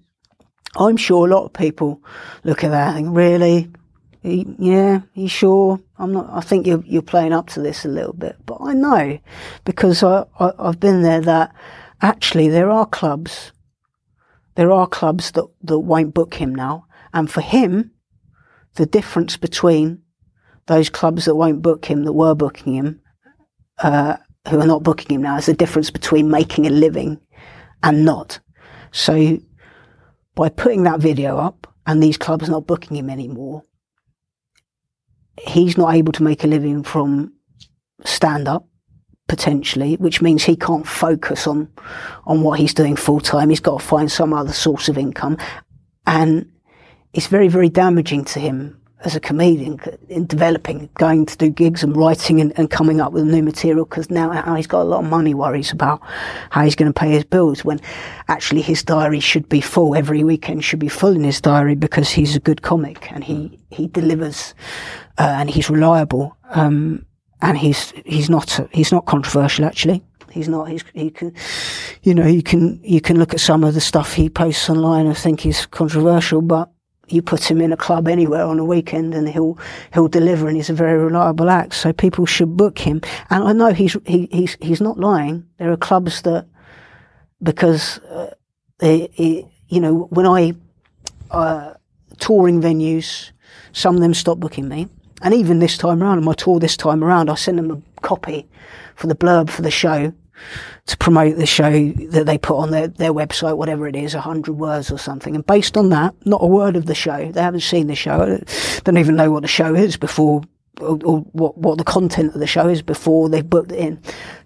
I'm 0.75 0.97
sure 0.97 1.25
a 1.25 1.29
lot 1.29 1.45
of 1.45 1.53
people 1.53 2.03
look 2.43 2.63
at 2.63 2.69
that 2.69 2.89
and 2.89 2.95
think, 2.95 3.17
really? 3.17 3.71
Yeah, 4.25 5.01
you 5.13 5.27
sure? 5.27 5.79
I'm 5.99 6.11
not, 6.11 6.27
I 6.31 6.41
think 6.41 6.65
you're, 6.65 6.83
you're 6.83 7.03
playing 7.03 7.31
up 7.31 7.47
to 7.49 7.61
this 7.61 7.85
a 7.85 7.89
little 7.89 8.13
bit. 8.13 8.37
But 8.43 8.57
I 8.59 8.73
know 8.73 9.19
because 9.65 10.01
I, 10.01 10.25
I, 10.39 10.51
I've 10.57 10.79
been 10.79 11.03
there 11.03 11.21
that 11.21 11.53
actually 12.01 12.49
there 12.49 12.71
are 12.71 12.87
clubs, 12.87 13.51
there 14.55 14.71
are 14.71 14.87
clubs 14.87 15.29
that, 15.31 15.45
that 15.63 15.77
won't 15.77 16.15
book 16.15 16.33
him 16.35 16.55
now. 16.55 16.87
And 17.13 17.29
for 17.29 17.41
him, 17.41 17.91
the 18.73 18.87
difference 18.87 19.37
between 19.37 20.01
those 20.65 20.89
clubs 20.89 21.25
that 21.25 21.35
won't 21.35 21.61
book 21.61 21.85
him, 21.85 22.03
that 22.05 22.13
were 22.13 22.33
booking 22.33 22.73
him, 22.73 23.01
uh, 23.83 24.17
who 24.49 24.59
are 24.59 24.65
not 24.65 24.81
booking 24.81 25.15
him 25.15 25.21
now, 25.21 25.37
is 25.37 25.45
the 25.45 25.53
difference 25.53 25.91
between 25.91 26.31
making 26.31 26.65
a 26.65 26.71
living 26.71 27.21
and 27.83 28.03
not. 28.03 28.39
So 28.91 29.37
by 30.33 30.49
putting 30.49 30.81
that 30.83 30.99
video 30.99 31.37
up 31.37 31.71
and 31.85 32.01
these 32.01 32.17
clubs 32.17 32.49
not 32.49 32.65
booking 32.65 32.97
him 32.97 33.11
anymore, 33.11 33.63
he's 35.39 35.77
not 35.77 35.93
able 35.95 36.11
to 36.13 36.23
make 36.23 36.43
a 36.43 36.47
living 36.47 36.83
from 36.83 37.33
stand 38.03 38.47
up 38.47 38.67
potentially, 39.27 39.95
which 39.95 40.21
means 40.21 40.43
he 40.43 40.55
can't 40.55 40.87
focus 40.87 41.47
on 41.47 41.69
on 42.25 42.41
what 42.41 42.59
he's 42.59 42.73
doing 42.73 42.95
full 42.95 43.19
time. 43.19 43.49
He's 43.49 43.59
got 43.59 43.79
to 43.79 43.85
find 43.85 44.11
some 44.11 44.33
other 44.33 44.53
source 44.53 44.89
of 44.89 44.97
income, 44.97 45.37
and 46.05 46.51
it's 47.13 47.27
very 47.27 47.47
very 47.47 47.69
damaging 47.69 48.25
to 48.25 48.39
him 48.39 48.81
as 49.03 49.15
a 49.15 49.19
comedian 49.19 49.79
in 50.09 50.25
developing, 50.25 50.89
going 50.95 51.25
to 51.25 51.37
do 51.37 51.49
gigs 51.49 51.83
and 51.83 51.95
writing 51.95 52.39
and, 52.39 52.57
and 52.57 52.71
coming 52.71 53.01
up 53.01 53.11
with 53.11 53.25
new 53.25 53.43
material 53.43 53.85
because 53.85 54.09
now 54.09 54.31
how 54.31 54.55
he's 54.55 54.67
got 54.67 54.81
a 54.81 54.83
lot 54.83 55.03
of 55.03 55.09
money 55.09 55.33
worries 55.33 55.71
about 55.71 56.01
how 56.49 56.63
he's 56.63 56.75
going 56.75 56.91
to 56.91 56.99
pay 56.99 57.11
his 57.11 57.23
bills 57.23 57.65
when 57.65 57.79
actually 58.29 58.61
his 58.61 58.83
diary 58.83 59.19
should 59.19 59.47
be 59.49 59.61
full. 59.61 59.95
Every 59.95 60.23
weekend 60.23 60.63
should 60.63 60.79
be 60.79 60.87
full 60.87 61.15
in 61.15 61.23
his 61.23 61.41
diary 61.41 61.75
because 61.75 62.09
he's 62.09 62.35
a 62.35 62.39
good 62.39 62.61
comic 62.61 63.11
and 63.11 63.23
he, 63.23 63.59
he 63.69 63.87
delivers 63.87 64.55
uh, 65.17 65.35
and 65.37 65.49
he's 65.49 65.69
reliable. 65.69 66.35
Um, 66.51 67.05
and 67.41 67.57
he's, 67.57 67.91
he's 68.05 68.29
not, 68.29 68.59
he's 68.71 68.91
not 68.91 69.05
controversial 69.05 69.65
actually. 69.65 70.03
He's 70.31 70.49
not. 70.49 70.67
He's, 70.67 70.83
he 70.93 71.11
can, 71.11 71.33
you 72.03 72.13
know, 72.13 72.27
you 72.27 72.43
can 72.43 72.81
you 72.83 72.99
can 72.99 73.17
look 73.17 73.33
at 73.33 73.39
some 73.39 73.63
of 73.63 73.73
the 73.73 73.79
stuff 73.79 74.15
he 74.15 74.29
posts 74.29 74.69
online 74.69 75.07
and 75.07 75.17
think 75.17 75.39
he's 75.39 75.65
controversial, 75.65 76.41
but 76.41 76.69
you 77.07 77.21
put 77.21 77.49
him 77.49 77.61
in 77.61 77.71
a 77.71 77.77
club 77.77 78.07
anywhere 78.07 78.43
on 78.43 78.59
a 78.59 78.65
weekend 78.65 79.13
and 79.13 79.29
he'll 79.29 79.57
he'll 79.93 80.07
deliver 80.07 80.47
and 80.47 80.55
he's 80.57 80.69
a 80.69 80.73
very 80.73 80.97
reliable 80.97 81.49
act. 81.49 81.73
So 81.75 81.93
people 81.93 82.25
should 82.25 82.57
book 82.57 82.79
him. 82.79 83.01
And 83.29 83.43
I 83.43 83.53
know 83.53 83.73
he's 83.73 83.97
he, 84.05 84.27
he's 84.31 84.57
he's 84.61 84.81
not 84.81 84.99
lying. 84.99 85.45
There 85.57 85.71
are 85.71 85.77
clubs 85.77 86.21
that 86.23 86.47
because 87.41 87.99
uh, 87.99 88.33
you 88.81 89.79
know 89.79 90.07
when 90.09 90.25
I 90.25 90.53
uh, 91.31 91.73
touring 92.19 92.61
venues, 92.61 93.31
some 93.73 93.95
of 93.95 94.01
them 94.01 94.13
stop 94.13 94.39
booking 94.39 94.67
me. 94.67 94.87
And 95.21 95.33
even 95.33 95.59
this 95.59 95.77
time 95.77 96.03
around, 96.03 96.17
on 96.17 96.25
my 96.25 96.33
tour 96.33 96.59
this 96.59 96.77
time 96.77 97.03
around, 97.03 97.29
I 97.29 97.35
sent 97.35 97.57
them 97.57 97.71
a 97.71 98.01
copy 98.01 98.47
for 98.95 99.07
the 99.07 99.15
blurb 99.15 99.49
for 99.49 99.61
the 99.61 99.71
show 99.71 100.13
to 100.87 100.97
promote 100.97 101.37
the 101.37 101.45
show 101.45 101.91
that 102.09 102.25
they 102.25 102.37
put 102.37 102.57
on 102.57 102.71
their, 102.71 102.87
their 102.87 103.13
website, 103.13 103.57
whatever 103.57 103.87
it 103.87 103.95
is, 103.95 104.13
a 104.13 104.21
hundred 104.21 104.53
words 104.53 104.91
or 104.91 104.97
something. 104.97 105.35
And 105.35 105.45
based 105.45 105.77
on 105.77 105.89
that, 105.89 106.13
not 106.25 106.43
a 106.43 106.47
word 106.47 106.75
of 106.75 106.85
the 106.85 106.95
show. 106.95 107.31
They 107.31 107.41
haven't 107.41 107.61
seen 107.61 107.87
the 107.87 107.95
show. 107.95 108.39
Don't 108.83 108.97
even 108.97 109.15
know 109.15 109.31
what 109.31 109.41
the 109.41 109.47
show 109.47 109.73
is 109.73 109.97
before, 109.97 110.43
or, 110.79 110.99
or 111.03 111.19
what, 111.31 111.57
what 111.57 111.77
the 111.77 111.83
content 111.83 112.33
of 112.33 112.39
the 112.39 112.47
show 112.47 112.67
is 112.67 112.81
before 112.81 113.29
they've 113.29 113.49
booked 113.49 113.71
it 113.71 113.79
in. 113.79 114.01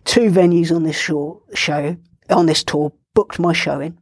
Two 0.05 0.29
venues 0.29 0.73
on 0.73 0.83
this 0.83 0.97
short 0.97 1.41
show, 1.53 1.97
on 2.29 2.45
this 2.45 2.63
tour, 2.63 2.93
booked 3.13 3.39
my 3.39 3.53
show 3.53 3.79
in. 3.79 3.97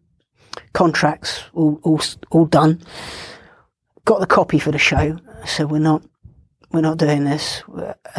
Contracts 0.74 1.44
all, 1.54 1.80
all, 1.84 2.02
all 2.30 2.46
done. 2.46 2.82
Got 4.06 4.20
the 4.20 4.28
copy 4.28 4.60
for 4.60 4.72
the 4.72 4.78
show. 4.78 5.18
So 5.46 5.66
we're 5.66 5.80
not, 5.80 6.04
we're 6.72 6.82
not 6.82 6.98
doing 6.98 7.24
this. 7.24 7.64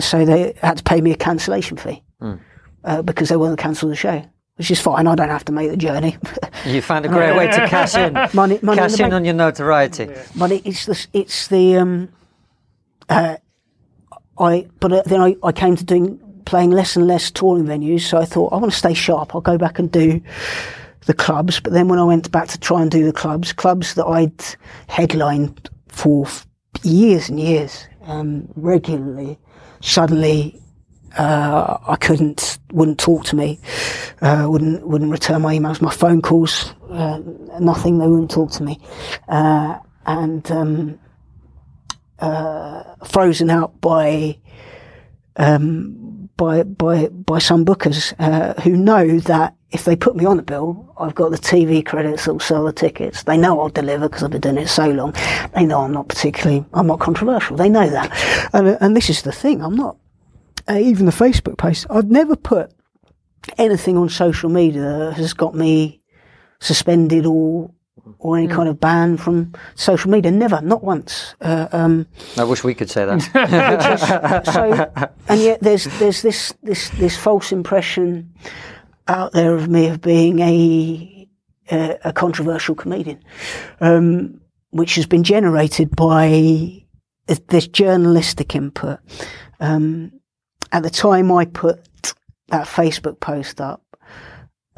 So 0.00 0.24
they 0.24 0.54
had 0.60 0.78
to 0.78 0.82
pay 0.82 1.00
me 1.00 1.12
a 1.12 1.16
cancellation 1.16 1.76
fee 1.76 2.02
hmm. 2.20 2.34
Uh, 2.84 3.02
because 3.02 3.28
they 3.28 3.36
want 3.36 3.56
to 3.56 3.62
cancel 3.62 3.88
the 3.88 3.96
show, 3.96 4.22
which 4.56 4.70
is 4.70 4.80
fine. 4.80 5.06
I 5.06 5.14
don't 5.14 5.28
have 5.28 5.44
to 5.46 5.52
make 5.52 5.70
the 5.70 5.76
journey. 5.76 6.16
You 6.66 6.82
found 6.82 7.06
a 7.06 7.08
great 7.18 7.36
way 7.36 7.46
to 7.46 7.68
cash 7.68 7.94
in, 7.94 8.14
money, 8.34 8.58
money, 8.62 8.78
cash 8.78 8.92
in 8.94 8.98
bank. 8.98 9.14
on 9.14 9.24
your 9.24 9.34
notoriety. 9.34 10.08
But 10.36 10.50
it- 10.52 10.66
it's 10.66 10.86
the 10.86 11.06
it's 11.12 11.46
the 11.48 11.76
um, 11.76 12.08
uh, 13.08 13.36
I 14.38 14.66
but 14.80 14.92
uh, 14.92 15.02
then 15.06 15.20
I, 15.20 15.36
I 15.42 15.52
came 15.52 15.76
to 15.76 15.84
doing 15.84 16.18
playing 16.44 16.70
less 16.72 16.96
and 16.96 17.06
less 17.06 17.30
touring 17.30 17.64
venues. 17.66 18.02
So 18.02 18.18
I 18.18 18.24
thought 18.24 18.52
I 18.52 18.56
want 18.56 18.72
to 18.72 18.78
stay 18.78 18.94
sharp. 18.94 19.34
I'll 19.34 19.40
go 19.40 19.56
back 19.58 19.78
and 19.78 19.90
do 19.90 20.20
the 21.06 21.14
clubs. 21.14 21.60
But 21.60 21.72
then 21.72 21.88
when 21.88 21.98
I 21.98 22.04
went 22.04 22.30
back 22.32 22.48
to 22.48 22.58
try 22.58 22.82
and 22.82 22.90
do 22.90 23.04
the 23.04 23.12
clubs, 23.12 23.52
clubs 23.52 23.94
that 23.94 24.04
I'd 24.06 24.44
headlined 24.88 25.70
for 25.88 26.26
years 26.82 27.28
and 27.28 27.38
years 27.40 27.86
um, 28.04 28.48
regularly, 28.56 29.38
suddenly 29.80 30.60
uh, 31.16 31.78
I 31.86 31.96
couldn't, 31.96 32.58
wouldn't 32.72 32.98
talk 32.98 33.24
to 33.26 33.36
me, 33.36 33.58
uh, 34.20 34.46
wouldn't 34.48 34.86
wouldn't 34.86 35.10
return 35.10 35.42
my 35.42 35.56
emails, 35.56 35.80
my 35.80 35.92
phone 35.92 36.22
calls, 36.22 36.74
uh, 36.90 37.20
nothing. 37.60 37.98
They 37.98 38.06
wouldn't 38.06 38.30
talk 38.30 38.50
to 38.52 38.62
me, 38.62 38.80
uh, 39.28 39.78
and 40.06 40.50
um, 40.50 40.98
uh, 42.18 42.82
frozen 43.04 43.50
out 43.50 43.80
by 43.80 44.38
um, 45.36 46.28
by 46.36 46.62
by 46.62 47.08
by 47.08 47.38
some 47.38 47.64
bookers 47.64 48.14
uh, 48.18 48.60
who 48.62 48.76
know 48.76 49.18
that 49.20 49.54
if 49.70 49.84
they 49.84 49.96
put 49.96 50.16
me 50.16 50.24
on 50.24 50.38
the 50.38 50.42
bill, 50.42 50.94
I've 50.98 51.14
got 51.14 51.30
the 51.30 51.36
TV 51.36 51.84
credits 51.84 52.24
that'll 52.24 52.40
sell 52.40 52.64
the 52.64 52.72
tickets. 52.72 53.24
They 53.24 53.36
know 53.36 53.60
I'll 53.60 53.68
deliver 53.68 54.08
because 54.08 54.22
I've 54.22 54.30
been 54.30 54.40
doing 54.40 54.56
it 54.58 54.68
so 54.68 54.88
long. 54.88 55.14
They 55.54 55.66
know 55.66 55.82
I'm 55.82 55.92
not 55.92 56.08
particularly, 56.08 56.64
I'm 56.72 56.86
not 56.86 57.00
controversial. 57.00 57.56
They 57.56 57.68
know 57.68 57.88
that, 57.88 58.50
and 58.52 58.78
and 58.80 58.96
this 58.96 59.10
is 59.10 59.22
the 59.22 59.32
thing. 59.32 59.62
I'm 59.62 59.76
not 59.76 59.96
uh, 60.68 60.78
even 60.78 61.06
the 61.06 61.12
Facebook 61.12 61.56
post. 61.58 61.86
I've 61.90 62.10
never 62.10 62.36
put 62.36 62.72
anything 63.56 63.96
on 63.96 64.08
social 64.08 64.50
media 64.50 64.82
that 64.82 65.14
has 65.14 65.32
got 65.32 65.54
me 65.54 66.00
suspended 66.60 67.26
or 67.26 67.70
or 68.20 68.38
any 68.38 68.48
kind 68.48 68.68
of 68.68 68.80
ban 68.80 69.16
from 69.16 69.52
social 69.74 70.10
media. 70.10 70.30
Never, 70.30 70.60
not 70.62 70.82
once. 70.82 71.34
Uh, 71.40 71.68
um, 71.72 72.06
I 72.36 72.44
wish 72.44 72.64
we 72.64 72.74
could 72.74 72.90
say 72.90 73.04
that. 73.04 74.44
so, 74.52 75.12
and 75.28 75.40
yet 75.40 75.60
there's 75.60 75.84
there's 75.98 76.22
this 76.22 76.54
this 76.62 76.90
this 76.90 77.16
false 77.16 77.52
impression 77.52 78.32
out 79.06 79.32
there 79.32 79.54
of 79.54 79.68
me 79.68 79.88
of 79.88 80.00
being 80.00 80.38
a 80.40 81.28
a, 81.70 81.98
a 82.04 82.12
controversial 82.12 82.74
comedian, 82.74 83.22
um, 83.80 84.40
which 84.70 84.94
has 84.94 85.06
been 85.06 85.22
generated 85.22 85.94
by 85.94 86.82
this 87.26 87.68
journalistic 87.68 88.54
input. 88.54 88.98
Um, 89.60 90.12
at 90.72 90.82
the 90.82 90.90
time 90.90 91.30
I 91.32 91.44
put 91.46 91.84
that 92.48 92.66
Facebook 92.66 93.20
post 93.20 93.60
up, 93.60 93.82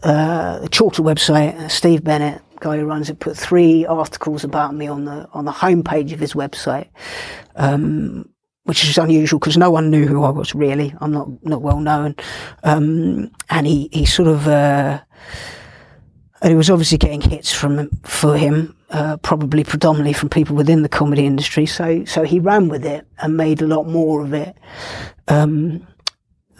uh, 0.02 0.58
the 0.60 0.68
Chortle 0.68 1.04
website, 1.04 1.54
uh, 1.56 1.68
Steve 1.68 2.02
Bennett, 2.02 2.42
guy 2.60 2.78
who 2.78 2.84
runs 2.84 3.10
it, 3.10 3.20
put 3.20 3.36
three 3.36 3.86
articles 3.86 4.44
about 4.44 4.74
me 4.74 4.86
on 4.86 5.04
the 5.04 5.28
on 5.32 5.44
the 5.44 5.52
homepage 5.52 6.12
of 6.12 6.20
his 6.20 6.34
website, 6.34 6.88
um, 7.56 8.28
which 8.64 8.84
is 8.84 8.98
unusual 8.98 9.38
because 9.38 9.56
no 9.56 9.70
one 9.70 9.90
knew 9.90 10.06
who 10.06 10.22
I 10.24 10.30
was 10.30 10.54
really. 10.54 10.94
I'm 11.00 11.12
not 11.12 11.28
not 11.44 11.62
well 11.62 11.80
known, 11.80 12.16
um, 12.62 13.30
and 13.48 13.66
he 13.66 13.88
he 13.92 14.06
sort 14.06 14.28
of. 14.28 14.46
Uh, 14.46 15.00
he 16.42 16.54
was 16.54 16.70
obviously 16.70 16.96
getting 16.96 17.20
hits 17.20 17.52
from 17.52 17.90
for 18.04 18.36
him, 18.36 18.74
uh, 18.90 19.16
probably 19.18 19.64
predominantly 19.64 20.12
from 20.12 20.28
people 20.28 20.56
within 20.56 20.82
the 20.82 20.88
comedy 20.88 21.24
industry. 21.24 21.66
So, 21.66 22.04
so 22.04 22.22
he 22.24 22.40
ran 22.40 22.68
with 22.68 22.84
it 22.84 23.06
and 23.18 23.36
made 23.36 23.62
a 23.62 23.66
lot 23.66 23.86
more 23.86 24.22
of 24.22 24.34
it 24.34 24.56
um, 25.28 25.86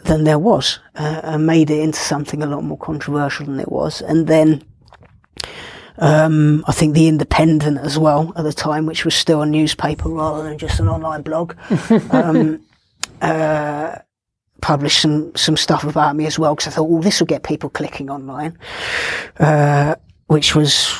than 0.05 0.23
there 0.23 0.39
was, 0.39 0.79
uh, 0.95 1.21
and 1.23 1.45
made 1.45 1.69
it 1.69 1.79
into 1.79 1.99
something 1.99 2.41
a 2.41 2.47
lot 2.47 2.63
more 2.63 2.77
controversial 2.77 3.45
than 3.45 3.59
it 3.59 3.71
was. 3.71 4.01
And 4.01 4.27
then 4.27 4.63
um, 5.97 6.63
I 6.67 6.71
think 6.71 6.93
the 6.93 7.07
Independent 7.07 7.79
as 7.79 7.97
well 7.97 8.33
at 8.35 8.43
the 8.43 8.53
time, 8.53 8.85
which 8.85 9.05
was 9.05 9.13
still 9.13 9.41
a 9.41 9.45
newspaper 9.45 10.09
rather 10.09 10.43
than 10.43 10.57
just 10.57 10.79
an 10.79 10.87
online 10.87 11.21
blog, 11.21 11.55
um, 12.11 12.63
uh, 13.21 13.97
published 14.61 15.01
some 15.01 15.35
some 15.35 15.57
stuff 15.57 15.83
about 15.83 16.15
me 16.15 16.25
as 16.25 16.39
well 16.39 16.55
because 16.55 16.67
I 16.67 16.75
thought, 16.75 16.87
oh, 16.89 17.01
this 17.01 17.19
will 17.19 17.27
get 17.27 17.43
people 17.43 17.69
clicking 17.69 18.09
online, 18.09 18.57
uh, 19.39 19.95
which 20.27 20.55
was 20.55 20.95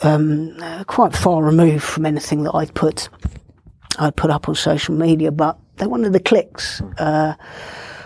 um, 0.00 0.56
quite 0.86 1.14
far 1.14 1.42
removed 1.42 1.84
from 1.84 2.06
anything 2.06 2.44
that 2.44 2.54
I'd 2.54 2.74
put 2.74 3.08
I'd 3.98 4.16
put 4.16 4.30
up 4.30 4.48
on 4.48 4.54
social 4.54 4.94
media, 4.94 5.32
but 5.32 5.58
they 5.76 5.86
wanted 5.86 6.12
the 6.12 6.20
clicks 6.20 6.80
uh, 6.98 7.34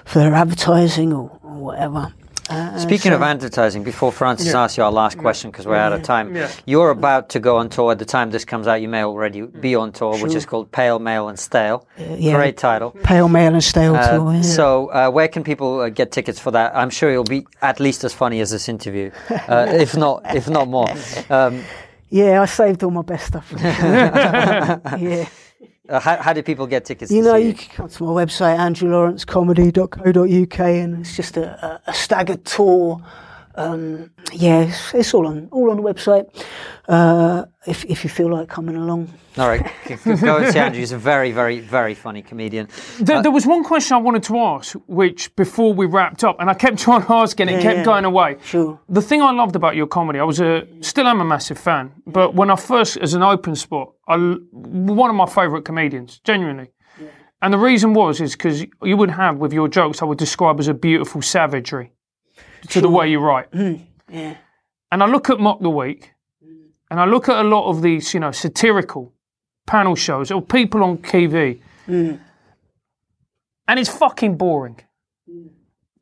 for 0.07 0.21
their 0.21 0.35
advertising 0.35 1.13
or, 1.13 1.39
or 1.43 1.59
whatever. 1.59 2.15
Uh, 2.53 2.79
Speaking 2.79 3.13
of 3.13 3.23
advertising, 3.23 3.83
before 3.83 4.13
Francis 4.13 4.53
asks 4.55 4.77
you 4.77 4.85
our 4.85 4.93
last 4.93 5.17
question, 5.19 5.51
because 5.51 5.67
we're 5.67 5.77
out 5.77 5.93
of 5.93 6.03
time, 6.03 6.35
Yeah. 6.37 6.49
you're 6.67 6.91
about 6.91 7.29
to 7.31 7.41
go 7.41 7.57
on 7.57 7.69
tour. 7.71 7.93
At 7.93 7.99
the 7.99 8.05
time 8.05 8.31
this 8.31 8.45
comes 8.45 8.67
out, 8.67 8.81
you 8.83 8.89
may 8.89 9.03
already 9.05 9.43
be 9.43 9.75
on 9.75 9.93
tour, 9.93 10.17
which 10.19 10.35
is 10.35 10.45
called 10.45 10.71
Pale, 10.71 10.99
Male, 10.99 11.29
and 11.29 11.39
Stale. 11.39 11.87
yeah. 11.97 12.35
Great 12.35 12.57
title. 12.59 12.91
Pale 13.03 13.29
Male 13.29 13.55
and 13.55 13.65
Stale 13.65 13.95
Uh, 13.97 14.11
Tour. 14.19 14.33
yeah. 14.35 14.43
So, 14.43 14.89
uh, 14.93 15.11
where 15.11 15.29
can 15.29 15.43
people 15.45 15.81
uh, 15.81 15.89
get 15.89 16.13
tickets 16.13 16.39
for 16.39 16.51
that? 16.53 16.77
I'm 16.77 16.91
sure 16.91 17.11
it'll 17.11 17.25
be 17.25 17.47
at 17.63 17.81
least 17.81 18.05
as 18.05 18.13
funny 18.13 18.41
as 18.41 18.51
this 18.51 18.69
interview, 18.69 19.11
uh, 19.31 19.67
if 19.85 19.97
not, 19.97 20.23
if 20.35 20.49
not 20.49 20.69
more. 20.69 20.91
Um, 21.31 21.63
Yeah, 22.11 22.43
I 22.43 22.47
saved 22.47 22.83
all 22.85 22.91
my 22.91 23.01
best 23.03 23.27
stuff. 23.29 23.51
yeah. 23.63 25.27
Uh, 25.93 26.01
how, 26.01 26.17
how 26.17 26.33
do 26.33 26.43
people 26.43 26.67
get 26.67 26.87
tickets? 26.87 27.13
You 27.13 27.23
to 27.23 27.29
know, 27.29 27.37
you 27.37 27.53
can 27.53 27.69
come 27.77 27.89
to 27.89 28.05
my 28.05 28.25
website, 28.25 28.57
andrewlawrencecomedy.co.uk, 28.57 30.61
and 30.61 31.01
it's 31.01 31.15
just 31.15 31.37
a, 31.37 31.83
a 31.87 31.93
staggered 31.93 32.47
tour. 32.47 33.05
Um, 33.55 34.11
yeah, 34.33 34.63
it's, 34.63 34.95
it's 34.95 35.15
all 35.15 35.27
on 35.27 35.49
all 35.51 35.71
on 35.71 35.77
the 35.77 35.83
website. 35.83 36.27
Uh, 36.89 37.45
if 37.67 37.85
if 37.85 38.03
you 38.05 38.11
feel 38.11 38.29
like 38.29 38.49
coming 38.49 38.77
along, 38.77 39.09
All 39.39 39.49
right, 39.49 39.65
g- 39.87 39.97
g- 39.97 40.17
go 40.17 40.39
and 40.39 40.53
see 40.53 40.59
Andrew. 40.59 40.81
He's 40.81 40.93
a 40.93 40.99
very, 40.99 41.33
very, 41.33 41.61
very 41.61 41.95
funny 41.95 42.23
comedian. 42.23 42.69
There, 42.99 43.23
there 43.23 43.31
was 43.31 43.47
one 43.47 43.63
question 43.63 43.95
I 43.97 44.01
wanted 44.01 44.23
to 44.25 44.39
ask, 44.39 44.75
which 44.87 45.35
before 45.37 45.73
we 45.75 45.87
wrapped 45.87 46.25
up, 46.25 46.37
and 46.41 46.51
I 46.51 46.55
kept 46.55 46.79
trying 46.87 47.03
to 47.05 47.13
ask, 47.13 47.39
and 47.41 47.49
it 47.51 47.55
Yeah, 47.55 47.63
kept 47.63 47.77
yeah. 47.79 47.85
going 47.85 48.05
away. 48.05 48.37
sure. 48.45 48.81
The 48.89 49.03
thing 49.03 49.23
I 49.23 49.33
loved 49.33 49.55
about 49.55 49.77
your 49.77 49.87
comedy, 49.87 50.19
I 50.19 50.25
was 50.25 50.41
a 50.41 50.67
still 50.81 51.07
am 51.07 51.21
a 51.21 51.25
massive 51.25 51.59
fan, 51.59 51.93
but 52.07 52.35
when 52.35 52.51
I 52.51 52.57
first, 52.57 52.97
as 52.97 53.15
an 53.15 53.23
open 53.23 53.55
spot, 53.55 53.93
I, 54.09 54.15
l- 54.15 54.39
one 54.51 55.11
of 55.11 55.17
my 55.17 55.27
favourite 55.27 55.65
comedians, 55.65 56.21
genuinely. 56.25 56.71
And 57.43 57.53
the 57.53 57.59
reason 57.59 57.93
was 57.93 58.21
is 58.21 58.33
because 58.37 58.65
you 58.83 58.97
would 58.97 59.11
have 59.11 59.39
with 59.39 59.53
your 59.53 59.67
jokes, 59.69 60.01
I 60.01 60.05
would 60.05 60.19
describe 60.19 60.61
as 60.61 60.69
a 60.69 60.75
beautiful 60.75 61.23
savagery 61.23 61.93
to 62.69 62.81
the 62.81 62.89
way 62.89 63.11
you 63.11 63.19
write. 63.19 63.49
Hmm. 63.53 63.75
Yeah. 64.09 64.37
And 64.91 65.03
I 65.03 65.07
look 65.07 65.31
at 65.31 65.41
Mock 65.41 65.61
the 65.61 65.71
Week, 65.71 66.13
hmm. 66.45 66.67
and 66.91 67.01
I 67.01 67.07
look 67.07 67.29
at 67.29 67.45
a 67.45 67.49
lot 67.49 67.69
of 67.69 67.83
these, 67.83 68.15
you 68.15 68.21
know, 68.21 68.33
satirical 68.33 69.13
panel 69.67 69.95
shows 69.95 70.31
or 70.31 70.43
people 70.43 70.83
on 70.83 70.99
TV, 70.99 71.61
hmm. 71.87 72.17
and 73.69 73.81
it's 73.81 73.91
fucking 73.91 74.37
boring. 74.37 74.81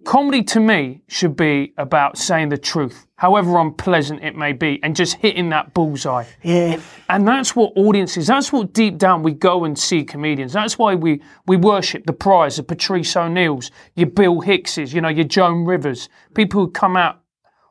Comedy 0.05 0.43
to 0.43 0.61
me 0.61 1.03
should 1.09 1.37
be 1.37 1.75
about 1.77 2.17
saying 2.17 2.49
the 2.49 2.57
truth, 2.57 3.07
however 3.17 3.59
unpleasant 3.59 4.25
it 4.25 4.35
may 4.35 4.53
be, 4.53 4.81
and 4.83 4.97
just 4.97 5.17
hitting 5.17 5.51
that 5.51 5.75
bullseye. 5.75 6.25
Yeah. 6.43 6.81
And 7.11 7.29
that's 7.29 7.55
what 7.55 7.73
audiences, 7.77 8.27
that's 8.27 8.51
what 8.53 8.73
deep 8.73 8.97
down 8.97 9.23
we 9.23 9.33
go 9.33 9.65
and 9.65 9.79
see 9.79 10.03
comedians. 10.05 10.55
That's 10.55 10.79
why 10.79 10.95
we, 10.95 11.21
we 11.47 11.57
worship 11.57 12.07
the 12.07 12.15
Pryors, 12.15 12.57
the 12.57 12.63
Patrice 12.63 13.15
O'Neals, 13.15 13.71
your 13.95 14.09
Bill 14.09 14.41
Hickses, 14.41 14.95
you 14.95 15.03
know, 15.03 15.09
your 15.09 15.25
Joan 15.25 15.65
Rivers, 15.67 16.09
people 16.35 16.65
who 16.65 16.71
come 16.71 16.97
out. 16.97 17.21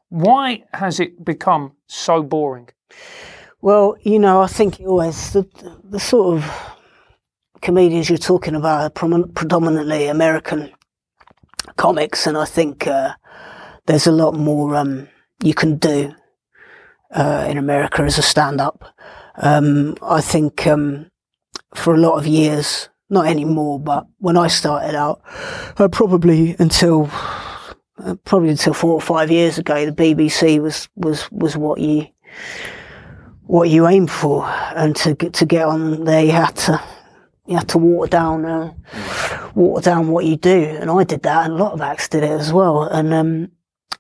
Why 0.10 0.64
has 0.74 1.00
it 1.00 1.26
become 1.26 1.74
so 1.88 2.22
boring? 2.22 2.70
Well, 3.62 3.98
you 4.02 4.20
know, 4.20 4.42
I 4.42 4.48
think 4.48 4.80
it 4.80 4.86
always 4.86 5.34
the 5.34 5.46
the 5.84 6.00
sort 6.00 6.38
of 6.38 6.50
comedians 7.62 8.10
you're 8.10 8.18
talking 8.18 8.56
about 8.56 8.82
are 8.82 8.90
prom- 8.90 9.32
predominantly 9.34 10.08
American 10.08 10.72
comics, 11.76 12.28
and 12.28 12.38
I 12.38 12.46
think 12.46 12.88
uh, 12.88 13.14
there's 13.86 14.08
a 14.08 14.12
lot 14.12 14.36
more 14.36 14.76
um, 14.76 15.08
you 15.44 15.54
can 15.54 15.78
do 15.78 16.14
uh, 17.12 17.48
in 17.50 17.58
America 17.58 18.02
as 18.04 18.18
a 18.18 18.22
stand-up. 18.22 18.86
Um, 19.36 19.96
I 20.02 20.22
think 20.22 20.68
um, 20.68 21.10
for 21.74 21.94
a 21.94 22.00
lot 22.00 22.18
of 22.18 22.28
years, 22.28 22.90
not 23.10 23.26
anymore, 23.26 23.80
but 23.80 24.06
when 24.20 24.38
I 24.38 24.48
started 24.48 24.96
out, 24.96 25.22
uh, 25.78 25.88
probably 25.88 26.56
until 26.60 27.10
uh, 28.04 28.16
probably 28.24 28.50
until 28.50 28.74
four 28.74 28.94
or 28.94 29.02
five 29.02 29.32
years 29.32 29.58
ago, 29.58 29.86
the 29.86 29.92
BBC 29.92 30.62
was 30.62 30.90
was 30.96 31.32
was 31.32 31.58
what 31.58 31.80
you 31.80 32.08
what 33.44 33.70
you 33.70 33.88
aim 33.88 34.08
for, 34.08 34.46
and 34.76 34.96
to 34.98 35.16
get 35.16 35.34
to 35.34 35.46
get 35.46 35.66
on 35.66 36.04
there, 36.04 36.24
you 36.24 36.32
had 36.32 36.56
to 36.56 36.82
you 37.50 37.56
have 37.58 37.68
to 37.68 37.80
water 37.80 38.10
down 38.10 38.46
uh, 38.46 38.72
water 39.56 39.84
down 39.90 40.10
what 40.10 40.26
you 40.26 40.36
do, 40.38 40.64
and 40.80 40.90
I 40.92 41.04
did 41.04 41.24
that, 41.24 41.46
and 41.46 41.54
a 41.54 41.58
lot 41.64 41.74
of 41.74 41.82
acts 41.82 42.08
did 42.08 42.24
it 42.24 42.30
as 42.30 42.54
well, 42.54 42.84
and 42.84 43.14
um, 43.14 43.52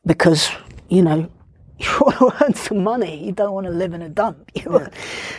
because 0.05 0.49
you 0.89 1.01
know. 1.01 1.29
You 1.81 1.87
want 2.01 2.17
to 2.17 2.43
earn 2.45 2.53
some 2.55 2.83
money. 2.83 3.25
You 3.25 3.31
don't 3.31 3.53
want 3.53 3.65
to 3.65 3.71
live 3.71 3.93
in 3.93 4.01
a 4.01 4.09
dump. 4.09 4.51
You 4.61 4.69
want- 4.69 4.93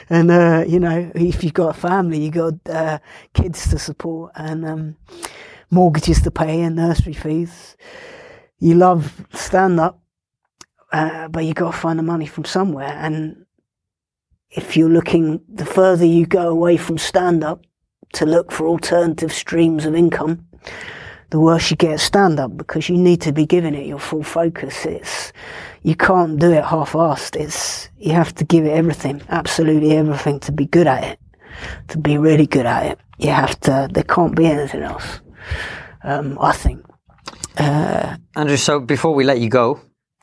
And 0.09 0.31
uh, 0.31 0.65
you 0.67 0.81
know, 0.81 1.13
if 1.15 1.45
you've 1.45 1.53
got 1.53 1.77
a 1.77 1.79
family, 1.79 2.19
you 2.19 2.31
got 2.31 2.55
uh, 2.67 2.99
kids 3.35 3.69
to 3.69 3.79
support 3.79 4.33
and 4.35 4.65
um, 4.65 4.97
mortgages 5.71 6.23
to 6.23 6.31
pay 6.31 6.63
and 6.63 6.77
nursery 6.77 7.13
fees. 7.13 7.77
You 8.59 8.75
love 8.75 9.27
stand 9.35 9.79
up, 9.81 10.01
uh, 10.93 11.29
but 11.29 11.45
you 11.45 11.53
got 11.53 11.73
to 11.73 11.77
find 11.77 11.99
the 11.99 12.03
money 12.03 12.25
from 12.27 12.47
somewhere. 12.47 12.95
And 13.07 13.45
if 14.51 14.79
you're 14.79 14.89
looking, 14.89 15.43
the 15.47 15.67
further 15.67 16.07
you 16.07 16.25
go 16.25 16.49
away 16.49 16.79
from 16.79 16.97
stand 16.97 17.45
up 17.45 17.61
to 18.15 18.27
look 18.27 18.53
for 18.53 18.67
alternative 18.67 19.33
streams 19.33 19.87
of 19.87 19.95
income, 19.95 20.47
the 21.31 21.39
worse 21.39 21.71
you 21.71 21.77
get 21.77 22.01
stand 22.01 22.41
up 22.41 22.57
because 22.57 22.89
you 22.89 22.97
need 22.97 23.21
to 23.23 23.33
be 23.33 23.47
giving 23.47 23.75
it 23.75 23.87
your 23.87 23.99
full 23.99 24.23
focus. 24.23 24.85
It's 24.85 25.33
you 25.83 25.95
can't 25.95 26.39
do 26.39 26.53
it 26.53 26.65
half-assed. 26.65 27.37
It's 27.37 27.89
you 27.99 28.13
have 28.13 28.35
to 28.35 28.45
give 28.45 28.67
it 28.67 28.71
everything, 28.71 29.23
absolutely 29.29 29.97
everything, 29.97 30.41
to 30.41 30.53
be 30.53 30.67
good 30.67 30.87
at 30.87 31.05
it. 31.05 31.21
To 31.89 31.99
be 31.99 32.19
really 32.19 32.47
good 32.47 32.67
at 32.67 32.87
it, 32.87 32.99
you 33.19 33.31
have 33.31 33.59
to. 33.61 33.89
There 33.91 34.05
can't 34.05 34.35
be 34.35 34.47
anything 34.47 34.83
else. 34.83 35.21
Um, 36.03 36.39
I 36.41 36.53
think. 36.53 36.85
Andrew, 38.37 38.57
so 38.57 38.81
before 38.81 39.15
we 39.15 39.25
let 39.25 39.41
you 39.41 39.49
go, 39.49 39.81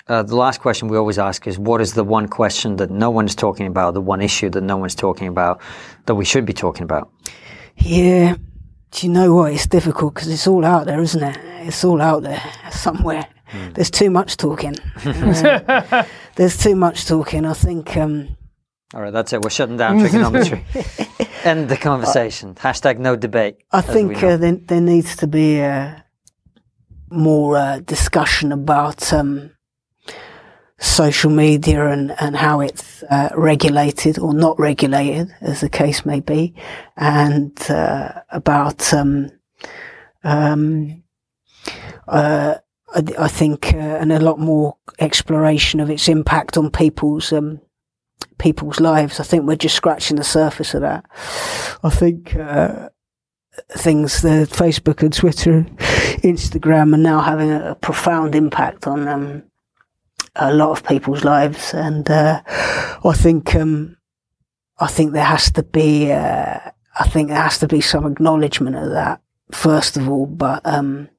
uh, 0.07 0.23
the 0.23 0.35
last 0.35 0.61
question 0.61 0.87
we 0.87 0.97
always 0.97 1.19
ask 1.19 1.47
is 1.47 1.59
what 1.59 1.81
is 1.81 1.93
the 1.93 2.03
one 2.03 2.27
question 2.27 2.77
that 2.77 2.89
no 2.89 3.09
one's 3.11 3.35
talking 3.35 3.67
about, 3.67 3.93
the 3.93 4.01
one 4.01 4.21
issue 4.21 4.49
that 4.49 4.61
no 4.61 4.77
one's 4.77 4.95
talking 4.95 5.27
about 5.27 5.61
that 6.05 6.15
we 6.15 6.25
should 6.25 6.45
be 6.45 6.53
talking 6.53 6.83
about? 6.83 7.11
Yeah. 7.77 8.35
Do 8.91 9.05
you 9.07 9.13
know 9.13 9.33
what? 9.33 9.53
It's 9.53 9.67
difficult 9.67 10.15
because 10.15 10.29
it's 10.29 10.47
all 10.47 10.65
out 10.65 10.85
there, 10.85 11.01
isn't 11.01 11.21
it? 11.21 11.37
It's 11.67 11.83
all 11.83 12.01
out 12.01 12.23
there 12.23 12.41
somewhere. 12.71 13.27
There's 13.73 13.91
too 13.91 14.09
much 14.09 14.37
talking. 14.37 14.75
Uh, 15.05 16.03
there's 16.35 16.57
too 16.57 16.75
much 16.75 17.05
talking. 17.05 17.45
I 17.45 17.53
think. 17.53 17.95
Um, 17.95 18.35
All 18.93 19.01
right, 19.01 19.13
that's 19.13 19.31
it. 19.33 19.41
We're 19.41 19.49
shutting 19.49 19.77
down 19.77 19.99
TRIGGERnometry. 19.99 20.63
End 21.45 21.69
the 21.69 21.77
conversation. 21.77 22.55
Hashtag 22.55 22.97
no 22.99 23.15
debate. 23.15 23.57
I 23.71 23.81
think 23.81 24.21
uh, 24.21 24.37
there, 24.37 24.53
there 24.53 24.81
needs 24.81 25.15
to 25.17 25.27
be 25.27 25.61
uh, 25.61 25.95
more 27.09 27.57
uh, 27.57 27.79
discussion 27.79 28.51
about 28.51 29.13
um, 29.13 29.51
social 30.79 31.31
media 31.31 31.87
and, 31.87 32.13
and 32.19 32.35
how 32.35 32.59
it's 32.59 33.03
uh, 33.03 33.29
regulated 33.35 34.19
or 34.19 34.33
not 34.33 34.59
regulated, 34.59 35.33
as 35.41 35.61
the 35.61 35.69
case 35.69 36.05
may 36.05 36.19
be, 36.19 36.53
and 36.95 37.59
uh, 37.69 38.11
about 38.29 38.93
um, 38.93 39.31
um, 40.23 41.03
uh, 42.07 42.55
I, 42.93 43.03
I 43.19 43.27
think 43.27 43.73
uh, 43.73 43.77
and 43.77 44.11
a 44.11 44.19
lot 44.19 44.39
more 44.39 44.77
exploration 44.99 45.79
of 45.79 45.89
its 45.89 46.07
impact 46.07 46.57
on 46.57 46.69
people's 46.69 47.33
um, 47.33 47.59
people's 48.37 48.79
lives. 48.79 49.19
I 49.19 49.23
think 49.23 49.45
we're 49.45 49.55
just 49.55 49.75
scratching 49.75 50.17
the 50.17 50.23
surface 50.23 50.73
of 50.73 50.81
that. 50.81 51.05
I 51.83 51.89
think. 51.89 52.35
Uh, 52.35 52.89
things 53.71 54.21
the 54.21 54.47
Facebook 54.51 55.01
and 55.01 55.11
Twitter, 55.11 55.65
Instagram 56.21 56.93
are 56.93 56.97
now 56.97 57.21
having 57.21 57.49
a, 57.49 57.71
a 57.71 57.75
profound 57.75 58.35
impact 58.35 58.85
on 58.85 59.07
um, 59.07 59.43
a 60.39 60.53
lot 60.53 60.71
of 60.71 60.83
people's 60.83 61.23
lives, 61.23 61.73
and 61.73 62.09
uh, 62.09 62.41
I 62.47 63.13
think 63.13 63.55
um, 63.55 63.97
I 64.79 64.87
think 64.87 65.13
there 65.13 65.23
has 65.23 65.51
to 65.51 65.63
be 65.63 66.11
uh, 66.11 66.59
I 66.99 67.07
think 67.09 67.29
there 67.29 67.41
has 67.41 67.59
to 67.59 67.67
be 67.67 67.81
some 67.81 68.05
acknowledgement 68.05 68.75
of 68.75 68.89
that 68.91 69.21
first 69.51 69.97
of 69.97 70.09
all, 70.09 70.25
but 70.25 70.61
um, 70.65 71.09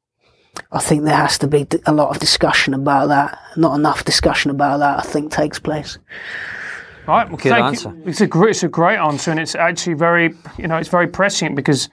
I 0.72 0.80
think 0.80 1.04
there 1.04 1.16
has 1.16 1.38
to 1.38 1.46
be 1.46 1.66
a 1.86 1.92
lot 1.92 2.10
of 2.10 2.18
discussion 2.18 2.74
about 2.74 3.08
that. 3.08 3.38
Not 3.56 3.78
enough 3.78 4.04
discussion 4.04 4.50
about 4.50 4.78
that, 4.78 4.98
I 4.98 5.02
think, 5.02 5.32
takes 5.32 5.58
place. 5.58 5.98
Right. 7.06 7.26
Well, 7.26 7.38
Good 7.38 7.50
thank 7.50 7.64
answer. 7.64 7.88
You. 7.90 8.02
It's 8.04 8.20
a 8.20 8.26
great, 8.26 8.50
it's 8.50 8.62
a 8.62 8.68
great 8.68 8.98
answer, 8.98 9.30
and 9.30 9.40
it's 9.40 9.54
actually 9.54 9.94
very, 9.94 10.34
you 10.58 10.68
know, 10.68 10.76
it's 10.76 10.90
very 10.90 11.08
prescient 11.08 11.56
because 11.56 11.88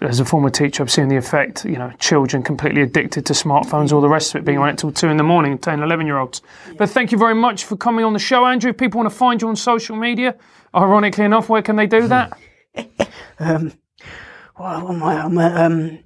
as 0.00 0.20
a 0.20 0.24
former 0.24 0.48
teacher, 0.48 0.82
I've 0.82 0.90
seen 0.90 1.08
the 1.08 1.16
effect, 1.16 1.64
you 1.64 1.76
know, 1.76 1.92
children 1.98 2.42
completely 2.42 2.80
addicted 2.80 3.26
to 3.26 3.34
smartphones, 3.34 3.92
all 3.92 4.00
the 4.00 4.08
rest 4.08 4.34
of 4.34 4.40
it 4.40 4.44
being 4.44 4.58
on 4.58 4.70
it 4.70 4.78
till 4.78 4.90
two 4.90 5.08
in 5.08 5.18
the 5.18 5.22
morning, 5.22 5.58
10, 5.58 5.82
11 5.82 6.06
year 6.06 6.16
olds. 6.16 6.40
But 6.78 6.88
thank 6.88 7.12
you 7.12 7.18
very 7.18 7.34
much 7.34 7.64
for 7.64 7.76
coming 7.76 8.04
on 8.04 8.14
the 8.14 8.18
show, 8.18 8.46
Andrew. 8.46 8.70
If 8.70 8.78
people 8.78 8.98
want 8.98 9.10
to 9.10 9.16
find 9.16 9.40
you 9.42 9.48
on 9.48 9.56
social 9.56 9.96
media, 9.96 10.36
ironically 10.74 11.24
enough, 11.24 11.50
where 11.50 11.62
can 11.62 11.76
they 11.76 11.86
do 11.86 12.08
that? 12.08 12.38
Um, 13.38 13.72
well, 14.58 14.88
I'm, 14.88 15.02
I'm 15.02 15.38
uh, 15.38 15.62
um, 15.62 15.98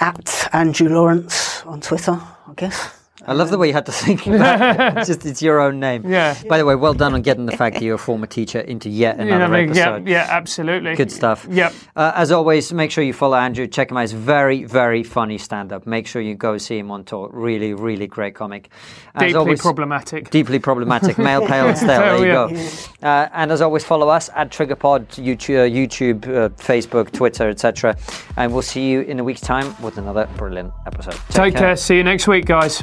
at 0.00 0.48
Andrew 0.52 0.88
Lawrence 0.88 1.64
on 1.64 1.80
Twitter, 1.80 2.20
I 2.48 2.52
guess. 2.56 3.03
I 3.26 3.32
love 3.32 3.50
the 3.50 3.58
way 3.58 3.68
you 3.68 3.72
had 3.72 3.86
to 3.86 3.92
think 4.04 4.26
about 4.26 4.60
it. 4.60 4.98
It's 4.98 5.06
Just 5.14 5.26
it's 5.26 5.42
your 5.42 5.60
own 5.60 5.80
name. 5.80 6.08
Yeah. 6.10 6.36
By 6.48 6.58
the 6.58 6.64
way, 6.64 6.74
well 6.74 6.94
done 6.94 7.14
on 7.14 7.22
getting 7.22 7.46
the 7.46 7.56
fact 7.56 7.76
that 7.76 7.84
you're 7.84 7.94
a 7.94 7.98
former 7.98 8.26
teacher 8.26 8.60
into 8.60 8.88
yet 8.88 9.18
You 9.18 9.26
know 9.26 9.36
another 9.36 9.52
what 9.52 9.60
I 9.60 9.66
mean? 9.66 9.74
Yeah, 9.74 9.98
yeah, 10.04 10.26
absolutely. 10.28 10.94
Good 10.94 11.10
stuff. 11.12 11.46
Yep. 11.50 11.72
Uh, 11.96 12.12
as 12.14 12.32
always, 12.32 12.72
make 12.72 12.90
sure 12.90 13.04
you 13.04 13.12
follow 13.12 13.36
Andrew. 13.36 13.66
Check 13.66 13.90
him 13.90 13.96
out. 13.96 14.02
He's 14.02 14.12
very, 14.12 14.64
very 14.64 15.02
funny 15.02 15.38
stand 15.38 15.72
up. 15.72 15.86
Make 15.86 16.06
sure 16.06 16.20
you 16.20 16.34
go 16.34 16.58
see 16.58 16.78
him 16.78 16.90
on 16.90 17.04
tour. 17.04 17.30
Really, 17.32 17.74
really 17.74 18.06
great 18.06 18.34
comic. 18.34 18.70
As 19.14 19.20
Deeply 19.20 19.34
always, 19.34 19.60
problematic. 19.60 20.30
Deeply 20.30 20.58
problematic. 20.58 21.18
Male, 21.18 21.46
pale, 21.46 21.68
and 21.68 21.78
stale. 21.78 22.18
There 22.18 22.18
you 22.18 22.56
yeah. 22.56 22.68
go. 23.00 23.06
Uh, 23.06 23.28
and 23.32 23.52
as 23.52 23.60
always, 23.60 23.84
follow 23.84 24.08
us 24.08 24.30
at 24.34 24.50
TriggerPod, 24.50 25.06
YouTube, 25.22 25.64
uh, 25.64 25.68
YouTube 25.68 26.24
uh, 26.24 26.48
Facebook, 26.50 27.12
Twitter, 27.12 27.48
etc. 27.48 27.96
And 28.36 28.52
we'll 28.52 28.62
see 28.62 28.90
you 28.90 29.02
in 29.02 29.20
a 29.20 29.24
week's 29.24 29.40
time 29.40 29.80
with 29.82 29.98
another 29.98 30.28
brilliant 30.36 30.72
episode. 30.86 31.18
Take 31.30 31.54
care. 31.54 31.76
See 31.76 31.96
you 31.96 32.04
next 32.04 32.26
week, 32.26 32.46
guys. 32.46 32.82